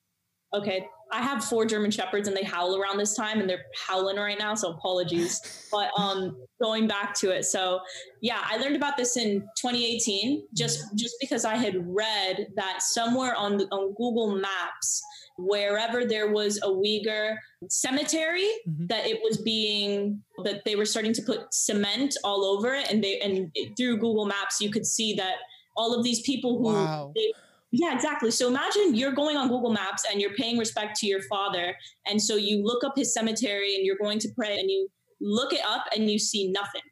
Okay, 0.53 0.87
I 1.11 1.21
have 1.21 1.43
four 1.43 1.65
German 1.65 1.91
shepherds, 1.91 2.27
and 2.27 2.37
they 2.37 2.43
howl 2.43 2.79
around 2.79 2.97
this 2.97 3.15
time, 3.15 3.41
and 3.41 3.49
they're 3.49 3.65
howling 3.87 4.17
right 4.17 4.37
now. 4.37 4.55
So 4.55 4.71
apologies. 4.71 5.67
but 5.71 5.89
um, 5.97 6.37
going 6.61 6.87
back 6.87 7.13
to 7.15 7.31
it, 7.31 7.45
so 7.45 7.79
yeah, 8.21 8.41
I 8.43 8.57
learned 8.57 8.75
about 8.75 8.95
this 8.95 9.17
in 9.17 9.41
2018, 9.57 10.47
just 10.53 10.83
just 10.95 11.15
because 11.19 11.43
I 11.43 11.55
had 11.55 11.75
read 11.87 12.47
that 12.55 12.81
somewhere 12.81 13.35
on 13.35 13.61
on 13.71 13.89
Google 13.95 14.35
Maps 14.35 15.03
wherever 15.37 16.05
there 16.05 16.31
was 16.31 16.57
a 16.57 16.67
Uyghur 16.67 17.35
cemetery 17.69 18.49
mm-hmm. 18.67 18.87
that 18.87 19.05
it 19.05 19.19
was 19.23 19.37
being 19.37 20.21
that 20.43 20.63
they 20.65 20.75
were 20.75 20.85
starting 20.85 21.13
to 21.13 21.21
put 21.21 21.53
cement 21.53 22.15
all 22.23 22.43
over 22.45 22.73
it 22.73 22.91
and 22.91 23.03
they 23.03 23.19
and 23.19 23.55
through 23.75 23.97
Google 23.97 24.25
Maps 24.25 24.61
you 24.61 24.69
could 24.69 24.85
see 24.85 25.13
that 25.15 25.35
all 25.75 25.97
of 25.97 26.03
these 26.03 26.21
people 26.21 26.57
who 26.57 26.73
wow. 26.73 27.11
they, 27.15 27.33
yeah, 27.75 27.95
exactly. 27.95 28.29
So 28.29 28.47
imagine 28.47 28.93
you're 28.93 29.13
going 29.13 29.35
on 29.35 29.47
Google 29.47 29.71
Maps 29.71 30.05
and 30.09 30.21
you're 30.21 30.35
paying 30.35 30.59
respect 30.59 30.95
to 30.97 31.07
your 31.07 31.23
father. 31.23 31.75
And 32.05 32.21
so 32.21 32.35
you 32.35 32.63
look 32.63 32.83
up 32.83 32.93
his 32.95 33.11
cemetery 33.11 33.75
and 33.75 33.83
you're 33.83 33.97
going 33.99 34.19
to 34.19 34.29
pray 34.35 34.59
and 34.59 34.69
you 34.69 34.87
look 35.19 35.53
it 35.53 35.65
up 35.65 35.85
and 35.95 36.09
you 36.09 36.19
see 36.19 36.51
nothing. 36.51 36.83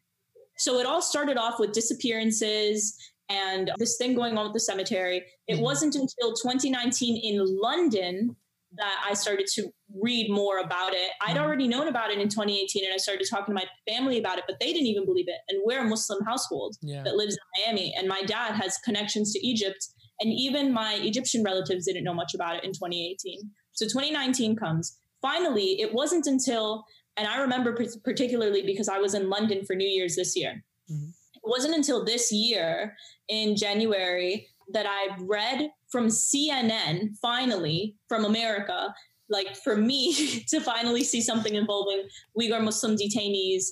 So 0.57 0.79
it 0.79 0.87
all 0.87 1.01
started 1.01 1.37
off 1.37 1.59
with 1.59 1.71
disappearances 1.71 2.97
and 3.29 3.71
this 3.77 3.97
thing 3.97 4.15
going 4.15 4.37
on 4.37 4.45
with 4.45 4.53
the 4.53 4.59
cemetery. 4.59 5.23
It 5.51 5.55
mm-hmm. 5.55 5.63
wasn't 5.63 5.95
until 5.95 6.33
2019 6.33 7.17
in 7.17 7.45
London 7.59 8.35
that 8.77 9.03
I 9.05 9.13
started 9.13 9.47
to 9.55 9.69
read 10.01 10.31
more 10.31 10.59
about 10.59 10.93
it. 10.93 11.11
I'd 11.21 11.35
mm-hmm. 11.35 11.43
already 11.43 11.67
known 11.67 11.87
about 11.87 12.09
it 12.09 12.19
in 12.19 12.29
2018 12.29 12.85
and 12.85 12.93
I 12.93 12.97
started 12.97 13.27
talking 13.29 13.53
to 13.53 13.61
my 13.61 13.65
family 13.91 14.17
about 14.17 14.37
it, 14.37 14.45
but 14.47 14.59
they 14.59 14.71
didn't 14.71 14.87
even 14.87 15.05
believe 15.05 15.27
it. 15.27 15.35
And 15.49 15.61
we're 15.65 15.81
a 15.81 15.87
Muslim 15.87 16.23
household 16.23 16.77
yeah. 16.81 17.03
that 17.03 17.15
lives 17.15 17.35
in 17.35 17.63
Miami, 17.65 17.93
and 17.97 18.07
my 18.07 18.21
dad 18.21 18.53
has 18.53 18.77
connections 18.85 19.33
to 19.33 19.45
Egypt. 19.45 19.87
And 20.21 20.31
even 20.31 20.71
my 20.71 20.99
Egyptian 21.01 21.43
relatives 21.43 21.85
didn't 21.85 22.03
know 22.03 22.13
much 22.13 22.33
about 22.35 22.55
it 22.55 22.63
in 22.63 22.71
2018. 22.71 23.41
So 23.73 23.85
2019 23.85 24.55
comes. 24.55 24.97
Finally, 25.21 25.81
it 25.81 25.93
wasn't 25.93 26.27
until, 26.27 26.85
and 27.17 27.27
I 27.27 27.41
remember 27.41 27.75
particularly 28.03 28.63
because 28.63 28.87
I 28.87 28.99
was 28.99 29.15
in 29.15 29.29
London 29.29 29.65
for 29.65 29.75
New 29.75 29.87
Year's 29.87 30.15
this 30.15 30.35
year. 30.35 30.63
Mm-hmm. 30.91 31.09
It 31.09 31.49
wasn't 31.49 31.75
until 31.75 32.05
this 32.05 32.31
year 32.31 32.95
in 33.27 33.55
January 33.55 34.47
that 34.73 34.85
I 34.87 35.15
read 35.19 35.71
from 35.89 36.07
CNN, 36.07 37.17
finally, 37.21 37.95
from 38.07 38.25
America, 38.25 38.93
like 39.29 39.55
for 39.55 39.75
me 39.75 40.13
to 40.49 40.59
finally 40.59 41.03
see 41.03 41.21
something 41.21 41.55
involving 41.55 42.03
Uyghur 42.39 42.63
Muslim 42.63 42.95
detainees 42.95 43.65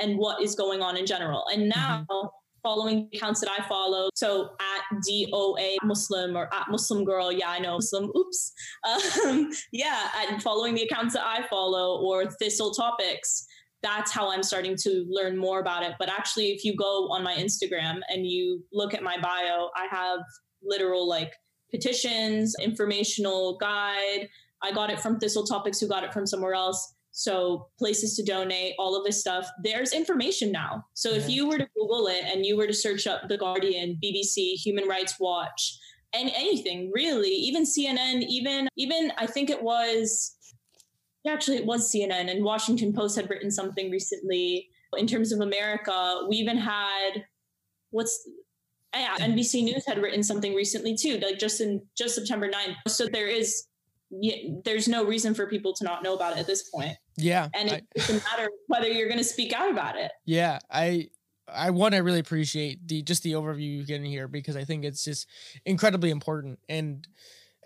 and 0.00 0.18
what 0.18 0.42
is 0.42 0.54
going 0.54 0.82
on 0.82 0.96
in 0.96 1.06
general. 1.06 1.44
And 1.52 1.62
mm-hmm. 1.62 1.80
now, 1.80 2.06
mm-hmm. 2.10 2.28
following 2.62 3.08
accounts 3.14 3.40
that 3.40 3.50
I 3.50 3.66
follow, 3.68 4.10
so 4.14 4.50
at 4.60 4.98
DOA 5.08 5.76
Muslim 5.84 6.36
or 6.36 6.52
at 6.52 6.68
Muslim 6.70 7.04
Girl, 7.04 7.32
yeah, 7.32 7.50
I 7.50 7.58
know 7.60 7.74
Muslim, 7.74 8.10
oops. 8.16 8.52
Um, 9.24 9.50
yeah, 9.72 10.08
and 10.28 10.42
following 10.42 10.74
the 10.74 10.82
accounts 10.82 11.14
that 11.14 11.24
I 11.24 11.46
follow 11.48 12.00
or 12.02 12.26
Thistle 12.26 12.72
Topics, 12.72 13.46
that's 13.84 14.10
how 14.10 14.32
I'm 14.32 14.42
starting 14.42 14.76
to 14.78 15.04
learn 15.08 15.36
more 15.36 15.60
about 15.60 15.82
it. 15.82 15.92
But 15.98 16.08
actually, 16.08 16.46
if 16.46 16.64
you 16.64 16.74
go 16.74 17.10
on 17.10 17.22
my 17.22 17.34
Instagram 17.34 18.00
and 18.08 18.26
you 18.26 18.64
look 18.72 18.94
at 18.94 19.02
my 19.02 19.18
bio, 19.20 19.68
I 19.76 19.86
have 19.90 20.20
literal 20.62 21.06
like 21.06 21.34
petitions, 21.70 22.56
informational 22.60 23.58
guide. 23.58 24.28
I 24.62 24.72
got 24.72 24.90
it 24.90 24.98
from 24.98 25.18
Thistle 25.18 25.44
Topics, 25.44 25.78
who 25.78 25.86
got 25.86 26.02
it 26.02 26.14
from 26.14 26.26
somewhere 26.26 26.54
else. 26.54 26.94
So 27.12 27.68
places 27.78 28.16
to 28.16 28.24
donate, 28.24 28.74
all 28.78 28.96
of 28.96 29.04
this 29.04 29.20
stuff. 29.20 29.48
There's 29.62 29.92
information 29.92 30.50
now. 30.50 30.84
So 30.94 31.10
if 31.10 31.28
you 31.28 31.46
were 31.46 31.58
to 31.58 31.68
Google 31.76 32.08
it 32.08 32.24
and 32.24 32.44
you 32.44 32.56
were 32.56 32.66
to 32.66 32.72
search 32.72 33.06
up 33.06 33.28
The 33.28 33.36
Guardian, 33.36 33.98
BBC, 34.02 34.54
Human 34.54 34.88
Rights 34.88 35.20
Watch, 35.20 35.78
and 36.12 36.30
anything 36.34 36.90
really, 36.92 37.30
even 37.30 37.64
CNN, 37.64 38.24
even 38.28 38.68
even 38.76 39.12
I 39.18 39.26
think 39.26 39.50
it 39.50 39.62
was 39.62 40.36
actually 41.32 41.56
it 41.56 41.66
was 41.66 41.90
CNN 41.90 42.30
and 42.30 42.44
Washington 42.44 42.92
Post 42.92 43.16
had 43.16 43.30
written 43.30 43.50
something 43.50 43.90
recently 43.90 44.68
in 44.96 45.06
terms 45.06 45.32
of 45.32 45.40
America. 45.40 46.22
We 46.28 46.36
even 46.36 46.56
had 46.56 47.24
what's 47.90 48.28
yeah, 48.94 49.16
NBC 49.18 49.64
News 49.64 49.84
had 49.86 49.98
written 49.98 50.22
something 50.22 50.54
recently 50.54 50.96
too, 50.96 51.18
like 51.18 51.38
just 51.38 51.60
in 51.60 51.82
just 51.96 52.14
September 52.14 52.48
9th. 52.48 52.76
So 52.88 53.06
there 53.06 53.28
is 53.28 53.66
there's 54.64 54.86
no 54.86 55.04
reason 55.04 55.34
for 55.34 55.48
people 55.48 55.72
to 55.74 55.84
not 55.84 56.02
know 56.02 56.14
about 56.14 56.36
it 56.36 56.38
at 56.38 56.46
this 56.46 56.70
point. 56.70 56.96
Yeah. 57.16 57.48
And 57.54 57.70
it 57.70 57.84
I, 57.96 57.98
doesn't 57.98 58.24
matter 58.24 58.48
whether 58.68 58.86
you're 58.86 59.08
going 59.08 59.18
to 59.18 59.24
speak 59.24 59.52
out 59.52 59.70
about 59.70 59.96
it. 59.96 60.12
Yeah. 60.24 60.58
I 60.70 61.08
I 61.48 61.70
want 61.70 61.94
to 61.94 62.00
really 62.00 62.20
appreciate 62.20 62.86
the 62.86 63.02
just 63.02 63.22
the 63.22 63.32
overview 63.32 63.76
you're 63.76 63.86
getting 63.86 64.06
here 64.06 64.28
because 64.28 64.56
I 64.56 64.64
think 64.64 64.84
it's 64.84 65.04
just 65.04 65.26
incredibly 65.64 66.10
important 66.10 66.58
and 66.68 67.06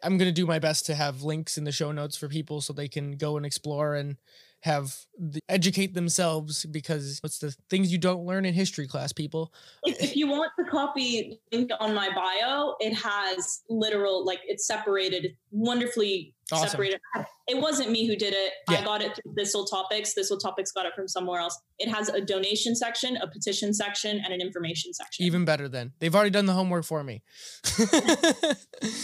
I'm 0.03 0.19
going 0.19 0.29
to 0.29 0.33
do 0.33 0.47
my 0.47 0.59
best 0.59 0.87
to 0.87 0.95
have 0.95 1.23
links 1.23 1.59
in 1.59 1.65
the 1.65 1.73
show 1.73 1.93
notes 1.93 2.17
for 2.17 2.29
people 2.29 2.61
so 2.61 2.73
they 2.73 2.89
can 2.89 3.13
go 3.13 3.37
and 3.37 3.45
explore 3.45 3.95
and 3.95 4.17
have 4.61 4.97
the, 5.17 5.41
educate 5.49 5.95
themselves 5.95 6.65
because 6.67 7.21
it's 7.23 7.39
the 7.39 7.55
things 7.71 7.93
you 7.93 7.99
don't 7.99 8.27
learn 8.27 8.45
in 8.45 8.55
history 8.55 8.89
class 8.89 9.13
people. 9.13 9.53
If 9.85 10.17
you 10.17 10.27
want 10.27 10.51
the 10.59 10.65
copy 10.65 11.39
on 11.53 11.95
my 11.95 12.11
bio 12.15 12.75
it 12.81 12.93
has 12.95 13.63
literal 13.69 14.25
like 14.25 14.41
it's 14.45 14.67
separated 14.67 15.37
wonderfully 15.51 16.35
awesome. 16.53 16.69
separated 16.69 17.01
it 17.47 17.61
wasn't 17.61 17.91
me 17.91 18.07
who 18.07 18.17
did 18.17 18.33
it 18.33 18.53
yeah. 18.71 18.79
i 18.79 18.85
got 18.85 19.03
it 19.03 19.15
through 19.15 19.35
thistle 19.35 19.65
topics 19.65 20.15
thistle 20.15 20.39
topics 20.39 20.73
got 20.73 20.87
it 20.87 20.95
from 20.95 21.09
somewhere 21.09 21.41
else 21.41 21.59
it 21.79 21.89
has 21.89 22.09
a 22.09 22.21
donation 22.21 22.75
section 22.75 23.17
a 23.19 23.27
petition 23.27 23.73
section 23.75 24.21
and 24.25 24.33
an 24.33 24.41
information 24.41 24.93
section 24.93 25.25
even 25.25 25.45
better 25.45 25.69
then 25.69 25.93
they've 25.99 26.15
already 26.15 26.31
done 26.31 26.47
the 26.47 26.53
homework 26.53 26.85
for 26.85 27.03
me 27.05 27.23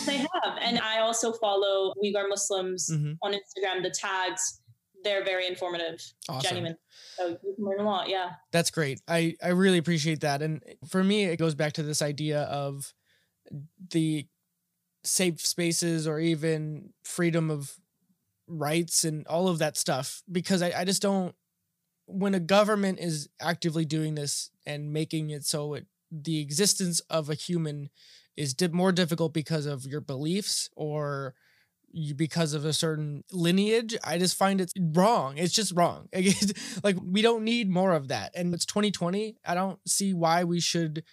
they 0.07 0.17
have 0.17 0.59
and 0.61 0.79
i 0.81 0.99
also 1.01 1.33
follow 1.33 1.93
uyghur 2.03 2.29
muslims 2.29 2.91
mm-hmm. 2.91 3.13
on 3.23 3.33
instagram 3.33 3.83
the 3.83 3.91
tags 3.91 4.61
they're 5.05 5.25
very 5.25 5.47
informative, 5.47 6.01
awesome. 6.29 6.49
genuine. 6.49 6.77
So 7.17 7.29
you 7.29 7.55
can 7.55 7.65
learn 7.65 7.81
a 7.81 7.85
lot. 7.85 8.09
Yeah. 8.09 8.31
That's 8.51 8.71
great. 8.71 9.01
I, 9.07 9.37
I 9.43 9.49
really 9.49 9.79
appreciate 9.79 10.21
that. 10.21 10.43
And 10.43 10.63
for 10.89 11.05
me, 11.05 11.25
it 11.25 11.37
goes 11.37 11.55
back 11.55 11.75
to 11.75 11.83
this 11.83 12.03
idea 12.03 12.43
of 12.45 12.93
the 13.91 14.27
safe 15.05 15.45
spaces 15.45 16.07
or 16.07 16.19
even 16.19 16.91
freedom 17.05 17.51
of 17.51 17.75
rights 18.49 19.05
and 19.05 19.27
all 19.27 19.49
of 19.49 19.59
that 19.59 19.77
stuff. 19.77 20.23
Because 20.31 20.63
I, 20.63 20.73
I 20.81 20.85
just 20.85 21.03
don't, 21.03 21.35
when 22.07 22.35
a 22.35 22.41
government 22.41 22.99
is 23.01 23.29
actively 23.41 23.85
doing 23.85 24.15
this 24.15 24.51
and 24.67 24.93
making 24.93 25.31
it 25.31 25.45
so 25.45 25.75
it, 25.75 25.87
the 26.11 26.41
existence 26.41 27.01
of 27.11 27.31
a 27.31 27.35
human 27.35 27.91
is 28.37 28.55
di- 28.55 28.69
more 28.69 28.93
difficult 28.93 29.33
because 29.33 29.67
of 29.67 29.87
your 29.87 30.01
beliefs 30.01 30.69
or 30.77 31.35
because 32.17 32.55
of 32.55 32.65
a 32.65 32.73
certain 32.73 33.23
lineage 33.31 33.97
i 34.03 34.19
just 34.19 34.37
find 34.37 34.61
it 34.61 34.73
wrong. 34.79 35.39
It's 35.39 35.53
just 35.53 35.73
wrong. 35.77 36.09
Like 36.83 36.97
we 37.03 37.23
don't 37.23 37.45
need 37.45 37.71
more 37.71 37.93
of 37.93 38.09
that. 38.09 38.33
And 38.35 38.53
it's 38.53 38.67
2020 38.67 39.37
i 39.47 39.55
don't 39.55 39.79
see 39.89 40.13
why 40.13 40.45
we 40.45 40.61
should 40.61 41.05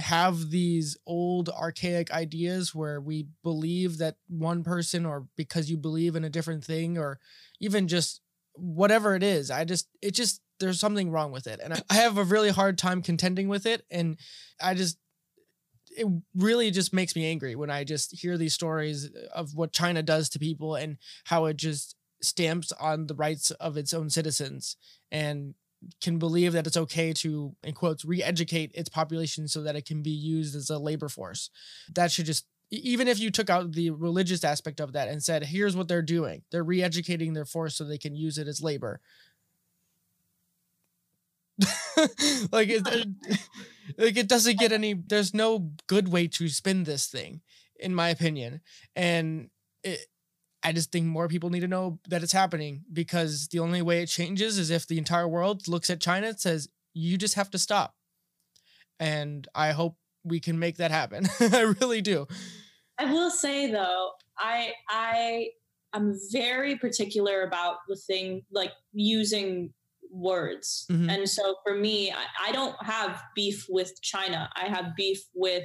have 0.00 0.50
these 0.50 0.96
old 1.06 1.48
archaic 1.48 2.10
ideas 2.10 2.74
where 2.74 3.00
we 3.00 3.26
believe 3.42 3.98
that 3.98 4.16
one 4.28 4.64
person 4.64 5.06
or 5.06 5.26
because 5.36 5.70
you 5.70 5.76
believe 5.76 6.16
in 6.16 6.24
a 6.24 6.30
different 6.30 6.64
thing 6.64 6.98
or 6.98 7.18
even 7.60 7.88
just 7.88 8.20
whatever 8.54 9.14
it 9.14 9.22
is 9.22 9.50
i 9.50 9.64
just 9.64 9.88
it 10.02 10.12
just 10.12 10.42
there's 10.60 10.78
something 10.78 11.10
wrong 11.10 11.32
with 11.32 11.46
it. 11.46 11.58
And 11.62 11.82
i 11.90 11.94
have 11.94 12.18
a 12.18 12.24
really 12.24 12.50
hard 12.50 12.78
time 12.78 13.02
contending 13.02 13.48
with 13.48 13.66
it. 13.66 13.84
And 13.90 14.18
i 14.60 14.74
just 14.74 14.98
it 15.96 16.06
really 16.36 16.70
just 16.70 16.92
makes 16.92 17.16
me 17.16 17.28
angry 17.28 17.56
when 17.56 17.68
I 17.68 17.82
just 17.82 18.16
hear 18.16 18.38
these 18.38 18.54
stories 18.54 19.10
of 19.34 19.56
what 19.56 19.72
China 19.72 20.04
does 20.04 20.28
to 20.28 20.38
people 20.38 20.76
and 20.76 20.98
how 21.24 21.46
it 21.46 21.56
just 21.56 21.96
stamps 22.22 22.70
on 22.70 23.08
the 23.08 23.14
rights 23.14 23.50
of 23.50 23.76
its 23.76 23.92
own 23.92 24.08
citizens. 24.08 24.76
And 25.10 25.54
can 26.00 26.18
believe 26.18 26.52
that 26.52 26.66
it's 26.66 26.76
okay 26.76 27.12
to 27.12 27.54
in 27.62 27.74
quotes 27.74 28.04
re-educate 28.04 28.70
its 28.74 28.88
population 28.88 29.48
so 29.48 29.62
that 29.62 29.76
it 29.76 29.86
can 29.86 30.02
be 30.02 30.10
used 30.10 30.54
as 30.54 30.70
a 30.70 30.78
labor 30.78 31.08
force. 31.08 31.50
That 31.94 32.10
should 32.10 32.26
just 32.26 32.46
even 32.70 33.08
if 33.08 33.18
you 33.18 33.30
took 33.30 33.50
out 33.50 33.72
the 33.72 33.90
religious 33.90 34.44
aspect 34.44 34.80
of 34.80 34.92
that 34.92 35.08
and 35.08 35.22
said 35.22 35.44
here's 35.44 35.76
what 35.76 35.88
they're 35.88 36.02
doing. 36.02 36.42
They're 36.50 36.62
re-educating 36.62 37.32
their 37.32 37.44
force 37.44 37.76
so 37.76 37.84
they 37.84 37.98
can 37.98 38.14
use 38.14 38.38
it 38.38 38.48
as 38.48 38.62
labor. 38.62 39.00
Like 42.50 42.68
it, 42.70 42.86
like 43.98 44.16
it 44.16 44.26
doesn't 44.26 44.58
get 44.58 44.72
any 44.72 44.94
there's 44.94 45.34
no 45.34 45.72
good 45.86 46.10
way 46.10 46.28
to 46.28 46.48
spin 46.48 46.84
this 46.84 47.06
thing 47.06 47.42
in 47.78 47.94
my 47.94 48.08
opinion. 48.08 48.60
And 48.96 49.50
it 49.82 50.06
I 50.62 50.72
just 50.72 50.92
think 50.92 51.06
more 51.06 51.28
people 51.28 51.50
need 51.50 51.60
to 51.60 51.68
know 51.68 51.98
that 52.08 52.22
it's 52.22 52.32
happening 52.32 52.84
because 52.92 53.48
the 53.48 53.60
only 53.60 53.82
way 53.82 54.02
it 54.02 54.06
changes 54.06 54.58
is 54.58 54.70
if 54.70 54.86
the 54.86 54.98
entire 54.98 55.28
world 55.28 55.68
looks 55.68 55.88
at 55.88 56.00
China 56.00 56.28
and 56.28 56.40
says, 56.40 56.68
you 56.92 57.16
just 57.16 57.34
have 57.34 57.50
to 57.50 57.58
stop. 57.58 57.94
And 58.98 59.48
I 59.54 59.72
hope 59.72 59.96
we 60.24 60.40
can 60.40 60.58
make 60.58 60.76
that 60.76 60.90
happen. 60.90 61.26
I 61.40 61.74
really 61.80 62.02
do. 62.02 62.26
I 62.98 63.10
will 63.10 63.30
say 63.30 63.70
though, 63.70 64.10
I 64.38 64.72
I 64.88 65.48
I'm 65.92 66.18
very 66.30 66.76
particular 66.76 67.42
about 67.42 67.76
the 67.88 67.96
thing 67.96 68.42
like 68.52 68.72
using 68.92 69.72
words. 70.10 70.86
Mm-hmm. 70.90 71.10
And 71.10 71.28
so 71.28 71.56
for 71.64 71.74
me, 71.74 72.12
I, 72.12 72.48
I 72.48 72.52
don't 72.52 72.76
have 72.84 73.22
beef 73.34 73.66
with 73.68 74.00
China. 74.02 74.50
I 74.56 74.66
have 74.66 74.96
beef 74.96 75.22
with 75.34 75.64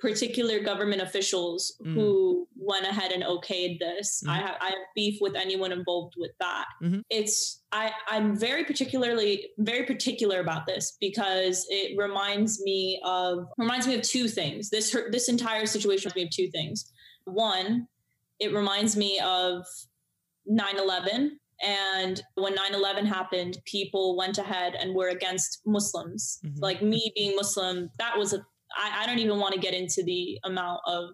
particular 0.00 0.60
government 0.60 1.02
officials 1.02 1.76
mm. 1.84 1.92
who 1.94 2.46
went 2.56 2.86
ahead 2.86 3.10
and 3.12 3.24
okayed 3.24 3.78
this. 3.78 4.22
Mm. 4.24 4.30
I 4.30 4.36
have 4.36 4.56
I 4.60 4.66
have 4.66 4.86
beef 4.94 5.18
with 5.20 5.34
anyone 5.34 5.72
involved 5.72 6.14
with 6.16 6.30
that. 6.40 6.66
Mm-hmm. 6.82 7.00
It's 7.10 7.62
I 7.72 7.90
I'm 8.08 8.36
very 8.36 8.64
particularly 8.64 9.48
very 9.58 9.84
particular 9.84 10.40
about 10.40 10.66
this 10.66 10.96
because 11.00 11.66
it 11.68 11.98
reminds 11.98 12.62
me 12.62 13.00
of 13.04 13.46
reminds 13.56 13.86
me 13.86 13.94
of 13.94 14.02
two 14.02 14.28
things. 14.28 14.70
This 14.70 14.96
this 15.10 15.28
entire 15.28 15.66
situation 15.66 16.12
reminds 16.14 16.16
me 16.16 16.22
of 16.24 16.30
two 16.30 16.50
things. 16.50 16.92
One, 17.24 17.88
it 18.38 18.54
reminds 18.54 18.96
me 18.96 19.18
of 19.20 19.64
9/11 20.50 21.30
and 21.60 22.22
when 22.36 22.54
9-11 22.54 23.04
happened 23.04 23.58
people 23.64 24.16
went 24.16 24.38
ahead 24.38 24.76
and 24.76 24.94
were 24.94 25.08
against 25.08 25.60
muslims 25.66 26.38
mm-hmm. 26.46 26.56
like 26.60 26.82
me 26.82 27.12
being 27.16 27.34
muslim 27.34 27.90
that 27.98 28.16
was 28.16 28.32
a 28.32 28.46
I, 28.78 29.02
I 29.02 29.06
don't 29.06 29.18
even 29.18 29.38
want 29.38 29.54
to 29.54 29.60
get 29.60 29.74
into 29.74 30.02
the 30.02 30.38
amount 30.44 30.80
of 30.86 31.10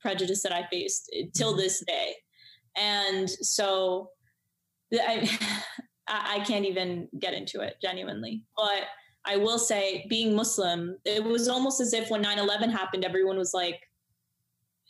prejudice 0.00 0.42
that 0.42 0.52
I 0.52 0.66
faced 0.70 1.12
till 1.34 1.52
mm-hmm. 1.52 1.60
this 1.60 1.84
day. 1.86 2.14
And 2.76 3.28
so 3.28 4.10
I, 4.92 5.28
I 6.06 6.40
can't 6.46 6.64
even 6.64 7.08
get 7.18 7.34
into 7.34 7.60
it 7.60 7.76
genuinely. 7.82 8.44
But 8.56 8.84
I 9.24 9.36
will 9.36 9.58
say, 9.58 10.06
being 10.08 10.34
Muslim, 10.34 10.96
it 11.04 11.22
was 11.22 11.48
almost 11.48 11.80
as 11.80 11.92
if 11.92 12.10
when 12.10 12.22
9 12.22 12.38
11 12.38 12.70
happened, 12.70 13.04
everyone 13.04 13.36
was 13.36 13.52
like, 13.52 13.80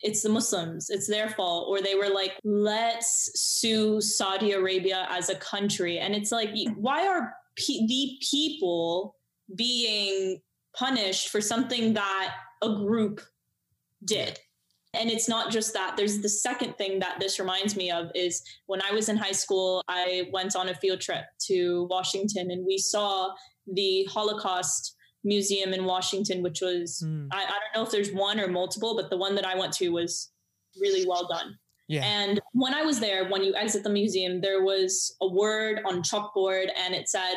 it's 0.03 0.23
the 0.23 0.29
Muslims, 0.29 0.91
it's 0.91 1.09
their 1.09 1.29
fault. 1.31 1.67
Or 1.69 1.81
they 1.81 1.97
were 1.97 2.09
like, 2.09 2.39
let's 2.45 3.33
sue 3.35 4.01
Saudi 4.01 4.53
Arabia 4.53 5.09
as 5.11 5.29
a 5.29 5.35
country. 5.35 5.99
And 5.99 6.15
it's 6.15 6.31
like, 6.31 6.51
why 6.77 7.09
are 7.09 7.35
pe- 7.57 7.87
the 7.87 8.17
people 8.31 9.17
being 9.57 10.41
punished 10.77 11.29
for 11.29 11.41
something 11.41 11.95
that 11.95 12.35
a 12.63 12.75
group 12.75 13.21
did. 14.05 14.39
And 14.95 15.11
it's 15.11 15.29
not 15.29 15.53
just 15.53 15.75
that. 15.75 15.97
There's 15.97 16.21
the 16.21 16.29
second 16.29 16.77
thing 16.79 16.99
that 17.01 17.21
this 17.21 17.39
reminds 17.39 17.77
me 17.77 17.91
of 17.91 18.11
is 18.15 18.43
when 18.67 18.81
I 18.83 18.93
was 18.93 19.09
in 19.09 19.17
high 19.17 19.33
school, 19.33 19.83
I 19.87 20.29
went 20.33 20.57
on 20.57 20.71
a 20.71 20.75
field 20.75 21.01
trip 21.01 21.25
to 21.47 21.87
Washington 21.91 22.51
and 22.51 22.65
we 22.67 22.79
saw 22.79 23.31
the 23.67 24.05
Holocaust 24.05 24.97
Museum 25.25 25.75
in 25.75 25.85
Washington, 25.85 26.43
which 26.43 26.61
was, 26.63 27.05
mm. 27.05 27.29
I, 27.33 27.45
I 27.45 27.47
don't 27.47 27.75
know 27.75 27.83
if 27.83 27.91
there's 27.91 28.13
one 28.13 28.41
or 28.41 28.49
multiple, 28.49 28.97
but 28.97 29.11
the 29.11 29.17
one 29.17 29.35
that 29.35 29.47
I 29.47 29.59
went 29.59 29.75
to 29.75 29.91
was 29.91 30.31
really 30.81 31.07
well 31.07 31.29
done. 31.29 31.59
Yeah. 31.89 32.05
And 32.05 32.41
when 32.53 32.73
I 32.73 32.83
was 32.83 33.01
there, 33.01 33.29
when 33.29 33.43
you 33.43 33.55
exit 33.55 33.83
the 33.83 33.91
museum, 33.91 34.41
there 34.41 34.63
was 34.63 35.15
a 35.21 35.29
word 35.29 35.81
on 35.87 36.03
chalkboard 36.03 36.69
and 36.79 36.95
it 36.95 37.09
said, 37.09 37.35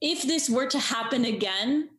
if 0.00 0.22
this 0.22 0.48
were 0.48 0.66
to 0.66 0.78
happen 0.78 1.24
again, 1.24 1.90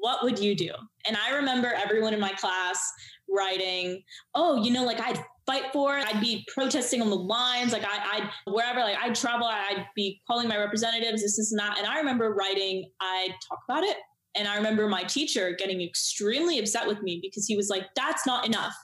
what 0.00 0.22
would 0.22 0.38
you 0.38 0.54
do? 0.54 0.70
And 1.06 1.16
I 1.16 1.36
remember 1.36 1.72
everyone 1.72 2.14
in 2.14 2.20
my 2.20 2.32
class 2.32 2.92
writing, 3.28 4.02
oh, 4.34 4.62
you 4.62 4.72
know, 4.72 4.84
like 4.84 5.00
I'd 5.00 5.22
fight 5.46 5.72
for 5.72 5.98
it. 5.98 6.06
I'd 6.06 6.20
be 6.20 6.46
protesting 6.52 7.02
on 7.02 7.10
the 7.10 7.16
lines. 7.16 7.72
Like 7.72 7.84
I, 7.84 8.20
would 8.46 8.54
wherever, 8.54 8.80
like 8.80 8.98
I'd 9.00 9.14
travel, 9.14 9.46
I'd 9.46 9.86
be 9.96 10.20
calling 10.26 10.48
my 10.48 10.58
representatives, 10.58 11.22
this, 11.22 11.38
is 11.38 11.52
not. 11.52 11.78
And 11.78 11.86
I 11.86 11.98
remember 11.98 12.32
writing, 12.32 12.90
I'd 13.00 13.34
talk 13.48 13.60
about 13.68 13.84
it. 13.84 13.96
And 14.34 14.48
I 14.48 14.56
remember 14.56 14.88
my 14.88 15.02
teacher 15.02 15.54
getting 15.58 15.82
extremely 15.82 16.58
upset 16.58 16.86
with 16.86 17.02
me 17.02 17.18
because 17.20 17.46
he 17.46 17.56
was 17.56 17.68
like, 17.68 17.84
that's 17.94 18.26
not 18.26 18.46
enough. 18.46 18.74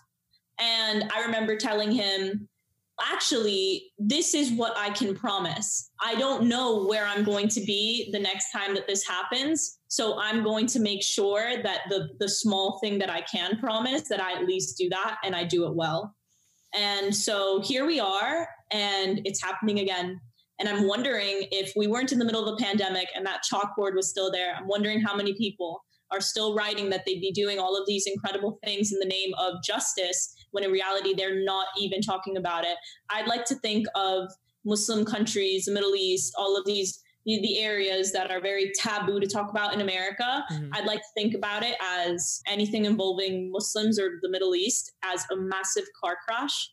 And 0.61 1.11
I 1.15 1.23
remember 1.23 1.57
telling 1.57 1.91
him, 1.91 2.49
actually, 3.01 3.93
this 3.99 4.35
is 4.35 4.53
what 4.53 4.77
I 4.77 4.91
can 4.91 5.15
promise. 5.15 5.91
I 6.03 6.17
don't 6.17 6.49
know 6.49 6.85
where 6.85 7.07
I'm 7.07 7.25
going 7.25 7.49
to 7.49 7.61
be 7.61 8.11
the 8.13 8.19
next 8.19 8.51
time 8.53 8.75
that 8.75 8.87
this 8.87 9.07
happens. 9.07 9.78
So 9.89 10.19
I'm 10.19 10.45
going 10.45 10.67
to 10.69 10.81
make 10.81 11.03
sure 11.03 11.63
that 11.63 11.81
the 11.89 12.11
the 12.21 12.29
small 12.29 12.79
thing 12.79 12.99
that 12.99 13.11
I 13.11 13.23
can 13.23 13.59
promise 13.59 14.09
that 14.09 14.23
I 14.23 14.33
at 14.33 14.47
least 14.47 14.77
do 14.79 14.89
that 14.91 15.17
and 15.25 15.35
I 15.35 15.45
do 15.45 15.67
it 15.67 15.75
well. 15.75 16.15
And 16.75 17.15
so 17.15 17.61
here 17.63 17.87
we 17.87 17.99
are 17.99 18.49
and 18.71 19.21
it's 19.25 19.43
happening 19.43 19.81
again. 19.81 20.21
And 20.61 20.69
I'm 20.69 20.87
wondering 20.87 21.47
if 21.51 21.73
we 21.77 21.87
weren't 21.87 22.13
in 22.13 22.19
the 22.19 22.25
middle 22.25 22.47
of 22.47 22.53
a 22.53 22.63
pandemic 22.63 23.09
and 23.15 23.25
that 23.27 23.43
chalkboard 23.51 23.95
was 23.95 24.11
still 24.11 24.31
there, 24.31 24.55
I'm 24.55 24.67
wondering 24.67 25.01
how 25.01 25.17
many 25.17 25.35
people 25.35 25.83
are 26.11 26.21
still 26.21 26.55
writing 26.55 26.91
that 26.91 27.05
they'd 27.07 27.21
be 27.21 27.33
doing 27.33 27.59
all 27.59 27.77
of 27.77 27.87
these 27.87 28.07
incredible 28.07 28.59
things 28.65 28.93
in 28.93 28.99
the 28.99 29.07
name 29.07 29.33
of 29.39 29.63
justice 29.63 30.35
when 30.51 30.65
in 30.65 30.71
reality 30.71 31.15
they're 31.15 31.45
not 31.45 31.67
even 31.79 32.01
talking 32.01 32.37
about 32.37 32.65
it. 32.65 32.77
I'd 33.11 33.29
like 33.29 33.45
to 33.47 33.55
think 33.57 33.87
of 33.95 34.31
Muslim 34.65 35.05
countries, 35.05 35.67
the 35.67 35.73
Middle 35.73 35.95
East, 35.95 36.33
all 36.37 36.57
of 36.57 36.65
these 36.65 37.01
the 37.37 37.61
areas 37.61 38.11
that 38.13 38.31
are 38.31 38.41
very 38.41 38.73
taboo 38.75 39.21
to 39.21 39.27
talk 39.27 39.51
about 39.51 39.75
in 39.75 39.83
America. 39.83 40.45
Mm-hmm. 40.51 40.71
I'd 40.73 40.87
like 40.87 41.01
to 41.01 41.09
think 41.15 41.35
about 41.35 41.63
it 41.63 41.77
as 41.81 42.41
anything 42.47 42.87
involving 42.87 43.53
Muslims 43.53 43.99
or 43.99 44.19
the 44.23 44.31
Middle 44.31 44.55
East 44.55 44.93
as 45.05 45.25
a 45.31 45.37
massive 45.37 45.85
car 46.03 46.17
crash. 46.27 46.71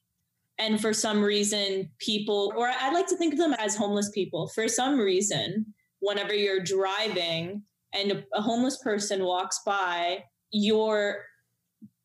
And 0.57 0.79
for 0.79 0.93
some 0.93 1.21
reason, 1.21 1.89
people, 1.99 2.53
or 2.55 2.69
I'd 2.69 2.93
like 2.93 3.07
to 3.07 3.17
think 3.17 3.33
of 3.33 3.39
them 3.39 3.53
as 3.59 3.75
homeless 3.75 4.09
people. 4.11 4.47
For 4.47 4.69
some 4.69 4.97
reason, 4.97 5.65
whenever 5.99 6.33
you're 6.33 6.61
driving 6.61 7.63
and 7.93 8.23
a 8.33 8.41
homeless 8.41 8.81
person 8.81 9.25
walks 9.25 9.59
by, 9.65 10.23
you're 10.51 11.23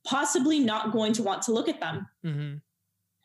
possibly 0.05 0.59
not 0.59 0.91
going 0.93 1.13
to 1.13 1.23
want 1.23 1.43
to 1.43 1.53
look 1.53 1.69
at 1.69 1.79
them. 1.79 2.09
Mm-hmm. 2.27 2.57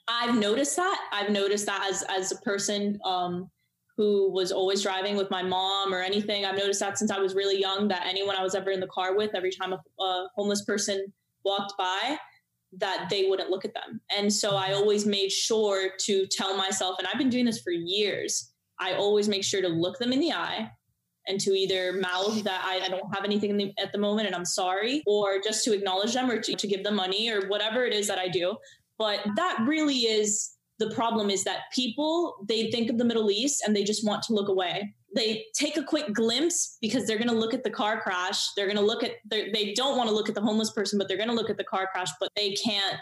I've 0.07 0.35
noticed 0.35 0.75
that. 0.75 1.09
I've 1.11 1.31
noticed 1.31 1.65
that 1.65 1.87
as 1.89 2.03
as 2.03 2.31
a 2.31 2.35
person 2.37 2.99
um, 3.03 3.49
who 3.97 4.31
was 4.31 4.51
always 4.51 4.83
driving 4.83 5.15
with 5.15 5.31
my 5.31 5.41
mom 5.41 5.93
or 5.93 6.01
anything. 6.01 6.45
I've 6.45 6.57
noticed 6.57 6.81
that 6.81 6.97
since 6.97 7.11
I 7.11 7.19
was 7.19 7.33
really 7.33 7.59
young. 7.59 7.87
That 7.87 8.05
anyone 8.05 8.35
I 8.35 8.43
was 8.43 8.55
ever 8.55 8.71
in 8.71 8.79
the 8.79 8.87
car 8.87 9.15
with, 9.15 9.31
every 9.33 9.51
time 9.51 9.73
a, 9.73 10.03
a 10.03 10.27
homeless 10.35 10.65
person 10.65 11.13
walked 11.43 11.73
by, 11.77 12.17
that 12.77 13.07
they 13.09 13.27
wouldn't 13.29 13.49
look 13.49 13.65
at 13.65 13.73
them. 13.73 14.01
And 14.15 14.31
so 14.31 14.57
I 14.57 14.69
mm-hmm. 14.69 14.77
always 14.77 15.05
made 15.05 15.31
sure 15.31 15.91
to 16.01 16.27
tell 16.27 16.57
myself, 16.57 16.97
and 16.99 17.07
I've 17.07 17.17
been 17.17 17.29
doing 17.29 17.45
this 17.45 17.61
for 17.61 17.71
years. 17.71 18.51
I 18.79 18.93
always 18.93 19.29
make 19.29 19.43
sure 19.43 19.61
to 19.61 19.69
look 19.69 19.97
them 19.97 20.11
in 20.11 20.19
the 20.19 20.33
eye 20.33 20.69
and 21.27 21.39
to 21.39 21.51
either 21.51 21.93
mouth 21.93 22.43
that 22.43 22.61
I, 22.63 22.85
I 22.85 22.89
don't 22.89 23.13
have 23.15 23.23
anything 23.23 23.55
the, 23.57 23.73
at 23.79 23.91
the 23.91 23.97
moment 23.97 24.27
and 24.27 24.35
I'm 24.35 24.45
sorry, 24.45 25.01
or 25.07 25.39
just 25.41 25.63
to 25.65 25.73
acknowledge 25.73 26.13
them 26.13 26.29
or 26.29 26.39
to, 26.39 26.55
to 26.55 26.67
give 26.67 26.83
them 26.83 26.95
money 26.95 27.29
or 27.29 27.47
whatever 27.47 27.85
it 27.85 27.93
is 27.93 28.07
that 28.07 28.19
I 28.19 28.27
do. 28.27 28.57
But 28.97 29.21
that 29.35 29.63
really 29.65 29.95
is 29.95 30.54
the 30.77 30.91
problem 30.91 31.29
is 31.29 31.43
that 31.45 31.71
people 31.73 32.45
they 32.47 32.69
think 32.69 32.89
of 32.89 32.97
the 32.97 33.05
middle 33.05 33.31
east 33.31 33.63
and 33.65 33.75
they 33.75 33.83
just 33.83 34.05
want 34.05 34.23
to 34.23 34.33
look 34.33 34.49
away. 34.49 34.93
They 35.15 35.45
take 35.53 35.77
a 35.77 35.83
quick 35.83 36.13
glimpse 36.13 36.77
because 36.81 37.07
they're 37.07 37.17
going 37.17 37.29
to 37.29 37.35
look 37.35 37.53
at 37.53 37.63
the 37.63 37.69
car 37.69 38.01
crash. 38.01 38.53
They're 38.55 38.65
going 38.65 38.77
to 38.77 38.83
look 38.83 39.03
at 39.03 39.11
they 39.29 39.73
don't 39.75 39.97
want 39.97 40.09
to 40.09 40.15
look 40.15 40.27
at 40.27 40.35
the 40.35 40.41
homeless 40.41 40.71
person 40.71 40.99
but 40.99 41.07
they're 41.07 41.17
going 41.17 41.29
to 41.29 41.35
look 41.35 41.49
at 41.49 41.57
the 41.57 41.63
car 41.63 41.87
crash 41.91 42.09
but 42.19 42.29
they 42.35 42.51
can't 42.53 42.99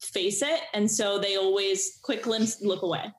face 0.00 0.42
it. 0.42 0.60
And 0.74 0.90
so 0.90 1.18
they 1.18 1.36
always 1.36 2.00
quick 2.02 2.22
glimpse 2.22 2.60
look 2.60 2.82
away. 2.82 3.12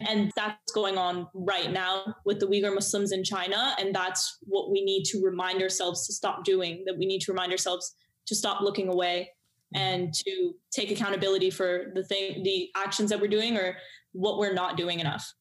And 0.00 0.32
that's 0.34 0.72
going 0.72 0.98
on 0.98 1.28
right 1.34 1.70
now 1.70 2.16
with 2.24 2.40
the 2.40 2.46
Uyghur 2.46 2.74
Muslims 2.74 3.12
in 3.12 3.22
China. 3.22 3.74
And 3.78 3.94
that's 3.94 4.38
what 4.42 4.70
we 4.70 4.84
need 4.84 5.04
to 5.04 5.22
remind 5.22 5.62
ourselves 5.62 6.06
to 6.06 6.12
stop 6.12 6.44
doing, 6.44 6.82
that 6.86 6.98
we 6.98 7.06
need 7.06 7.20
to 7.20 7.32
remind 7.32 7.52
ourselves 7.52 7.94
to 8.26 8.34
stop 8.34 8.60
looking 8.60 8.88
away 8.88 9.30
Mm-hmm. 9.74 9.82
and 9.82 10.14
to 10.14 10.52
take 10.70 10.90
accountability 10.90 11.50
for 11.50 11.92
the 11.94 12.04
thing, 12.04 12.42
the 12.42 12.70
actions 12.76 13.10
that 13.10 13.20
we're 13.20 13.28
doing 13.28 13.56
or 13.56 13.76
what 14.12 14.38
we're 14.38 14.54
not 14.54 14.76
doing 14.76 15.00
enough. 15.00 15.34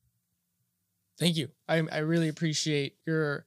Thank 1.20 1.38
you. 1.38 1.50
I, 1.68 1.84
I 1.92 2.00
really 2.00 2.30
appreciate 2.30 2.96
your 3.06 3.46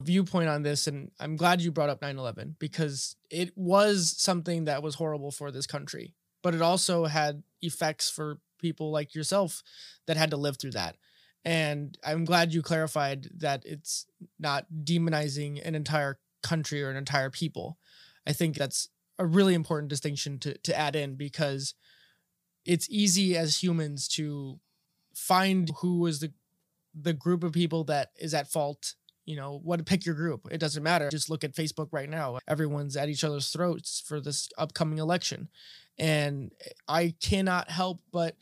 viewpoint 0.00 0.48
on 0.48 0.62
this. 0.62 0.86
And 0.86 1.10
I'm 1.18 1.36
glad 1.36 1.60
you 1.60 1.72
brought 1.72 1.90
up 1.90 2.00
9 2.00 2.16
11 2.16 2.56
because 2.58 3.16
it 3.30 3.52
was 3.56 4.14
something 4.16 4.66
that 4.66 4.82
was 4.82 4.94
horrible 4.94 5.32
for 5.32 5.50
this 5.50 5.66
country, 5.66 6.14
but 6.42 6.54
it 6.54 6.62
also 6.62 7.06
had 7.06 7.42
effects 7.60 8.08
for 8.08 8.38
people 8.60 8.92
like 8.92 9.14
yourself 9.14 9.62
that 10.06 10.16
had 10.16 10.30
to 10.30 10.36
live 10.36 10.58
through 10.58 10.72
that. 10.72 10.96
And 11.44 11.96
I'm 12.04 12.24
glad 12.24 12.52
you 12.52 12.62
clarified 12.62 13.28
that 13.38 13.62
it's 13.64 14.06
not 14.38 14.66
demonizing 14.84 15.66
an 15.66 15.74
entire 15.74 16.18
country 16.42 16.82
or 16.82 16.90
an 16.90 16.96
entire 16.96 17.30
people. 17.30 17.78
I 18.26 18.32
think 18.32 18.56
that's 18.56 18.88
a 19.18 19.26
really 19.26 19.54
important 19.54 19.88
distinction 19.88 20.38
to, 20.40 20.56
to 20.58 20.78
add 20.78 20.94
in 20.94 21.14
because 21.14 21.74
it's 22.64 22.88
easy 22.90 23.36
as 23.36 23.62
humans 23.62 24.08
to 24.08 24.60
find 25.14 25.70
who 25.80 26.06
is 26.06 26.20
the 26.20 26.32
the 27.00 27.12
group 27.12 27.44
of 27.44 27.52
people 27.52 27.84
that 27.84 28.10
is 28.18 28.34
at 28.34 28.50
fault 28.50 28.94
you 29.28 29.36
know 29.36 29.60
what 29.62 29.84
pick 29.84 30.06
your 30.06 30.14
group. 30.14 30.48
It 30.50 30.58
doesn't 30.58 30.82
matter. 30.82 31.10
Just 31.10 31.28
look 31.28 31.44
at 31.44 31.54
facebook 31.54 31.88
right 31.92 32.08
now. 32.08 32.38
Everyone's 32.48 32.96
at 32.96 33.10
each 33.10 33.24
other's 33.24 33.50
throats 33.50 34.02
for 34.04 34.20
this 34.20 34.48
upcoming 34.56 34.98
election. 34.98 35.48
And 35.98 36.52
i 36.86 37.14
cannot 37.20 37.70
help 37.70 38.00
but 38.12 38.36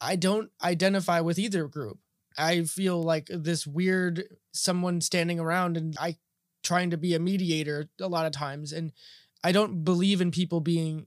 i 0.00 0.14
don't 0.14 0.50
identify 0.62 1.20
with 1.20 1.38
either 1.38 1.66
group. 1.66 1.98
I 2.38 2.62
feel 2.62 3.02
like 3.02 3.26
this 3.28 3.66
weird 3.66 4.24
someone 4.52 5.00
standing 5.00 5.40
around 5.40 5.76
and 5.76 5.96
i 5.98 6.16
trying 6.62 6.90
to 6.90 6.96
be 6.96 7.14
a 7.14 7.18
mediator 7.18 7.88
a 8.00 8.08
lot 8.08 8.26
of 8.26 8.32
times 8.32 8.72
and 8.72 8.92
i 9.42 9.52
don't 9.52 9.84
believe 9.84 10.20
in 10.20 10.30
people 10.30 10.60
being 10.60 11.06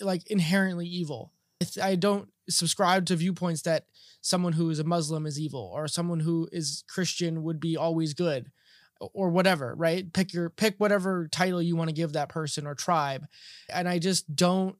like 0.00 0.28
inherently 0.30 0.86
evil 0.86 1.32
I 1.80 1.94
don't 1.94 2.28
subscribe 2.48 3.06
to 3.06 3.16
viewpoints 3.16 3.62
that 3.62 3.86
someone 4.20 4.54
who 4.54 4.70
is 4.70 4.78
a 4.78 4.84
Muslim 4.84 5.26
is 5.26 5.38
evil 5.38 5.70
or 5.72 5.88
someone 5.88 6.20
who 6.20 6.48
is 6.52 6.84
Christian 6.88 7.42
would 7.42 7.60
be 7.60 7.76
always 7.76 8.14
good 8.14 8.50
or 9.00 9.30
whatever, 9.30 9.74
right? 9.74 10.12
Pick 10.12 10.32
your 10.32 10.48
pick 10.48 10.76
whatever 10.78 11.28
title 11.28 11.62
you 11.62 11.76
want 11.76 11.88
to 11.88 11.94
give 11.94 12.12
that 12.12 12.28
person 12.28 12.66
or 12.66 12.74
tribe. 12.74 13.26
And 13.68 13.88
I 13.88 13.98
just 13.98 14.34
don't 14.34 14.76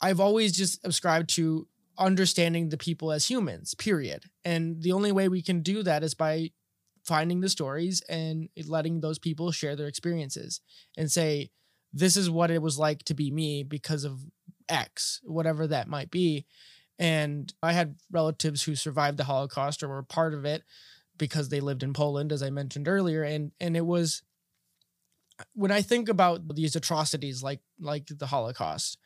I've 0.00 0.20
always 0.20 0.56
just 0.56 0.82
subscribed 0.82 1.30
to 1.30 1.66
understanding 1.96 2.68
the 2.68 2.76
people 2.76 3.12
as 3.12 3.30
humans, 3.30 3.74
period. 3.74 4.24
And 4.44 4.82
the 4.82 4.92
only 4.92 5.12
way 5.12 5.28
we 5.28 5.40
can 5.40 5.62
do 5.62 5.82
that 5.84 6.02
is 6.02 6.14
by 6.14 6.50
finding 7.04 7.40
the 7.40 7.48
stories 7.48 8.00
and 8.08 8.48
letting 8.66 9.00
those 9.00 9.18
people 9.18 9.52
share 9.52 9.76
their 9.76 9.86
experiences 9.88 10.60
and 10.96 11.10
say 11.10 11.50
this 11.92 12.16
is 12.16 12.30
what 12.30 12.50
it 12.50 12.62
was 12.62 12.78
like 12.78 13.04
to 13.04 13.14
be 13.14 13.30
me 13.30 13.62
because 13.62 14.04
of 14.04 14.20
X, 14.68 15.20
whatever 15.24 15.66
that 15.66 15.88
might 15.88 16.10
be. 16.10 16.46
And 16.98 17.52
I 17.62 17.72
had 17.72 17.96
relatives 18.10 18.62
who 18.62 18.74
survived 18.74 19.16
the 19.16 19.24
Holocaust 19.24 19.82
or 19.82 19.88
were 19.88 20.02
part 20.02 20.34
of 20.34 20.44
it 20.44 20.62
because 21.18 21.48
they 21.48 21.60
lived 21.60 21.82
in 21.82 21.92
Poland, 21.92 22.32
as 22.32 22.42
I 22.42 22.50
mentioned 22.50 22.88
earlier. 22.88 23.22
And 23.22 23.52
and 23.60 23.76
it 23.76 23.86
was 23.86 24.22
when 25.54 25.70
I 25.70 25.82
think 25.82 26.08
about 26.08 26.54
these 26.54 26.76
atrocities 26.76 27.42
like 27.42 27.60
like 27.80 28.06
the 28.06 28.26
Holocaust, 28.26 28.98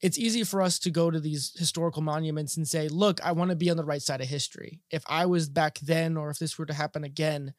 it's 0.00 0.18
easy 0.18 0.44
for 0.44 0.62
us 0.62 0.78
to 0.80 0.90
go 0.90 1.10
to 1.10 1.18
these 1.18 1.52
historical 1.58 2.02
monuments 2.02 2.56
and 2.56 2.68
say, 2.68 2.88
look, 2.88 3.20
I 3.24 3.32
want 3.32 3.50
to 3.50 3.56
be 3.56 3.70
on 3.70 3.76
the 3.76 3.84
right 3.84 4.02
side 4.02 4.20
of 4.20 4.28
history. 4.28 4.80
If 4.90 5.02
I 5.08 5.26
was 5.26 5.48
back 5.48 5.78
then 5.80 6.16
or 6.16 6.30
if 6.30 6.38
this 6.38 6.58
were 6.58 6.66
to 6.66 6.74
happen 6.74 7.04
again, 7.04 7.54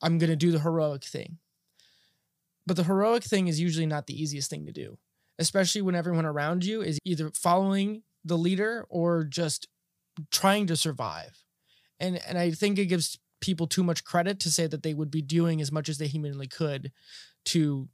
I'm 0.00 0.18
going 0.18 0.30
to 0.30 0.36
do 0.36 0.52
the 0.52 0.60
heroic 0.60 1.04
thing. 1.04 1.38
But 2.66 2.76
the 2.76 2.84
heroic 2.84 3.24
thing 3.24 3.48
is 3.48 3.60
usually 3.60 3.86
not 3.86 4.06
the 4.06 4.20
easiest 4.20 4.50
thing 4.50 4.66
to 4.66 4.72
do 4.72 4.98
especially 5.38 5.82
when 5.82 5.94
everyone 5.94 6.26
around 6.26 6.64
you 6.64 6.82
is 6.82 6.98
either 7.04 7.30
following 7.30 8.02
the 8.24 8.36
leader 8.36 8.86
or 8.88 9.24
just 9.24 9.68
trying 10.30 10.66
to 10.66 10.76
survive. 10.76 11.44
And 12.00 12.20
and 12.26 12.36
I 12.36 12.50
think 12.50 12.78
it 12.78 12.86
gives 12.86 13.18
people 13.40 13.66
too 13.66 13.84
much 13.84 14.04
credit 14.04 14.40
to 14.40 14.50
say 14.50 14.66
that 14.66 14.82
they 14.82 14.94
would 14.94 15.10
be 15.10 15.22
doing 15.22 15.60
as 15.60 15.70
much 15.70 15.88
as 15.88 15.98
they 15.98 16.08
humanly 16.08 16.48
could 16.48 16.90
to 17.46 17.88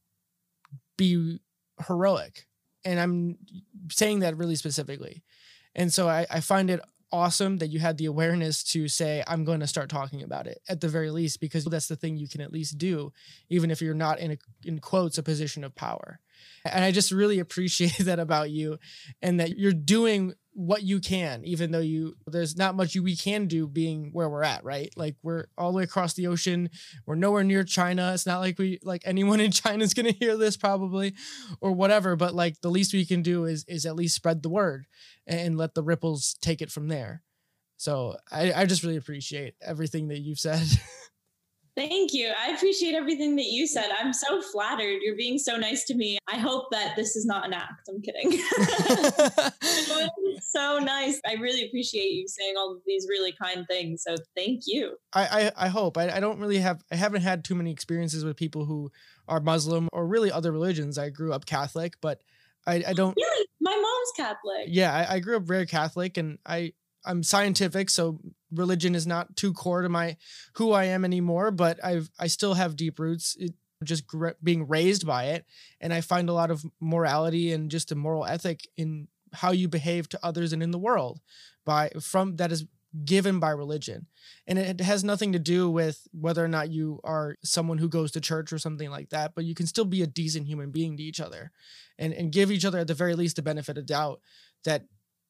be 0.97 1.39
heroic. 1.87 2.47
And 2.85 3.01
I'm 3.01 3.39
saying 3.91 4.21
that 4.21 4.37
really 4.37 4.57
specifically. 4.57 5.23
And 5.75 5.93
so 5.93 6.09
I, 6.09 6.27
I 6.31 6.41
find 6.41 6.71
it 6.71 6.81
awesome 7.11 7.59
that 7.59 7.69
you 7.69 7.79
had 7.79 7.97
the 7.97 8.07
awareness 8.07 8.65
to 8.65 8.89
say, 8.89 9.23
I'm 9.27 9.45
going 9.45 9.61
to 9.61 9.67
start 9.67 9.89
talking 9.89 10.23
about 10.23 10.47
it 10.47 10.61
at 10.69 10.81
the 10.81 10.89
very 10.89 11.11
least, 11.11 11.41
because 11.41 11.65
that's 11.65 11.89
the 11.89 11.97
thing 11.97 12.17
you 12.17 12.29
can 12.29 12.41
at 12.41 12.53
least 12.53 12.77
do, 12.77 13.13
even 13.49 13.71
if 13.71 13.81
you're 13.81 13.95
not 13.95 14.19
in 14.19 14.33
a, 14.33 14.39
in 14.65 14.81
quotes, 14.81 15.19
a 15.19 15.23
position 15.23 15.63
of 15.63 15.75
power. 15.75 16.19
And 16.65 16.85
I 16.85 16.91
just 16.91 17.11
really 17.11 17.39
appreciate 17.41 17.99
that 17.99 18.19
about 18.19 18.51
you 18.51 18.79
and 19.23 19.41
that 19.41 19.59
you're 19.59 19.73
doing 19.73 20.35
what 20.55 20.85
you 20.85 21.01
can, 21.01 21.45
even 21.45 21.73
though 21.73 21.81
you 21.81 22.15
there's 22.27 22.57
not 22.57 22.77
much 22.77 22.95
you 22.95 23.03
we 23.03 23.17
can 23.17 23.47
do 23.47 23.67
being 23.67 24.11
where 24.13 24.29
we're 24.29 24.45
at, 24.45 24.65
right? 24.65 24.89
Like 24.97 25.17
we're 25.23 25.47
all 25.59 25.73
the 25.73 25.79
way 25.79 25.83
across 25.83 26.15
the 26.15 26.29
ocean. 26.29 26.71
We're 27.07 27.17
nowhere 27.17 27.43
near 27.43 27.65
China. 27.65 28.13
It's 28.15 28.27
not 28.27 28.39
like 28.39 28.59
we 28.59 28.79
like 28.83 29.03
anyone 29.05 29.41
in 29.47 29.51
China 29.51 29.83
is 29.83 29.95
gonna 29.95 30.13
hear 30.13 30.37
this 30.37 30.57
probably 30.57 31.15
or 31.61 31.73
whatever. 31.73 32.15
But 32.15 32.35
like 32.35 32.61
the 32.61 32.71
least 32.71 32.93
we 32.95 33.05
can 33.05 33.23
do 33.23 33.45
is 33.45 33.65
is 33.67 33.85
at 33.85 33.97
least 33.97 34.15
spread 34.15 34.43
the 34.43 34.49
word 34.49 34.87
and 35.27 35.59
let 35.59 35.75
the 35.75 35.83
ripples 35.83 36.37
take 36.41 36.63
it 36.63 36.71
from 36.71 36.89
there. 36.89 37.23
So 37.77 38.17
I, 38.31 38.53
I 38.53 38.67
just 38.67 38.83
really 38.85 38.97
appreciate 38.97 39.55
everything 39.61 40.09
that 40.09 40.21
you've 40.21 40.39
said. 40.39 40.63
Thank 41.77 42.15
you. 42.15 42.33
I 42.39 42.53
appreciate 42.53 42.95
everything 42.95 43.35
that 43.37 43.47
you 43.47 43.67
said. 43.67 43.89
I'm 43.99 44.13
so 44.13 44.41
flattered. 44.41 45.01
You're 45.03 45.17
being 45.17 45.39
so 45.39 45.57
nice 45.57 45.85
to 45.87 45.95
me. 45.95 46.19
I 46.33 46.39
hope 46.39 46.71
that 46.71 46.95
this 46.95 47.17
is 47.17 47.27
not 47.27 47.45
an 47.45 47.53
act. 47.53 47.89
I'm 47.89 48.01
kidding. 48.01 48.31
so 50.41 50.79
nice. 50.79 51.21
I 51.27 51.35
really 51.35 51.67
appreciate 51.67 52.13
you 52.13 52.29
saying 52.29 52.55
all 52.57 52.73
of 52.73 52.79
these 52.87 53.07
really 53.09 53.33
kind 53.33 53.67
things. 53.67 54.05
So 54.07 54.15
thank 54.37 54.63
you. 54.67 54.97
I 55.13 55.51
I, 55.57 55.67
I 55.67 55.69
hope. 55.69 55.99
I, 55.99 56.11
I 56.11 56.21
don't 56.21 56.39
really 56.39 56.59
have 56.59 56.85
I 56.93 56.97
haven't 56.97 57.23
had 57.23 57.45
too 57.45 57.57
many 57.57 57.73
experiences 57.73 58.25
with 58.25 58.37
people 58.37 58.67
who 58.67 58.93
are 59.27 59.41
Muslim 59.41 59.89
or 59.93 60.07
really 60.07 60.31
other 60.31 60.53
religions. 60.53 60.97
I 60.97 61.11
grew 61.11 61.33
up 61.33 61.45
Catholic, 61.45 61.95
but 62.01 62.23
I, 62.67 62.85
I 62.87 62.93
don't 62.93 63.17
really 63.17 63.47
my 63.61 63.75
mom's 63.75 64.13
Catholic. 64.17 64.69
Yeah, 64.69 64.95
I, 64.95 65.15
I 65.15 65.19
grew 65.19 65.37
up 65.37 65.43
very 65.43 65.67
Catholic 65.67 66.19
and 66.19 66.39
I 66.47 66.73
I'm 67.05 67.23
scientific, 67.23 67.91
so 67.91 68.21
religion 68.53 68.95
is 68.95 69.07
not 69.07 69.37
too 69.37 69.53
core 69.53 69.83
to 69.83 69.89
my 69.89 70.17
who 70.55 70.73
I 70.73 70.85
am 70.85 71.05
anymore. 71.05 71.51
But 71.51 71.85
I've 71.85 72.11
I 72.19 72.27
still 72.27 72.55
have 72.55 72.77
deep 72.77 72.99
roots. 72.99 73.37
It, 73.39 73.55
just 73.83 74.07
gr- 74.07 74.31
being 74.43 74.67
raised 74.67 75.07
by 75.07 75.25
it, 75.25 75.45
and 75.81 75.93
I 75.93 76.01
find 76.01 76.29
a 76.29 76.33
lot 76.33 76.51
of 76.51 76.65
morality 76.81 77.53
and 77.53 77.71
just 77.71 77.93
a 77.93 77.95
moral 77.95 78.25
ethic 78.25 78.67
in 78.77 79.09
how 79.35 79.51
you 79.51 79.69
behave 79.69 80.09
to 80.09 80.21
others 80.23 80.53
and 80.53 80.63
in 80.63 80.71
the 80.71 80.79
world 80.79 81.21
by 81.65 81.91
from 82.01 82.37
that 82.37 82.53
is 82.53 82.65
given 83.05 83.41
by 83.41 83.51
religion 83.51 84.07
and 84.47 84.57
it 84.57 84.81
has 84.81 85.03
nothing 85.03 85.33
to 85.33 85.39
do 85.41 85.69
with 85.69 86.07
whether 86.13 86.45
or 86.45 86.49
not 86.49 86.71
you 86.71 87.01
are 87.03 87.37
someone 87.43 87.79
who 87.79 87.89
goes 87.89 88.13
to 88.13 88.21
church 88.21 88.53
or 88.53 88.59
something 88.59 88.89
like 88.89 89.11
that 89.11 89.35
but 89.35 89.45
you 89.45 89.53
can 89.53 89.67
still 89.67 89.85
be 89.85 90.01
a 90.03 90.07
decent 90.07 90.47
human 90.47 90.71
being 90.71 90.97
to 90.97 91.03
each 91.03 91.21
other 91.21 91.51
and 91.99 92.15
and 92.15 92.31
give 92.31 92.53
each 92.53 92.65
other 92.65 92.79
at 92.79 92.87
the 92.87 92.95
very 92.95 93.17
least 93.17 93.35
the 93.35 93.43
benefit 93.43 93.77
of 93.77 93.85
doubt 93.85 94.21
that 94.65 94.85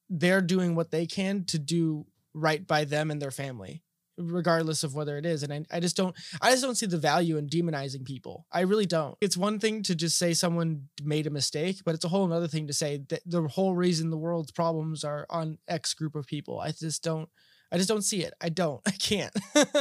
they're 0.09 0.41
doing 0.41 0.75
what 0.75 0.91
they 0.91 1.05
can 1.05 1.43
to 1.45 1.59
do 1.59 2.05
right 2.33 2.65
by 2.65 2.85
them 2.85 3.11
and 3.11 3.21
their 3.21 3.31
family 3.31 3.81
regardless 4.17 4.83
of 4.83 4.95
whether 4.95 5.17
it 5.17 5.25
is. 5.25 5.43
And 5.43 5.51
I, 5.53 5.65
I 5.71 5.79
just 5.79 5.97
don't 5.97 6.15
i 6.41 6.51
just 6.51 6.63
don't 6.63 6.75
see 6.75 6.85
the 6.85 6.97
value 6.97 7.37
in 7.37 7.47
demonizing 7.47 8.05
people. 8.05 8.45
I 8.51 8.61
really 8.61 8.85
don't. 8.85 9.17
It's 9.21 9.37
one 9.37 9.59
thing 9.59 9.83
to 9.83 9.95
just 9.95 10.17
say 10.17 10.33
someone 10.33 10.87
made 11.03 11.27
a 11.27 11.31
mistake 11.31 11.81
but 11.83 11.95
it's 11.95 12.05
a 12.05 12.09
whole 12.09 12.31
other 12.31 12.47
thing 12.47 12.67
to 12.67 12.73
say 12.73 13.03
that 13.09 13.21
the 13.25 13.41
whole 13.47 13.75
reason 13.75 14.09
the 14.09 14.17
world's 14.17 14.51
problems 14.51 15.03
are 15.03 15.25
on 15.29 15.57
x 15.67 15.93
group 15.93 16.15
of 16.15 16.27
people. 16.27 16.59
I 16.59 16.71
just 16.71 17.03
don't 17.03 17.29
I 17.71 17.77
just 17.77 17.89
don't 17.89 18.03
see 18.03 18.23
it. 18.23 18.33
I 18.41 18.49
don't. 18.49 18.81
I 18.87 18.91
can't. 18.91 19.33
no, 19.55 19.63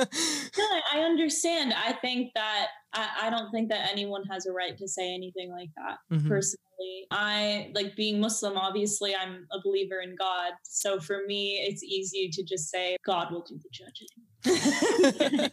I 0.92 1.00
understand. 1.00 1.74
I 1.74 1.92
think 1.92 2.32
that 2.34 2.68
I, 2.92 3.08
I, 3.22 3.30
don't 3.30 3.50
think 3.50 3.68
that 3.70 3.90
anyone 3.90 4.24
has 4.30 4.46
a 4.46 4.52
right 4.52 4.76
to 4.78 4.88
say 4.88 5.12
anything 5.12 5.50
like 5.50 5.70
that. 5.76 5.98
Mm-hmm. 6.12 6.28
Personally, 6.28 7.06
I 7.10 7.70
like 7.74 7.96
being 7.96 8.20
Muslim. 8.20 8.56
Obviously, 8.56 9.14
I'm 9.14 9.46
a 9.52 9.58
believer 9.62 10.00
in 10.00 10.16
God. 10.16 10.52
So 10.62 10.98
for 11.00 11.22
me, 11.26 11.64
it's 11.66 11.82
easy 11.82 12.30
to 12.32 12.42
just 12.42 12.70
say 12.70 12.96
God 13.04 13.32
will 13.32 13.44
do 13.44 13.58
the 13.58 13.68
judging. 13.70 15.50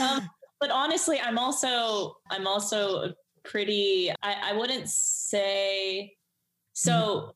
um, 0.00 0.28
but 0.60 0.70
honestly, 0.70 1.20
I'm 1.20 1.38
also 1.38 2.16
I'm 2.30 2.46
also 2.46 3.12
pretty. 3.44 4.10
I, 4.22 4.50
I 4.50 4.52
wouldn't 4.54 4.88
say 4.88 6.14
so. 6.72 6.92
Mm-hmm. 6.92 7.30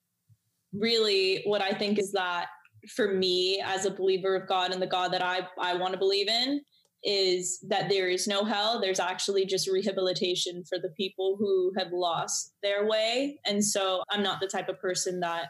Really, 0.73 1.43
what 1.47 1.61
I 1.61 1.73
think 1.73 1.99
is 1.99 2.13
that 2.13 2.47
for 2.89 3.15
me 3.15 3.63
as 3.65 3.85
a 3.85 3.91
believer 3.91 4.35
of 4.37 4.49
God 4.49 4.73
and 4.73 4.81
the 4.81 4.87
God 4.87 5.13
that 5.13 5.23
I, 5.23 5.47
I 5.59 5.75
want 5.75 5.93
to 5.93 5.99
believe 5.99 6.29
in 6.29 6.61
is 7.03 7.59
that 7.69 7.89
there 7.89 8.09
is 8.09 8.27
no 8.27 8.45
hell. 8.45 8.81
There's 8.81 9.01
actually 9.01 9.47
just 9.47 9.69
rehabilitation 9.69 10.65
for 10.69 10.79
the 10.79 10.91
people 10.91 11.37
who 11.39 11.73
have 11.79 11.93
lost 11.93 12.53
their 12.63 12.87
way. 12.87 13.39
And 13.47 13.65
so 13.65 14.03
I'm 14.11 14.23
not 14.23 14.41
the 14.41 14.47
type 14.47 14.69
of 14.69 14.79
person 14.81 15.21
that 15.21 15.47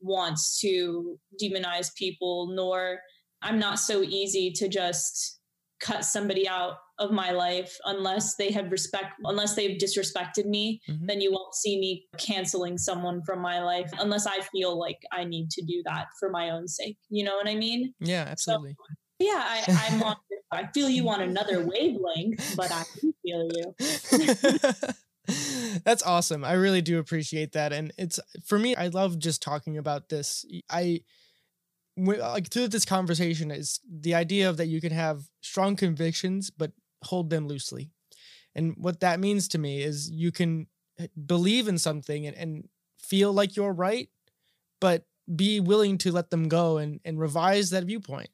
wants 0.00 0.60
to 0.60 1.18
demonize 1.42 1.94
people, 1.94 2.48
nor 2.54 3.00
I'm 3.42 3.58
not 3.58 3.78
so 3.78 4.02
easy 4.02 4.50
to 4.52 4.68
just 4.68 5.40
cut 5.80 6.04
somebody 6.04 6.46
out 6.46 6.74
of 7.00 7.10
my 7.10 7.32
life 7.32 7.76
unless 7.86 8.36
they 8.36 8.52
have 8.52 8.70
respect 8.70 9.14
unless 9.24 9.54
they've 9.54 9.78
disrespected 9.78 10.44
me 10.44 10.80
mm-hmm. 10.88 11.06
then 11.06 11.20
you 11.20 11.32
won't 11.32 11.54
see 11.54 11.80
me 11.80 12.06
canceling 12.18 12.76
someone 12.78 13.22
from 13.24 13.40
my 13.40 13.60
life 13.62 13.90
unless 13.98 14.26
i 14.26 14.38
feel 14.52 14.78
like 14.78 14.98
i 15.10 15.24
need 15.24 15.50
to 15.50 15.62
do 15.62 15.82
that 15.84 16.06
for 16.20 16.30
my 16.30 16.50
own 16.50 16.68
sake. 16.68 16.98
You 17.08 17.24
know 17.24 17.34
what 17.34 17.48
i 17.48 17.54
mean? 17.54 17.94
Yeah 17.98 18.26
absolutely. 18.28 18.76
so, 18.78 18.94
yeah 19.18 19.42
I, 19.44 19.88
i'm 19.90 20.02
on 20.04 20.16
i 20.52 20.66
feel 20.74 20.88
you 20.88 21.08
on 21.08 21.22
another 21.22 21.66
wavelength 21.66 22.54
but 22.56 22.70
i 22.70 22.84
feel 23.22 23.48
you. 23.54 23.74
That's 25.84 26.02
awesome. 26.02 26.44
I 26.44 26.54
really 26.54 26.82
do 26.82 26.98
appreciate 26.98 27.52
that. 27.52 27.72
And 27.72 27.92
it's 27.96 28.18
for 28.44 28.58
me 28.58 28.76
i 28.76 28.88
love 28.88 29.18
just 29.18 29.40
talking 29.42 29.78
about 29.78 30.08
this. 30.08 30.44
I 30.68 31.02
like 31.96 32.50
through 32.50 32.68
this 32.68 32.84
conversation 32.84 33.50
is 33.50 33.80
the 33.88 34.14
idea 34.14 34.48
of 34.48 34.56
that 34.56 34.66
you 34.66 34.80
can 34.80 34.92
have 34.92 35.28
strong 35.40 35.76
convictions 35.76 36.50
but 36.50 36.72
hold 37.04 37.30
them 37.30 37.46
loosely 37.46 37.90
and 38.54 38.74
what 38.76 39.00
that 39.00 39.20
means 39.20 39.48
to 39.48 39.58
me 39.58 39.82
is 39.82 40.10
you 40.10 40.32
can 40.32 40.66
eh, 40.98 41.06
believe 41.26 41.68
in 41.68 41.78
something 41.78 42.26
and, 42.26 42.36
and 42.36 42.68
feel 42.98 43.32
like 43.32 43.56
you're 43.56 43.72
right 43.72 44.08
but 44.80 45.04
be 45.34 45.60
willing 45.60 45.96
to 45.98 46.10
let 46.10 46.30
them 46.30 46.48
go 46.48 46.78
and, 46.78 47.00
and 47.04 47.18
revise 47.20 47.70
that 47.70 47.84
viewpoint 47.84 48.30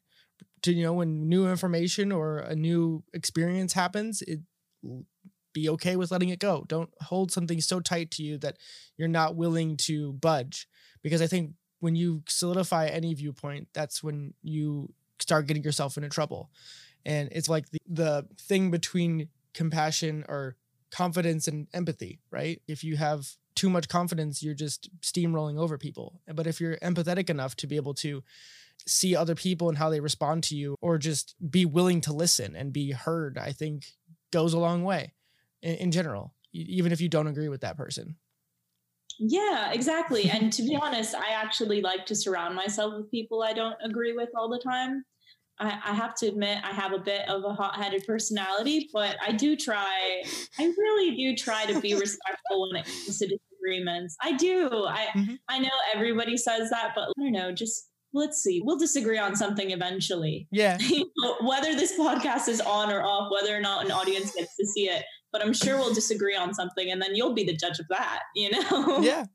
to 0.63 0.73
you 0.73 0.83
know 0.83 0.93
when 0.93 1.27
new 1.27 1.47
information 1.47 2.11
or 2.11 2.39
a 2.39 2.55
new 2.55 3.03
experience 3.13 3.73
happens, 3.73 4.21
it 4.21 4.39
be 5.53 5.69
okay 5.69 5.95
with 5.95 6.11
letting 6.11 6.29
it 6.29 6.39
go. 6.39 6.65
Don't 6.67 6.89
hold 7.01 7.31
something 7.31 7.61
so 7.61 7.79
tight 7.79 8.11
to 8.11 8.23
you 8.23 8.37
that 8.39 8.57
you're 8.97 9.07
not 9.07 9.35
willing 9.35 9.77
to 9.77 10.13
budge. 10.13 10.67
Because 11.01 11.21
I 11.21 11.27
think 11.27 11.51
when 11.79 11.95
you 11.95 12.23
solidify 12.27 12.87
any 12.87 13.13
viewpoint, 13.13 13.67
that's 13.73 14.03
when 14.03 14.33
you 14.43 14.93
start 15.19 15.47
getting 15.47 15.63
yourself 15.63 15.97
into 15.97 16.09
trouble. 16.09 16.49
And 17.05 17.29
it's 17.31 17.49
like 17.49 17.69
the, 17.69 17.79
the 17.87 18.27
thing 18.39 18.71
between 18.71 19.29
compassion 19.53 20.25
or 20.27 20.55
confidence 20.91 21.47
and 21.47 21.67
empathy, 21.73 22.19
right? 22.31 22.61
If 22.67 22.83
you 22.83 22.97
have 22.97 23.27
too 23.55 23.69
much 23.69 23.89
confidence, 23.89 24.43
you're 24.43 24.53
just 24.53 24.89
steamrolling 25.01 25.59
over 25.59 25.77
people. 25.77 26.21
But 26.31 26.47
if 26.47 26.61
you're 26.61 26.77
empathetic 26.77 27.29
enough 27.29 27.55
to 27.57 27.67
be 27.67 27.75
able 27.75 27.95
to 27.95 28.23
see 28.85 29.15
other 29.15 29.35
people 29.35 29.69
and 29.69 29.77
how 29.77 29.89
they 29.89 29.99
respond 29.99 30.43
to 30.43 30.55
you, 30.55 30.75
or 30.81 30.97
just 30.97 31.35
be 31.49 31.65
willing 31.65 32.01
to 32.01 32.13
listen 32.13 32.55
and 32.55 32.71
be 32.71 32.91
heard, 32.91 33.37
I 33.37 33.51
think 33.51 33.85
goes 34.31 34.53
a 34.53 34.59
long 34.59 34.83
way 34.83 35.13
in, 35.61 35.75
in 35.75 35.91
general, 35.91 36.33
even 36.53 36.91
if 36.91 37.01
you 37.01 37.09
don't 37.09 37.27
agree 37.27 37.49
with 37.49 37.61
that 37.61 37.77
person. 37.77 38.15
Yeah, 39.19 39.71
exactly. 39.71 40.29
and 40.29 40.53
to 40.53 40.61
be 40.61 40.75
honest, 40.81 41.15
I 41.15 41.31
actually 41.31 41.81
like 41.81 42.05
to 42.07 42.15
surround 42.15 42.55
myself 42.55 42.93
with 42.95 43.11
people 43.11 43.43
I 43.43 43.53
don't 43.53 43.75
agree 43.83 44.13
with 44.13 44.29
all 44.35 44.49
the 44.49 44.59
time. 44.59 45.03
I, 45.59 45.79
I 45.85 45.93
have 45.93 46.15
to 46.15 46.27
admit, 46.27 46.59
I 46.63 46.71
have 46.71 46.93
a 46.93 46.99
bit 46.99 47.27
of 47.27 47.43
a 47.43 47.53
hot 47.53 47.75
headed 47.75 48.05
personality, 48.05 48.89
but 48.93 49.17
I 49.25 49.31
do 49.31 49.55
try, 49.55 50.21
I 50.59 50.63
really 50.63 51.15
do 51.15 51.35
try 51.35 51.65
to 51.65 51.79
be 51.79 51.93
respectful 51.93 52.69
when 52.69 52.81
it 52.81 52.85
comes 52.85 53.17
to 53.19 53.27
disagreements. 53.27 54.15
I 54.21 54.33
do. 54.33 54.85
I, 54.87 55.07
mm-hmm. 55.15 55.35
I 55.49 55.59
know 55.59 55.69
everybody 55.93 56.37
says 56.37 56.69
that, 56.69 56.91
but 56.95 57.09
I 57.09 57.11
don't 57.17 57.31
know, 57.31 57.51
just 57.51 57.89
let's 58.13 58.41
see. 58.41 58.61
We'll 58.63 58.77
disagree 58.77 59.17
on 59.17 59.35
something 59.35 59.71
eventually. 59.71 60.47
Yeah. 60.51 60.77
whether 61.41 61.73
this 61.73 61.97
podcast 61.97 62.47
is 62.47 62.61
on 62.61 62.91
or 62.91 63.03
off, 63.03 63.31
whether 63.31 63.55
or 63.55 63.61
not 63.61 63.85
an 63.85 63.91
audience 63.91 64.33
gets 64.33 64.55
to 64.57 64.65
see 64.65 64.89
it, 64.89 65.03
but 65.31 65.43
I'm 65.43 65.53
sure 65.53 65.77
we'll 65.77 65.93
disagree 65.93 66.35
on 66.35 66.53
something 66.53 66.91
and 66.91 67.01
then 67.01 67.15
you'll 67.15 67.33
be 67.33 67.43
the 67.43 67.55
judge 67.55 67.79
of 67.79 67.87
that, 67.89 68.21
you 68.35 68.51
know? 68.51 68.99
Yeah. 69.01 69.25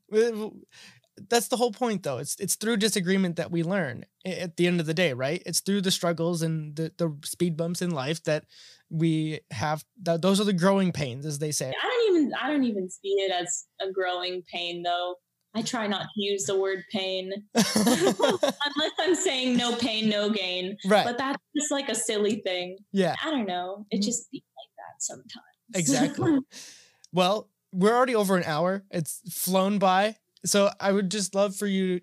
That's 1.29 1.49
the 1.49 1.57
whole 1.57 1.73
point 1.73 2.03
though. 2.03 2.19
It's 2.19 2.37
it's 2.41 2.55
through 2.55 2.79
disagreement 2.79 3.37
that 3.37 3.51
we 3.51 3.63
learn 3.63 4.05
at 4.25 4.57
the 4.57 4.67
end 4.67 4.81
of 4.81 4.87
the 4.87 4.95
day, 4.95 5.13
right? 5.13 5.43
It's 5.45 5.61
through 5.61 5.83
the 5.83 5.91
struggles 5.91 6.43
and 6.43 6.75
the, 6.75 6.93
the 6.97 7.15
speed 7.25 7.57
bumps 7.57 7.83
in 7.83 7.91
life 7.91 8.23
that 8.25 8.45
we 8.91 9.41
have 9.51 9.85
that 10.03 10.23
those 10.23 10.41
are 10.41 10.45
the 10.45 10.53
growing 10.53 10.93
pains 10.93 11.27
as 11.27 11.39
they 11.39 11.51
say. 11.51 11.69
I 11.71 11.87
don't 11.87 12.17
even 12.17 12.33
I 12.35 12.51
don't 12.51 12.65
even 12.65 12.89
see 12.89 13.09
it 13.09 13.33
as 13.33 13.67
a 13.81 13.91
growing 13.93 14.43
pain 14.51 14.83
though. 14.83 15.17
I 15.55 15.61
try 15.63 15.87
not 15.87 16.03
to 16.03 16.23
use 16.23 16.45
the 16.45 16.59
word 16.59 16.85
pain 16.91 17.31
unless 17.55 18.93
I'm 18.99 19.15
saying 19.15 19.57
no 19.57 19.77
pain, 19.77 20.09
no 20.09 20.31
gain. 20.31 20.79
Right. 20.87 21.05
But 21.05 21.19
that's 21.19 21.43
just 21.57 21.71
like 21.71 21.91
a 21.91 21.95
silly 21.95 22.37
thing. 22.37 22.79
Yeah. 22.91 23.17
I 23.23 23.31
don't 23.31 23.47
know. 23.47 23.87
It 23.91 23.97
mm-hmm. 23.97 24.03
just 24.03 24.31
be 24.31 24.39
like 24.39 24.71
that 24.79 25.03
sometimes. 25.03 25.45
Exactly. 25.75 26.39
well, 27.13 27.51
we're 27.73 27.95
already 27.95 28.15
over 28.15 28.37
an 28.37 28.45
hour. 28.45 28.85
It's 28.91 29.21
flown 29.31 29.79
by. 29.79 30.17
So 30.45 30.71
I 30.81 30.93
would 30.93 31.11
just 31.11 31.35
love 31.35 31.55
for 31.55 31.67
you 31.67 32.01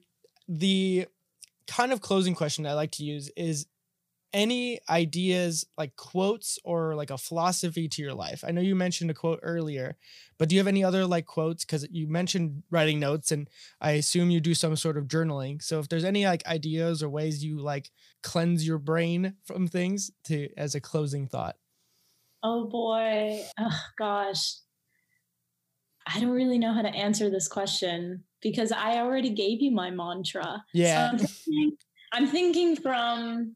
the 0.47 1.07
kind 1.67 1.91
of 1.91 2.01
closing 2.01 2.33
question 2.33 2.65
I 2.65 2.73
like 2.73 2.91
to 2.91 3.03
use 3.03 3.29
is 3.35 3.67
any 4.31 4.79
ideas 4.89 5.65
like 5.77 5.95
quotes 5.95 6.59
or 6.63 6.95
like 6.95 7.09
a 7.09 7.17
philosophy 7.17 7.87
to 7.87 8.01
your 8.01 8.13
life? 8.13 8.43
I 8.45 8.51
know 8.51 8.61
you 8.61 8.75
mentioned 8.75 9.09
a 9.09 9.13
quote 9.13 9.39
earlier, 9.41 9.97
but 10.37 10.49
do 10.49 10.55
you 10.55 10.59
have 10.59 10.67
any 10.67 10.83
other 10.83 11.05
like 11.05 11.25
quotes 11.25 11.65
cuz 11.65 11.87
you 11.91 12.07
mentioned 12.07 12.63
writing 12.69 12.99
notes 12.99 13.31
and 13.31 13.49
I 13.81 13.91
assume 13.91 14.29
you 14.29 14.39
do 14.39 14.53
some 14.53 14.75
sort 14.75 14.97
of 14.97 15.07
journaling. 15.07 15.61
So 15.61 15.79
if 15.79 15.89
there's 15.89 16.03
any 16.03 16.25
like 16.25 16.45
ideas 16.45 17.01
or 17.01 17.09
ways 17.09 17.43
you 17.43 17.59
like 17.59 17.91
cleanse 18.21 18.65
your 18.65 18.77
brain 18.77 19.35
from 19.43 19.67
things 19.67 20.11
to 20.25 20.49
as 20.55 20.75
a 20.75 20.81
closing 20.81 21.27
thought. 21.27 21.55
Oh 22.43 22.65
boy. 22.65 23.43
Oh 23.59 23.81
gosh. 23.97 24.57
I 26.07 26.19
don't 26.19 26.31
really 26.31 26.57
know 26.57 26.73
how 26.73 26.81
to 26.81 26.89
answer 26.89 27.29
this 27.29 27.47
question 27.47 28.23
because 28.41 28.71
I 28.71 28.97
already 28.97 29.29
gave 29.29 29.61
you 29.61 29.71
my 29.71 29.89
mantra. 29.89 30.63
Yeah. 30.73 30.95
So 30.95 31.11
I'm, 31.11 31.17
thinking, 31.19 31.77
I'm 32.11 32.27
thinking 32.27 32.75
from 32.75 33.55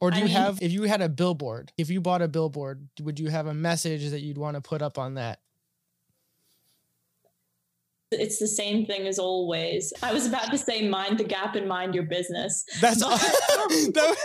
or 0.00 0.10
do 0.10 0.16
I 0.16 0.20
you 0.20 0.24
mean, 0.26 0.34
have 0.34 0.58
if 0.62 0.72
you 0.72 0.84
had 0.84 1.02
a 1.02 1.08
billboard, 1.08 1.72
if 1.76 1.90
you 1.90 2.00
bought 2.00 2.22
a 2.22 2.28
billboard, 2.28 2.88
would 3.02 3.20
you 3.20 3.28
have 3.28 3.46
a 3.46 3.54
message 3.54 4.10
that 4.10 4.20
you'd 4.20 4.38
want 4.38 4.54
to 4.54 4.60
put 4.62 4.80
up 4.80 4.98
on 4.98 5.14
that? 5.14 5.40
It's 8.10 8.38
the 8.38 8.48
same 8.48 8.86
thing 8.86 9.06
as 9.06 9.18
always. 9.18 9.92
I 10.02 10.12
was 10.12 10.26
about 10.26 10.50
to 10.50 10.58
say 10.58 10.88
mind 10.88 11.18
the 11.18 11.24
gap 11.24 11.54
and 11.54 11.68
mind 11.68 11.94
your 11.94 12.04
business. 12.04 12.64
That's 12.80 13.02
all. 13.04 13.10
that, 13.18 14.16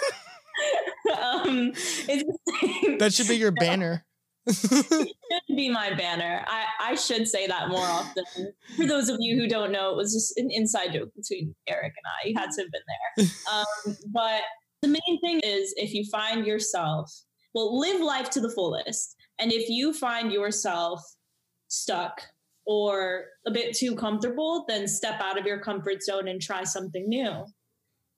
um, 1.22 1.72
that 2.98 3.12
should 3.14 3.28
be 3.28 3.36
your 3.36 3.52
banner. 3.52 4.06
should 4.54 5.08
be 5.56 5.70
my 5.70 5.94
banner. 5.94 6.46
I, 6.48 6.92
I 6.92 6.96
should 6.96 7.28
say 7.28 7.48
that 7.48 7.70
more 7.70 7.86
often. 7.86 8.24
For 8.76 8.86
those 8.86 9.10
of 9.10 9.18
you 9.20 9.36
who 9.36 9.48
don't 9.48 9.72
know, 9.72 9.92
it 9.92 9.96
was 9.96 10.14
just 10.14 10.38
an 10.38 10.50
inside 10.52 10.94
joke 10.94 11.10
between 11.16 11.56
Eric 11.68 11.94
and 11.98 12.06
I. 12.06 12.28
You 12.28 12.36
had 12.38 12.52
to 12.52 12.62
have 12.62 12.72
been 12.72 12.82
there. 12.88 13.28
Um, 13.52 13.98
but 14.08 14.42
the 14.82 14.88
main 14.88 15.20
thing 15.22 15.40
is 15.40 15.74
if 15.78 15.94
you 15.94 16.06
find 16.12 16.46
yourself, 16.46 17.12
well, 17.54 17.80
live 17.80 18.02
life 18.02 18.30
to 18.32 18.42
the 18.42 18.50
fullest. 18.50 19.16
And 19.40 19.52
if 19.52 19.70
you 19.70 19.94
find 19.94 20.32
yourself 20.32 21.02
stuck 21.68 22.22
or 22.68 23.26
a 23.48 23.52
bit 23.52 23.76
too 23.76 23.96
comfortable, 23.96 24.66
then 24.68 24.88
step 24.88 25.20
out 25.22 25.40
of 25.40 25.46
your 25.46 25.60
comfort 25.60 26.04
zone 26.04 26.28
and 26.28 26.42
try 26.42 26.64
something 26.64 27.08
new. 27.08 27.46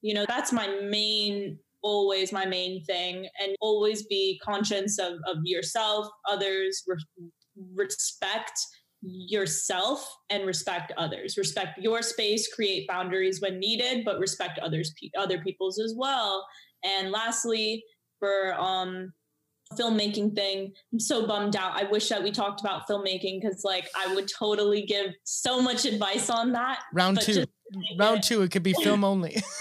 You 0.01 0.13
know, 0.13 0.25
that's 0.27 0.51
my 0.51 0.67
main 0.81 1.59
always 1.83 2.31
my 2.31 2.45
main 2.45 2.83
thing 2.83 3.27
and 3.41 3.55
always 3.61 4.05
be 4.07 4.39
conscious 4.43 4.99
of, 4.99 5.13
of 5.27 5.37
yourself 5.43 6.07
others 6.29 6.83
re- 6.87 7.29
respect 7.75 8.59
yourself 9.01 10.11
and 10.29 10.45
respect 10.45 10.91
others. 10.97 11.37
Respect 11.37 11.79
your 11.79 12.01
space 12.01 12.51
create 12.53 12.87
boundaries 12.87 13.41
when 13.41 13.59
needed 13.59 14.03
but 14.03 14.19
respect 14.19 14.59
others 14.59 14.93
other 15.17 15.39
people's 15.39 15.79
as 15.79 15.93
well. 15.97 16.45
And 16.83 17.11
lastly 17.11 17.83
for 18.19 18.59
um 18.59 19.13
filmmaking 19.77 20.33
thing 20.33 20.71
i'm 20.93 20.99
so 20.99 21.27
bummed 21.27 21.55
out. 21.55 21.73
I 21.75 21.83
wish 21.83 22.07
that 22.09 22.23
we 22.23 22.31
talked 22.31 22.61
about 22.61 22.87
filmmaking 22.87 23.41
because 23.41 23.63
like 23.65 23.89
i 23.97 24.13
would 24.15 24.27
totally 24.27 24.83
give 24.83 25.13
so 25.25 25.61
much 25.61 25.85
advice 25.85 26.29
on 26.29 26.53
that. 26.53 26.83
Round 26.93 27.19
two 27.19 27.45
round 27.99 28.23
two 28.23 28.41
it 28.41 28.51
could 28.51 28.63
be 28.63 28.73
film 28.73 29.03
only. 29.03 29.41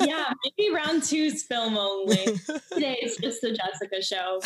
Yeah 0.00 0.32
maybe 0.44 0.74
round 0.74 1.02
two's 1.02 1.42
film 1.42 1.76
only. 1.76 2.16
Today 2.72 2.98
it's 3.00 3.16
just 3.18 3.40
the 3.40 3.52
jessica 3.52 4.02
show 4.02 4.40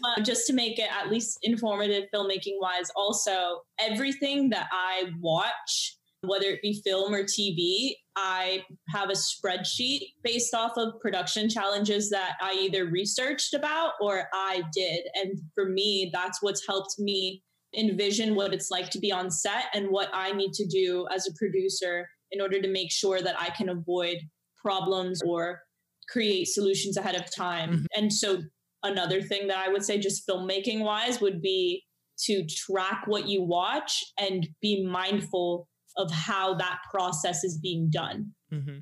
but 0.00 0.24
just 0.24 0.46
to 0.46 0.52
make 0.52 0.78
it 0.78 0.88
at 0.90 1.10
least 1.10 1.38
informative 1.42 2.04
filmmaking 2.14 2.58
wise 2.60 2.90
also 2.96 3.60
everything 3.78 4.50
that 4.50 4.68
i 4.72 5.04
watch 5.20 5.96
whether 6.22 6.46
it 6.46 6.62
be 6.62 6.80
film 6.84 7.12
or 7.14 7.24
tv 7.24 7.92
i 8.16 8.62
have 8.88 9.10
a 9.10 9.14
spreadsheet 9.14 10.00
based 10.22 10.54
off 10.54 10.72
of 10.76 10.98
production 11.00 11.48
challenges 11.48 12.10
that 12.10 12.34
i 12.40 12.52
either 12.52 12.86
researched 12.86 13.54
about 13.54 13.92
or 14.00 14.28
i 14.32 14.62
did. 14.72 15.00
And 15.14 15.38
for 15.54 15.68
me 15.68 16.10
that's 16.12 16.42
what's 16.42 16.66
helped 16.66 16.98
me 16.98 17.42
envision 17.76 18.34
what 18.34 18.52
it's 18.52 18.70
like 18.70 18.90
to 18.90 18.98
be 18.98 19.12
on 19.12 19.30
set 19.30 19.64
and 19.74 19.88
what 19.88 20.08
I 20.12 20.32
need 20.32 20.52
to 20.54 20.66
do 20.66 21.06
as 21.14 21.26
a 21.26 21.32
producer 21.38 22.06
in 22.30 22.40
order 22.40 22.60
to 22.60 22.68
make 22.68 22.90
sure 22.90 23.20
that 23.20 23.40
I 23.40 23.50
can 23.50 23.68
avoid 23.68 24.18
problems 24.60 25.20
or 25.24 25.60
create 26.08 26.48
solutions 26.48 26.96
ahead 26.96 27.14
of 27.14 27.34
time. 27.34 27.70
Mm-hmm. 27.70 27.84
And 27.96 28.12
so, 28.12 28.42
another 28.82 29.22
thing 29.22 29.48
that 29.48 29.58
I 29.58 29.68
would 29.68 29.84
say, 29.84 29.98
just 29.98 30.28
filmmaking 30.28 30.80
wise, 30.80 31.20
would 31.20 31.40
be 31.40 31.84
to 32.24 32.44
track 32.46 33.04
what 33.06 33.28
you 33.28 33.42
watch 33.42 34.02
and 34.18 34.48
be 34.60 34.84
mindful 34.84 35.68
of 35.96 36.10
how 36.10 36.54
that 36.54 36.78
process 36.90 37.44
is 37.44 37.58
being 37.58 37.90
done. 37.90 38.32
Mm-hmm. 38.52 38.78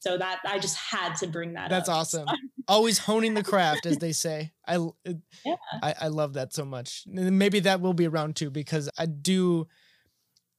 So 0.00 0.16
that 0.16 0.38
I 0.46 0.58
just 0.58 0.76
had 0.76 1.16
to 1.16 1.26
bring 1.26 1.54
that. 1.54 1.70
That's 1.70 1.88
up. 1.88 1.96
awesome. 1.96 2.28
Always 2.68 2.98
honing 2.98 3.34
the 3.34 3.42
craft, 3.42 3.86
as 3.86 3.98
they 3.98 4.12
say. 4.12 4.52
I, 4.66 4.78
yeah. 5.44 5.56
I 5.82 5.94
I 6.02 6.08
love 6.08 6.34
that 6.34 6.52
so 6.52 6.64
much. 6.64 7.04
maybe 7.06 7.60
that 7.60 7.80
will 7.80 7.94
be 7.94 8.06
around 8.06 8.36
too 8.36 8.50
because 8.50 8.88
I 8.98 9.06
do. 9.06 9.66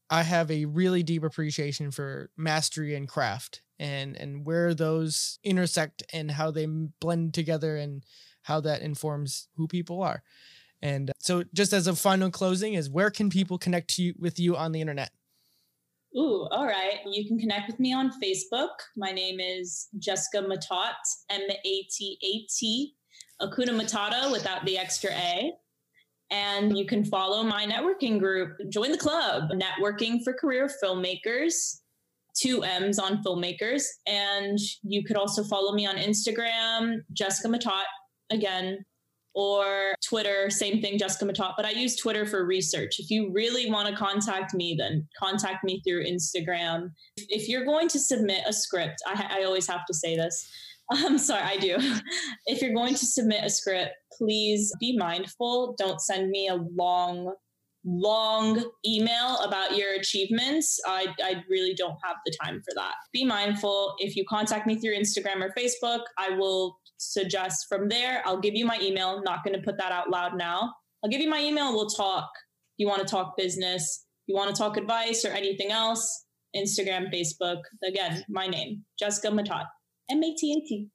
I 0.10 0.24
have 0.24 0.50
a 0.50 0.66
really 0.66 1.04
deep 1.04 1.24
appreciation 1.24 1.92
for 1.92 2.32
mastery 2.36 2.96
and 2.96 3.08
craft, 3.08 3.62
and 3.78 4.18
and 4.18 4.46
where 4.46 4.74
those 4.74 5.40
intersect 5.44 6.04
and 6.12 6.32
how 6.32 6.52
they 6.52 6.66
blend 6.66 7.34
together, 7.34 7.78
and 7.78 8.04
how 8.44 8.60
that 8.62 8.82
informs 8.82 9.48
who 9.56 9.68
people 9.68 10.02
are. 10.02 10.24
And 10.82 11.10
uh, 11.10 11.14
so, 11.20 11.44
just 11.54 11.74
as 11.74 11.88
a 11.88 11.96
final 11.96 12.32
closing, 12.32 12.74
is 12.74 12.90
where 12.90 13.12
can 13.12 13.30
people 13.30 13.58
connect 13.58 13.96
to 13.96 14.04
you, 14.04 14.14
with 14.18 14.40
you 14.40 14.56
on 14.56 14.72
the 14.72 14.82
internet? 14.82 15.12
Ooh, 16.18 16.48
all 16.52 16.66
right. 16.66 17.00
You 17.06 17.28
can 17.28 17.38
connect 17.38 17.68
with 17.68 17.80
me 17.80 17.94
on 17.94 18.12
Facebook. 18.22 18.70
My 18.98 19.12
name 19.12 19.40
is 19.40 19.88
Jessica 20.00 20.42
Matat, 20.42 20.96
M 21.30 21.42
A 21.50 21.88
T 21.96 22.18
A 22.24 22.48
T, 22.52 22.96
Hakuna 23.42 23.80
Matata 23.80 24.32
without 24.32 24.66
the 24.66 24.78
extra 24.78 25.12
A. 25.12 25.52
And 26.32 26.78
you 26.78 26.86
can 26.86 27.04
follow 27.06 27.44
my 27.44 27.66
networking 27.66 28.20
group. 28.20 28.58
Join 28.70 28.92
the 28.92 28.98
club, 28.98 29.52
Networking 29.52 30.24
for 30.24 30.34
Career 30.34 30.70
Filmmakers. 30.84 31.80
two 32.36 32.64
M's 32.64 33.00
on 33.00 33.24
filmmakers. 33.24 33.84
And 34.08 34.58
you 34.84 35.04
could 35.04 35.18
also 35.18 35.44
follow 35.44 35.74
me 35.74 35.86
on 35.86 35.96
Instagram, 35.96 37.00
Jessica 37.14 37.48
Matat, 37.50 37.84
again, 38.30 38.86
or 39.40 39.96
Twitter, 40.06 40.50
same 40.50 40.82
thing, 40.82 40.98
Jessica 40.98 41.24
Matat. 41.24 41.54
But 41.56 41.66
I 41.66 41.70
use 41.70 41.96
Twitter 41.96 42.26
for 42.26 42.44
research. 42.44 43.00
If 43.00 43.10
you 43.10 43.32
really 43.32 43.72
want 43.72 43.88
to 43.88 43.96
contact 43.96 44.54
me, 44.54 44.76
then 44.78 45.08
contact 45.18 45.64
me 45.64 45.82
through 45.88 46.04
Instagram. 46.04 46.92
If 47.16 47.48
you're 47.48 47.64
going 47.64 47.88
to 47.88 48.00
submit 48.00 48.44
a 48.46 48.52
script, 48.52 49.02
I, 49.08 49.40
I 49.40 49.44
always 49.46 49.66
have 49.68 49.86
to 49.86 49.94
say 49.94 50.18
this. 50.18 50.46
I'm 50.92 51.18
sorry, 51.18 51.44
I 51.44 51.56
do. 51.56 51.78
if 52.48 52.62
you're 52.62 52.74
going 52.74 52.96
to 52.96 53.06
submit 53.06 53.46
a 53.46 53.50
script, 53.50 53.94
please 54.18 54.74
be 54.78 54.98
mindful. 54.98 55.74
Don't 55.78 56.02
send 56.02 56.30
me 56.32 56.50
a 56.50 56.56
long 56.56 57.34
long 57.86 58.64
email 58.86 59.38
about 59.38 59.78
your 59.78 59.94
achievements, 59.94 60.80
I, 60.86 61.08
I 61.24 61.44
really 61.50 61.74
don't 61.74 61.98
have 62.04 62.18
the 62.26 62.36
time 62.44 62.62
for 62.62 62.74
that. 62.76 62.94
Be 63.14 63.26
mindful. 63.26 63.96
If 64.00 64.16
you 64.16 64.26
contact 64.28 64.68
me 64.68 64.76
through 64.76 64.98
Instagram 64.98 65.42
or 65.42 65.54
Facebook, 65.58 66.02
I 66.18 66.32
will 66.32 66.79
suggest 67.00 67.66
from 67.68 67.90
there. 67.90 68.22
I'll 68.26 68.40
give 68.40 68.54
you 68.54 68.66
my 68.66 68.78
email. 68.82 69.10
I'm 69.10 69.24
not 69.24 69.44
going 69.44 69.56
to 69.56 69.64
put 69.64 69.78
that 69.80 69.92
out 69.92 70.10
loud 70.10 70.38
now. 70.38 70.74
I'll 71.04 71.10
give 71.10 71.22
you 71.22 71.30
my 71.30 71.40
email. 71.40 71.74
We'll 71.74 71.90
talk. 71.90 72.30
You 72.78 72.88
want 72.88 73.02
to 73.02 73.08
talk 73.08 73.36
business, 73.36 74.06
you 74.28 74.36
want 74.36 74.56
to 74.56 74.62
talk 74.62 74.78
advice 74.78 75.26
or 75.26 75.30
anything 75.30 75.72
else, 75.72 76.26
Instagram, 76.56 77.14
Facebook. 77.14 77.62
Again, 77.84 78.24
my 78.30 78.48
name, 78.48 78.86
Jessica 78.98 79.30
Matat, 79.30 79.66
M 80.10 80.24
A 80.24 80.36
T 80.36 80.54
A 80.54 80.68
T. 80.68 80.88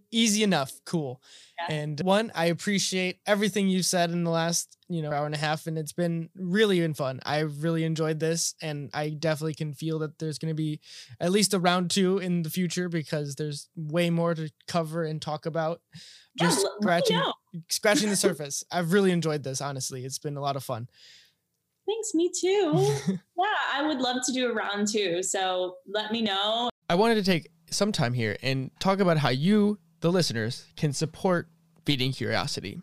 Easy 0.10 0.42
enough. 0.42 0.72
Cool. 0.86 1.20
Yeah. 1.60 1.76
And 1.76 2.00
one, 2.00 2.32
I 2.34 2.46
appreciate 2.46 3.20
everything 3.26 3.68
you 3.68 3.82
said 3.82 4.10
in 4.10 4.24
the 4.24 4.30
last, 4.30 4.77
you 4.88 5.02
know, 5.02 5.12
hour 5.12 5.26
and 5.26 5.34
a 5.34 5.38
half. 5.38 5.66
And 5.66 5.78
it's 5.78 5.92
been 5.92 6.30
really 6.34 6.80
been 6.80 6.94
fun. 6.94 7.20
I 7.24 7.40
really 7.40 7.84
enjoyed 7.84 8.20
this. 8.20 8.54
And 8.62 8.90
I 8.94 9.10
definitely 9.10 9.54
can 9.54 9.74
feel 9.74 9.98
that 10.00 10.18
there's 10.18 10.38
going 10.38 10.50
to 10.50 10.54
be 10.54 10.80
at 11.20 11.30
least 11.30 11.54
a 11.54 11.58
round 11.58 11.90
two 11.90 12.18
in 12.18 12.42
the 12.42 12.50
future 12.50 12.88
because 12.88 13.34
there's 13.34 13.68
way 13.76 14.10
more 14.10 14.34
to 14.34 14.50
cover 14.66 15.04
and 15.04 15.20
talk 15.20 15.46
about. 15.46 15.80
Just 16.38 16.64
yeah, 16.64 16.70
scratching, 16.80 17.22
scratching 17.68 18.08
the 18.08 18.16
surface. 18.28 18.64
I've 18.70 18.92
really 18.92 19.12
enjoyed 19.12 19.42
this, 19.42 19.60
honestly. 19.60 20.04
It's 20.04 20.18
been 20.18 20.36
a 20.36 20.40
lot 20.40 20.56
of 20.56 20.64
fun. 20.64 20.88
Thanks, 21.86 22.14
me 22.14 22.30
too. 22.38 22.72
yeah, 23.38 23.44
I 23.72 23.86
would 23.86 23.98
love 23.98 24.18
to 24.26 24.32
do 24.32 24.50
a 24.50 24.54
round 24.54 24.88
two. 24.88 25.22
So 25.22 25.76
let 25.86 26.12
me 26.12 26.22
know. 26.22 26.68
I 26.90 26.94
wanted 26.94 27.16
to 27.16 27.22
take 27.22 27.50
some 27.70 27.92
time 27.92 28.14
here 28.14 28.36
and 28.42 28.70
talk 28.78 29.00
about 29.00 29.18
how 29.18 29.30
you, 29.30 29.78
the 30.00 30.10
listeners, 30.10 30.66
can 30.76 30.92
support 30.92 31.48
Feeding 31.84 32.12
Curiosity. 32.12 32.80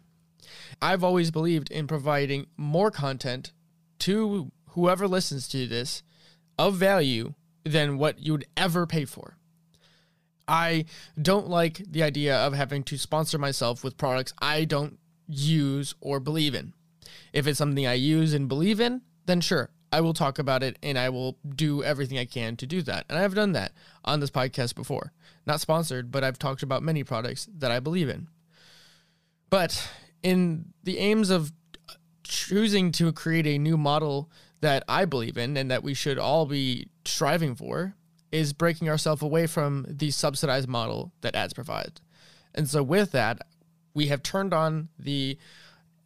I've 0.81 1.03
always 1.03 1.31
believed 1.31 1.71
in 1.71 1.87
providing 1.87 2.47
more 2.57 2.91
content 2.91 3.51
to 3.99 4.51
whoever 4.69 5.07
listens 5.07 5.47
to 5.49 5.67
this 5.67 6.03
of 6.57 6.75
value 6.75 7.33
than 7.63 7.97
what 7.97 8.19
you 8.19 8.33
would 8.33 8.45
ever 8.55 8.85
pay 8.85 9.05
for. 9.05 9.37
I 10.47 10.85
don't 11.19 11.47
like 11.47 11.81
the 11.89 12.03
idea 12.03 12.35
of 12.37 12.53
having 12.53 12.83
to 12.83 12.97
sponsor 12.97 13.37
myself 13.37 13.83
with 13.83 13.97
products 13.97 14.33
I 14.41 14.65
don't 14.65 14.99
use 15.27 15.95
or 16.01 16.19
believe 16.19 16.53
in. 16.53 16.73
If 17.33 17.47
it's 17.47 17.57
something 17.57 17.87
I 17.87 17.93
use 17.93 18.33
and 18.33 18.47
believe 18.47 18.79
in, 18.79 19.01
then 19.25 19.41
sure, 19.41 19.71
I 19.91 20.01
will 20.01 20.13
talk 20.13 20.37
about 20.37 20.61
it 20.61 20.77
and 20.83 20.99
I 20.99 21.09
will 21.09 21.37
do 21.55 21.83
everything 21.83 22.19
I 22.19 22.25
can 22.25 22.55
to 22.57 22.67
do 22.67 22.81
that. 22.83 23.05
And 23.09 23.17
I've 23.17 23.33
done 23.33 23.53
that 23.53 23.71
on 24.03 24.19
this 24.19 24.29
podcast 24.29 24.75
before. 24.75 25.13
Not 25.45 25.61
sponsored, 25.61 26.11
but 26.11 26.23
I've 26.23 26.39
talked 26.39 26.63
about 26.63 26.83
many 26.83 27.03
products 27.03 27.47
that 27.57 27.71
I 27.71 27.79
believe 27.79 28.09
in. 28.09 28.27
But 29.49 29.89
in 30.25 30.73
the 30.83 30.97
aims 30.97 31.29
of 31.29 31.51
choosing 32.23 32.91
to 32.93 33.13
create 33.13 33.45
a 33.45 33.59
new 33.59 33.77
model 33.77 34.31
that 34.61 34.83
I 34.89 35.05
believe 35.05 35.37
in 35.37 35.55
and 35.55 35.69
that 35.69 35.83
we 35.83 35.93
should 35.93 36.17
all 36.17 36.47
be 36.47 36.87
striving 37.05 37.53
for 37.53 37.95
is 38.31 38.51
breaking 38.51 38.89
ourselves 38.89 39.21
away 39.21 39.45
from 39.45 39.85
the 39.87 40.09
subsidized 40.09 40.67
model 40.67 41.13
that 41.21 41.35
ads 41.35 41.53
provide. 41.53 42.01
And 42.55 42.67
so 42.67 42.81
with 42.81 43.11
that, 43.11 43.43
we 43.93 44.07
have 44.07 44.23
turned 44.23 44.51
on 44.51 44.89
the 44.97 45.37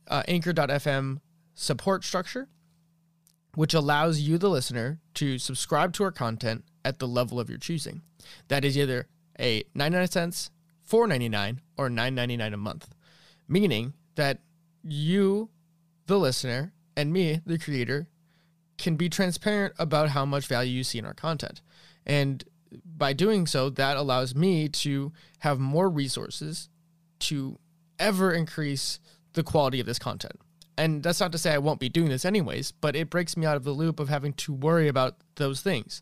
uh, 0.07 0.23
anchor.fm 0.27 1.21
support 1.53 2.03
structure 2.03 2.49
which 3.55 3.73
allows 3.73 4.19
you, 4.19 4.37
the 4.37 4.49
listener, 4.49 4.99
to 5.15 5.37
subscribe 5.37 5.93
to 5.93 6.03
our 6.03 6.11
content 6.11 6.65
at 6.85 6.99
the 6.99 7.07
level 7.07 7.39
of 7.39 7.49
your 7.49 7.57
choosing. 7.57 8.01
That 8.47 8.63
is 8.63 8.77
either 8.77 9.07
a 9.39 9.63
99 9.73 10.07
cents, 10.07 10.51
4.99, 10.89 11.59
or 11.77 11.89
9.99 11.89 12.53
a 12.53 12.57
month, 12.57 12.93
meaning 13.47 13.93
that 14.19 14.39
you, 14.83 15.49
the 16.07 16.19
listener, 16.19 16.73
and 16.97 17.13
me, 17.13 17.39
the 17.45 17.57
creator, 17.57 18.09
can 18.77 18.97
be 18.97 19.07
transparent 19.07 19.73
about 19.79 20.09
how 20.09 20.25
much 20.25 20.45
value 20.45 20.71
you 20.71 20.83
see 20.83 20.99
in 20.99 21.05
our 21.05 21.13
content. 21.13 21.61
And 22.05 22.43
by 22.85 23.13
doing 23.13 23.47
so, 23.47 23.69
that 23.69 23.95
allows 23.95 24.35
me 24.35 24.67
to 24.69 25.13
have 25.39 25.57
more 25.57 25.89
resources 25.89 26.69
to 27.19 27.57
ever 27.97 28.33
increase 28.33 28.99
the 29.33 29.43
quality 29.43 29.79
of 29.79 29.85
this 29.85 29.99
content. 29.99 30.39
And 30.77 31.01
that's 31.01 31.19
not 31.19 31.31
to 31.31 31.37
say 31.37 31.53
I 31.53 31.57
won't 31.57 31.79
be 31.79 31.89
doing 31.89 32.09
this 32.09 32.25
anyways, 32.25 32.71
but 32.73 32.95
it 32.95 33.09
breaks 33.09 33.37
me 33.37 33.45
out 33.45 33.57
of 33.57 33.63
the 33.63 33.71
loop 33.71 33.99
of 33.99 34.09
having 34.09 34.33
to 34.33 34.53
worry 34.53 34.87
about 34.87 35.15
those 35.35 35.61
things 35.61 36.01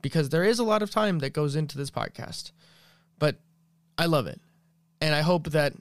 because 0.00 0.30
there 0.30 0.44
is 0.44 0.58
a 0.58 0.64
lot 0.64 0.82
of 0.82 0.90
time 0.90 1.20
that 1.20 1.32
goes 1.32 1.54
into 1.54 1.78
this 1.78 1.90
podcast. 1.90 2.50
But 3.18 3.36
I 3.96 4.06
love 4.06 4.26
it. 4.26 4.40
And 5.00 5.14
I 5.14 5.20
hope 5.20 5.50
that 5.50 5.74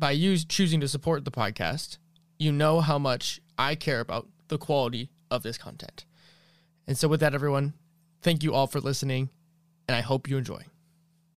by 0.00 0.12
you 0.12 0.36
choosing 0.38 0.80
to 0.80 0.88
support 0.88 1.24
the 1.24 1.30
podcast, 1.30 1.98
you 2.38 2.50
know 2.50 2.80
how 2.80 2.98
much 2.98 3.40
I 3.58 3.74
care 3.74 4.00
about 4.00 4.26
the 4.48 4.56
quality 4.56 5.10
of 5.30 5.42
this 5.42 5.58
content. 5.58 6.06
And 6.86 6.96
so, 6.96 7.06
with 7.06 7.20
that, 7.20 7.34
everyone, 7.34 7.74
thank 8.22 8.42
you 8.42 8.54
all 8.54 8.66
for 8.66 8.80
listening, 8.80 9.28
and 9.86 9.94
I 9.94 10.00
hope 10.00 10.28
you 10.28 10.38
enjoy. 10.38 10.64